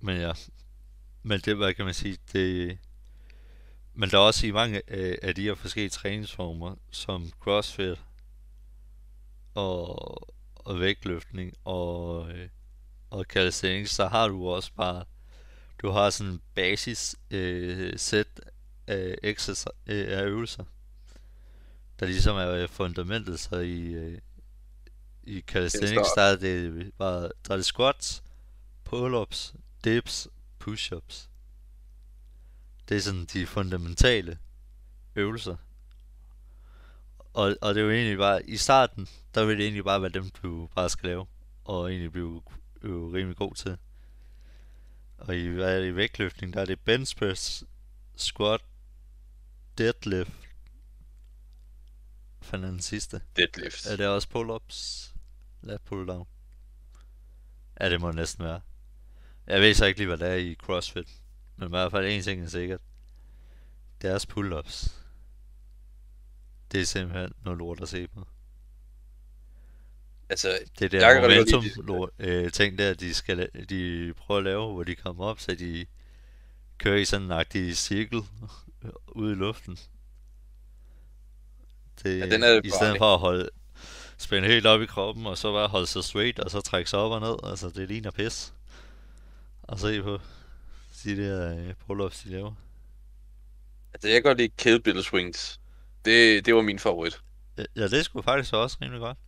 Men 0.00 0.20
ja. 0.20 0.32
Men 1.22 1.40
det, 1.40 1.56
hvad 1.56 1.74
kan 1.74 1.84
man 1.84 1.94
sige, 1.94 2.18
det... 2.32 2.78
Men 3.94 4.10
der 4.10 4.18
er 4.18 4.22
også 4.22 4.46
i 4.46 4.50
mange 4.50 4.82
af, 4.90 5.18
af 5.22 5.34
de 5.34 5.42
her 5.42 5.54
forskellige 5.54 5.90
træningsformer, 5.90 6.74
som 6.90 7.30
crossfit 7.40 7.98
og, 9.54 10.34
og 10.54 10.80
vægtløftning 10.80 11.52
og, 11.64 12.30
øh, 12.30 12.48
og 13.10 13.24
calisthenics, 13.24 13.94
så 13.94 14.06
har 14.06 14.28
du 14.28 14.48
også 14.48 14.72
bare, 14.76 15.04
du 15.82 15.90
har 15.90 16.10
sådan 16.10 16.32
en 16.32 16.42
basis 16.54 17.16
øh, 17.30 17.98
sæt 17.98 18.40
af, 18.86 19.18
exercise, 19.22 19.70
øh, 19.86 20.18
af 20.18 20.24
øvelser, 20.24 20.64
der 22.00 22.06
ligesom 22.06 22.36
er 22.36 22.50
øh, 22.50 22.68
fundamentet, 22.68 23.40
så 23.40 23.56
i, 23.56 23.80
øh, 23.80 24.18
i 25.26 25.40
calisthenics, 25.40 26.08
der 26.16 26.22
er 26.22 26.36
det 26.36 26.92
bare, 26.98 27.22
der 27.22 27.52
er 27.52 27.56
det 27.56 27.64
squats, 27.64 28.22
pull-ups, 28.84 29.54
dips, 29.84 30.28
push-ups. 30.64 31.28
Det 32.88 32.96
er 32.96 33.00
sådan 33.00 33.24
de 33.24 33.46
fundamentale 33.46 34.38
øvelser. 35.16 35.56
Og, 37.18 37.56
og 37.60 37.74
det 37.74 37.80
er 37.80 37.84
jo 37.84 37.90
egentlig 37.90 38.18
bare, 38.18 38.46
i 38.46 38.56
starten, 38.56 39.08
der 39.34 39.44
vil 39.44 39.56
det 39.56 39.64
egentlig 39.64 39.84
bare 39.84 40.02
være 40.02 40.10
dem, 40.10 40.30
du 40.42 40.68
bare 40.74 40.90
skal 40.90 41.08
lave, 41.08 41.26
og 41.64 41.90
egentlig 41.90 42.12
blive 42.12 42.42
jo 42.84 43.10
rimelig 43.14 43.36
god 43.36 43.54
til. 43.54 43.76
Og 45.18 45.36
i, 45.36 45.48
hvad 45.48 45.76
er 45.76 45.80
det, 45.80 45.88
i 45.88 45.96
vægtløftning, 45.96 46.54
der 46.54 46.60
er 46.60 46.64
det 46.64 46.80
bench 46.80 47.16
press, 47.16 47.64
squat, 48.16 48.60
deadlift. 49.78 50.32
Fanden 52.42 52.70
den 52.70 52.80
sidste? 52.80 53.20
Deadlift. 53.36 53.86
Er 53.86 53.96
det 53.96 54.06
også 54.06 54.28
pull-ups? 54.28 55.13
Lat 55.64 55.80
pull-down? 55.80 56.26
Ja, 57.80 57.90
det 57.90 58.00
må 58.00 58.06
det 58.08 58.16
næsten 58.16 58.44
være. 58.44 58.60
Jeg 59.46 59.60
ved 59.60 59.74
så 59.74 59.84
ikke 59.84 60.00
lige, 60.00 60.06
hvad 60.06 60.18
det 60.18 60.28
er 60.28 60.34
i 60.34 60.54
CrossFit. 60.54 61.08
Men 61.56 61.68
i 61.68 61.70
hvert 61.70 61.90
fald 61.90 62.06
en 62.06 62.22
ting 62.22 62.42
er 62.42 62.46
sikkert. 62.48 62.80
Deres 64.02 64.26
pull-ups. 64.26 64.92
Det 66.72 66.80
er 66.80 66.84
simpelthen 66.84 67.32
noget 67.44 67.58
lort 67.58 67.80
at 67.80 67.88
se 67.88 68.08
på. 68.08 68.28
Altså, 70.28 70.58
Det 70.78 70.92
der 70.92 71.10
Jeg 71.10 71.22
momentum 71.22 71.64
lort, 71.84 72.10
øh, 72.18 72.52
ting 72.52 72.78
der, 72.78 72.94
de, 72.94 73.14
skal, 73.14 73.48
de 73.68 74.12
prøver 74.16 74.38
at 74.38 74.44
lave, 74.44 74.72
hvor 74.72 74.84
de 74.84 74.94
kommer 74.94 75.24
op, 75.24 75.40
så 75.40 75.54
de 75.54 75.86
kører 76.78 76.96
i 76.98 77.04
sådan 77.04 77.26
en 77.26 77.32
agtig 77.32 77.76
cirkel 77.76 78.22
ude 79.08 79.32
i 79.32 79.34
luften. 79.34 79.78
Det, 82.02 82.18
Ja, 82.18 82.30
den 82.30 82.42
er 82.42 82.60
I 82.64 82.70
stedet 82.70 82.98
for 82.98 83.14
at 83.14 83.20
holde, 83.20 83.48
spænde 84.24 84.48
helt 84.48 84.66
op 84.66 84.82
i 84.82 84.86
kroppen, 84.86 85.26
og 85.26 85.38
så 85.38 85.52
bare 85.52 85.68
holde 85.68 85.86
sig 85.86 86.04
straight, 86.04 86.38
og 86.38 86.50
så 86.50 86.60
trække 86.60 86.90
sig 86.90 86.98
op 86.98 87.12
og 87.12 87.20
ned. 87.20 87.50
Altså, 87.50 87.70
det 87.70 87.88
ligner 87.88 88.10
pis. 88.10 88.54
Og 89.62 89.78
se 89.78 90.02
på 90.02 90.18
de 91.04 91.16
der 91.16 91.58
øh, 91.58 91.74
pull-ups, 91.86 92.24
de 92.24 92.30
laver. 92.30 92.54
altså, 93.94 94.08
jeg 94.08 94.14
kan 94.14 94.22
godt 94.22 94.38
lide 94.38 94.48
kettlebell 94.58 95.02
swings. 95.02 95.60
Det, 96.04 96.46
det 96.46 96.54
var 96.54 96.62
min 96.62 96.78
favorit. 96.78 97.20
Ja, 97.58 97.64
Ja, 97.76 97.88
det 97.88 98.04
skulle 98.04 98.22
faktisk 98.24 98.54
også 98.54 98.76
rimelig 98.82 99.00
godt. 99.00 99.18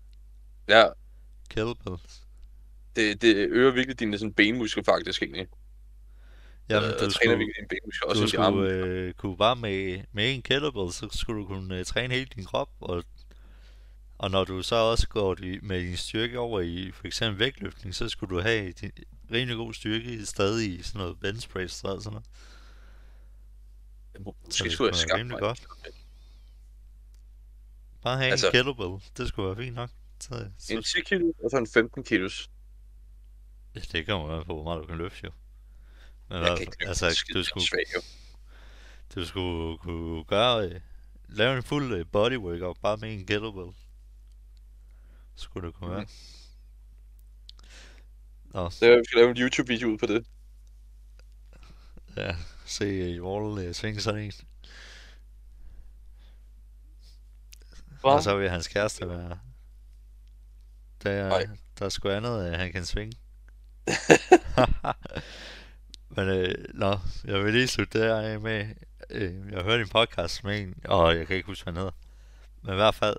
Ja, 0.68 0.84
Kettlebells. 1.50 2.22
det, 2.96 3.22
det 3.22 3.36
øger 3.36 3.70
virkelig 3.70 4.00
dine 4.00 4.18
sådan, 4.18 4.32
benmuskler 4.34 4.84
faktisk 4.84 5.22
egentlig. 5.22 5.46
Jamen, 6.68 6.84
øh, 6.90 6.92
du 6.92 6.98
træner 6.98 7.10
skulle, 7.10 7.38
virkelig 7.38 7.54
dine 7.56 7.68
benmuskler. 7.68 8.08
Også 8.08 8.22
du 8.22 8.28
skulle 8.28 8.70
øh, 8.70 9.14
kunne 9.14 9.36
bare 9.36 9.56
med, 9.56 10.00
med 10.12 10.34
en 10.34 10.42
kettlebell, 10.42 10.92
så 10.92 11.08
skulle 11.12 11.42
du 11.42 11.46
kunne 11.46 11.78
øh, 11.78 11.84
træne 11.84 12.14
hele 12.14 12.26
din 12.36 12.44
krop, 12.44 12.70
og, 12.80 13.04
og 14.18 14.30
når 14.30 14.44
du 14.44 14.62
så 14.62 14.76
også 14.76 15.08
går 15.08 15.36
med 15.62 15.80
din 15.80 15.96
styrke 15.96 16.38
over 16.38 16.60
i 16.60 16.90
for 16.92 17.06
eksempel 17.06 17.38
vægtløftning, 17.38 17.94
så 17.94 18.08
skulle 18.08 18.36
du 18.36 18.40
have 18.42 18.72
din 18.72 18.92
rimelig 19.32 19.56
god 19.56 19.74
styrke 19.74 20.26
stadig 20.26 20.78
i 20.78 20.82
sådan 20.82 20.98
noget 20.98 21.20
bench 21.20 21.48
press 21.48 21.84
og 21.84 22.02
sådan 22.02 22.12
noget. 22.12 22.26
Så 24.14 24.22
Måske 24.46 24.64
det 24.64 24.72
skulle 24.72 24.88
jeg 24.88 24.96
skaffe 24.96 25.24
mig. 25.24 25.40
godt. 25.40 25.66
Bare 28.02 28.16
have 28.18 28.30
Altså- 28.30 28.46
en 28.46 28.52
kettlebell, 28.52 29.02
det 29.16 29.28
skulle 29.28 29.46
være 29.48 29.56
fint 29.56 29.74
nok. 29.74 29.90
Så, 30.20 30.34
En 30.74 30.82
så, 30.82 30.92
10 30.96 31.00
kilo 31.04 31.32
og 31.44 31.50
så 31.50 31.56
en 31.58 31.66
15 31.66 32.04
kilos. 32.04 32.50
ja, 33.74 33.80
det 33.92 34.06
kommer 34.06 34.38
an 34.38 34.44
på, 34.44 34.54
hvor 34.54 34.64
meget 34.64 34.82
du 34.82 34.86
kan 34.86 34.98
løfte 34.98 35.20
jo. 35.24 35.30
Men 36.28 36.38
Jeg 36.38 36.40
hvad- 36.46 36.56
kan 36.56 36.60
ikke 36.66 36.88
altså, 36.88 37.22
du 37.34 37.42
skulle, 37.44 37.66
svag, 37.66 37.84
jo. 37.96 38.00
Du 39.14 39.24
skulle 39.26 39.78
kunne 39.78 40.24
gøre, 40.24 40.68
øh, 40.68 40.80
lave 41.28 41.56
en 41.56 41.62
fuld 41.62 41.94
øh, 41.94 42.06
body 42.12 42.36
workout 42.36 42.76
bare 42.82 42.96
med 42.96 43.12
en 43.14 43.26
kettlebell. 43.26 43.70
Skulle 45.36 45.66
det 45.66 45.74
kunne 45.74 45.90
være. 45.90 46.06
Nå, 48.44 48.70
Så 48.70 48.86
jeg 48.86 49.02
skal 49.04 49.18
lave 49.18 49.30
en 49.30 49.36
YouTube-video 49.36 49.88
ud 49.88 49.98
på 49.98 50.06
det. 50.06 50.26
ja, 52.16 52.36
se 52.66 52.84
øh, 52.84 53.24
Wall 53.24 53.64
øh, 53.66 53.74
svinge 53.74 54.00
sådan 54.00 54.20
en. 54.22 54.32
Og 58.02 58.22
så 58.22 58.36
vil 58.36 58.50
hans 58.50 58.68
kæreste 58.68 59.08
være... 59.08 59.38
Der, 61.02 61.28
Nej. 61.28 61.46
der 61.78 61.84
er 61.84 61.88
sgu 61.88 62.08
andet, 62.08 62.52
øh, 62.52 62.58
han 62.58 62.72
kan 62.72 62.84
svinge. 62.84 63.16
Men 66.16 66.28
øh, 66.28 66.54
nå, 66.74 66.98
jeg 67.24 67.44
vil 67.44 67.52
lige 67.52 67.68
slutte 67.68 67.98
det 67.98 68.08
her 68.08 68.16
af 68.16 68.40
med, 68.40 68.66
øh, 69.10 69.52
jeg 69.52 69.62
hørte 69.62 69.82
en 69.82 69.88
podcast 69.88 70.44
med 70.44 70.60
en, 70.60 70.74
og 70.84 71.16
jeg 71.16 71.26
kan 71.26 71.36
ikke 71.36 71.46
huske, 71.46 71.64
hvad 71.64 71.72
han 71.72 71.78
hedder, 71.78 71.92
men 72.62 72.72
i 72.72 72.76
hvert 72.76 72.94
fald, 72.94 73.16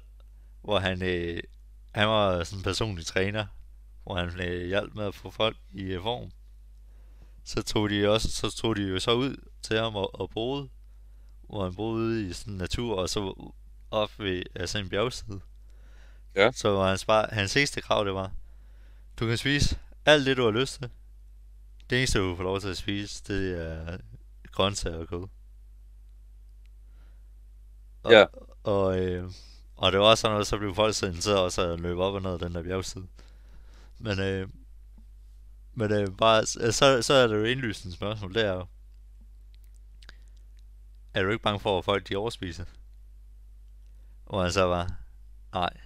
hvor 0.61 0.80
han, 0.80 1.03
øh, 1.03 1.39
han 1.97 2.07
var 2.07 2.43
sådan 2.43 2.59
en 2.59 2.63
personlig 2.63 3.05
træner, 3.05 3.45
hvor 4.03 4.15
han 4.15 4.41
øh, 4.41 4.67
hjalp 4.67 4.95
med 4.95 5.05
at 5.05 5.15
få 5.15 5.29
folk 5.31 5.57
i 5.69 5.83
øh, 5.83 6.01
form. 6.01 6.31
Så 7.43 7.63
tog 7.63 7.89
de 7.89 8.09
også, 8.09 8.31
så 8.31 8.55
tog 8.55 8.75
de 8.75 8.81
jo 8.81 8.99
så 8.99 9.11
ud 9.11 9.35
til 9.61 9.77
ham 9.77 9.95
og, 9.95 10.19
og 10.21 10.29
boede 10.29 10.69
hvor 11.47 11.63
han 11.63 11.75
boede 11.75 11.93
ude 11.93 12.29
i 12.29 12.33
sådan 12.33 12.53
natur, 12.53 12.95
og 13.01 13.09
så 13.09 13.51
op 13.91 14.19
ved 14.19 14.43
altså 14.55 14.77
en 14.77 14.89
bjergside. 14.89 15.41
Ja. 16.35 16.51
Så 16.51 16.69
var 16.69 16.89
hans, 16.89 17.05
bare, 17.05 17.27
hans 17.31 17.57
eneste 17.57 17.81
krav, 17.81 18.05
det 18.05 18.13
var, 18.13 18.31
du 19.19 19.27
kan 19.27 19.37
spise 19.37 19.79
alt 20.05 20.25
det, 20.25 20.37
du 20.37 20.43
har 20.43 20.51
lyst 20.51 20.79
til. 20.79 20.89
Det 21.89 21.97
eneste, 21.97 22.19
du 22.19 22.35
får 22.35 22.43
lov 22.43 22.59
til 22.59 22.67
at 22.67 22.77
spise, 22.77 23.23
det 23.27 23.61
er 23.61 23.97
grøntsager 24.51 24.97
og 24.97 25.07
kød. 25.07 25.27
Og, 28.03 28.11
Ja. 28.11 28.25
Og, 28.63 28.99
øh, 28.99 29.31
og 29.78 29.91
det 29.91 29.99
var 29.99 30.05
også 30.05 30.21
sådan 30.21 30.34
noget, 30.34 30.47
så 30.47 30.57
blev 30.57 30.75
folk 30.75 30.95
så 30.95 31.05
interesseret 31.05 31.39
også 31.39 31.61
at 31.61 31.80
løbe 31.80 32.03
op 32.03 32.13
og 32.13 32.21
ned 32.21 32.39
den 32.39 32.55
der 32.55 32.63
bjergside. 32.63 33.07
Men, 33.99 34.19
øh, 34.19 34.49
men 35.73 35.91
øh, 35.91 36.17
bare, 36.17 36.39
øh, 36.39 36.73
så, 36.73 37.01
så 37.01 37.13
er 37.13 37.28
det 37.28 37.36
jo 37.36 37.43
indlysende 37.43 37.95
spørgsmål, 37.95 38.34
det 38.34 38.45
er 38.45 38.53
jo, 38.53 38.67
er 41.13 41.23
du 41.23 41.30
ikke 41.30 41.43
bange 41.43 41.59
for, 41.59 41.80
at 41.80 41.86
folk 41.86 42.09
de 42.09 42.15
overspiser? 42.15 42.65
Hvor 44.25 44.41
han 44.41 44.51
så 44.51 44.63
var, 44.63 44.91
nej, 45.53 45.78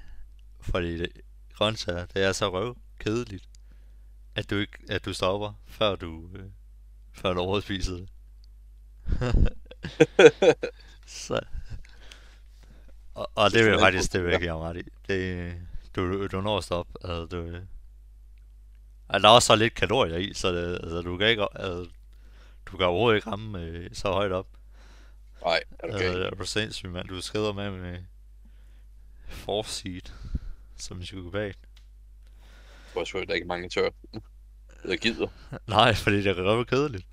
fordi 0.62 0.98
det, 0.98 1.10
grøntsager, 1.54 2.06
det 2.06 2.24
er 2.24 2.32
så 2.32 2.50
røv 2.50 2.78
kedeligt, 3.00 3.50
at 4.36 4.50
du 4.50 4.56
ikke, 4.56 4.78
at 4.90 5.06
du 5.06 5.14
stopper, 5.14 5.54
før 5.68 5.96
du, 5.96 6.30
øh, 6.36 6.50
før 7.14 7.34
du 7.34 7.40
overspiser 7.40 7.94
det. 7.94 8.10
så, 11.08 11.40
og, 13.14 13.32
og 13.36 13.52
det 13.52 13.64
vil 13.64 13.72
jeg 13.72 13.80
faktisk, 13.80 14.14
det 14.14 14.24
vil 14.24 14.32
jeg 14.32 14.40
give 14.40 14.54
ret 14.54 14.78
i. 14.78 14.84
Det, 15.08 15.54
du, 15.96 16.28
du 16.28 16.42
når 16.42 16.58
at 16.58 16.64
stoppe, 16.64 16.94
altså 17.04 17.26
du, 17.26 17.46
altså, 19.10 19.28
der 19.28 19.30
er 19.30 19.36
også 19.36 19.46
så 19.46 19.56
lidt 19.56 19.74
kalorier 19.74 20.18
i, 20.18 20.34
så 20.34 20.52
det, 20.52 20.80
altså, 20.84 21.02
du 21.02 21.18
kan 21.18 21.28
ikke, 21.28 21.48
altså, 21.56 21.92
du 22.66 22.78
kan 22.78 22.86
overhovedet 22.86 23.18
ikke 23.18 23.30
ramme 23.30 23.60
øh, 23.60 23.90
så 23.94 24.12
højt 24.12 24.32
op. 24.32 24.48
Nej, 25.42 25.64
er 25.80 25.88
du 25.88 25.94
Okay. 25.94 26.16
Øh, 26.16 26.26
er 26.26 26.30
du 26.30 26.46
sindssyg, 26.46 26.90
mand? 26.90 27.08
Du 27.08 27.22
skrider 27.22 27.54
med 27.54 27.72
med 27.72 28.00
force 29.28 29.72
seed, 29.72 30.02
som 30.78 30.98
en 30.98 31.04
psykopat. 31.04 31.42
Jeg 31.46 32.94
tror 32.94 33.04
selvfølgelig, 33.04 33.28
der 33.28 33.34
er 33.34 33.36
ikke 33.36 33.48
mange 33.48 33.70
tør. 33.70 33.90
Jeg 34.86 35.00
gider. 35.00 35.28
Nej, 35.68 35.94
fordi 35.94 36.18
det 36.18 36.28
er 36.28 36.44
røv 36.44 36.66
kedeligt. 36.66 37.06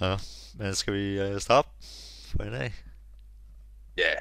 Nå, 0.00 0.16
men 0.54 0.74
skal 0.74 0.94
vi 0.94 1.20
øh, 1.20 1.40
stoppe 1.40 1.70
for 2.30 2.44
i 2.44 2.50
dag? 2.50 2.74
Ja, 3.96 4.12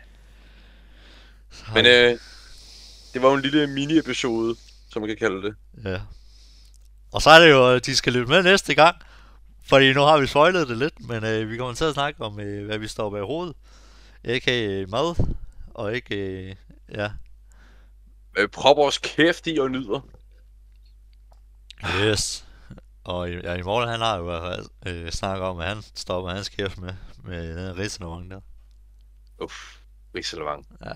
Så 1.52 1.66
har 1.66 1.74
men 1.74 1.86
øh, 1.86 2.20
det 3.14 3.22
var 3.22 3.30
jo 3.30 3.34
en 3.34 3.42
lille 3.42 3.68
mini-episode, 3.68 4.56
som 4.90 5.02
man 5.02 5.10
kan 5.10 5.18
kalde 5.18 5.42
det. 5.42 5.56
Ja. 5.86 6.02
Og 7.12 7.22
så 7.22 7.30
er 7.30 7.40
det 7.40 7.50
jo, 7.50 7.74
at 7.74 7.86
de 7.86 7.96
skal 7.96 8.14
lytte 8.14 8.30
med 8.30 8.44
næste 8.44 8.76
gang. 8.76 8.96
Fordi 9.68 9.94
nu 9.94 10.02
har 10.02 10.18
vi 10.18 10.28
spoilet 10.28 10.68
det 10.68 10.78
lidt, 10.78 11.08
men 11.08 11.24
øh, 11.24 11.50
vi 11.50 11.58
kommer 11.58 11.74
til 11.74 11.86
at 11.86 11.94
snakke 11.94 12.24
om, 12.24 12.40
øh, 12.40 12.66
hvad 12.66 12.78
vi 12.78 12.88
står 12.88 13.10
bag 13.10 13.22
hovedet. 13.24 13.56
Ikke 14.24 14.66
øh, 14.66 14.90
mad, 14.90 15.16
og 15.74 15.96
ikke, 15.96 16.16
øh, 16.16 16.56
ja, 16.96 17.10
Øh, 18.38 18.50
prop 18.50 18.78
vores 18.78 18.98
kæft 18.98 19.48
i 19.48 19.58
og 19.60 19.72
nyder. 19.72 20.00
Yes. 22.02 22.46
Og 23.04 23.32
ja, 23.32 23.54
i 23.54 23.62
morgen 23.62 23.90
han 23.90 24.00
har 24.00 24.18
jo 24.18 24.22
i 24.22 24.26
hvert 24.26 24.42
fald 24.42 24.66
øh, 24.86 25.12
snakket 25.12 25.48
om, 25.48 25.60
at 25.60 25.68
han 25.68 25.82
stopper 25.96 26.32
hans 26.32 26.50
kæft 26.50 26.78
med, 26.78 26.94
med 27.24 27.68
den 27.68 27.78
risalemang 27.78 28.32
der. 28.32 28.40
Uff, 29.38 29.82
langt. 30.46 30.68
Ja. 30.82 30.94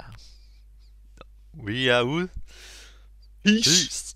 Vi 1.54 1.88
er 1.88 2.02
ude. 2.02 2.30
Peace! 3.44 3.64
Peace. 3.64 4.16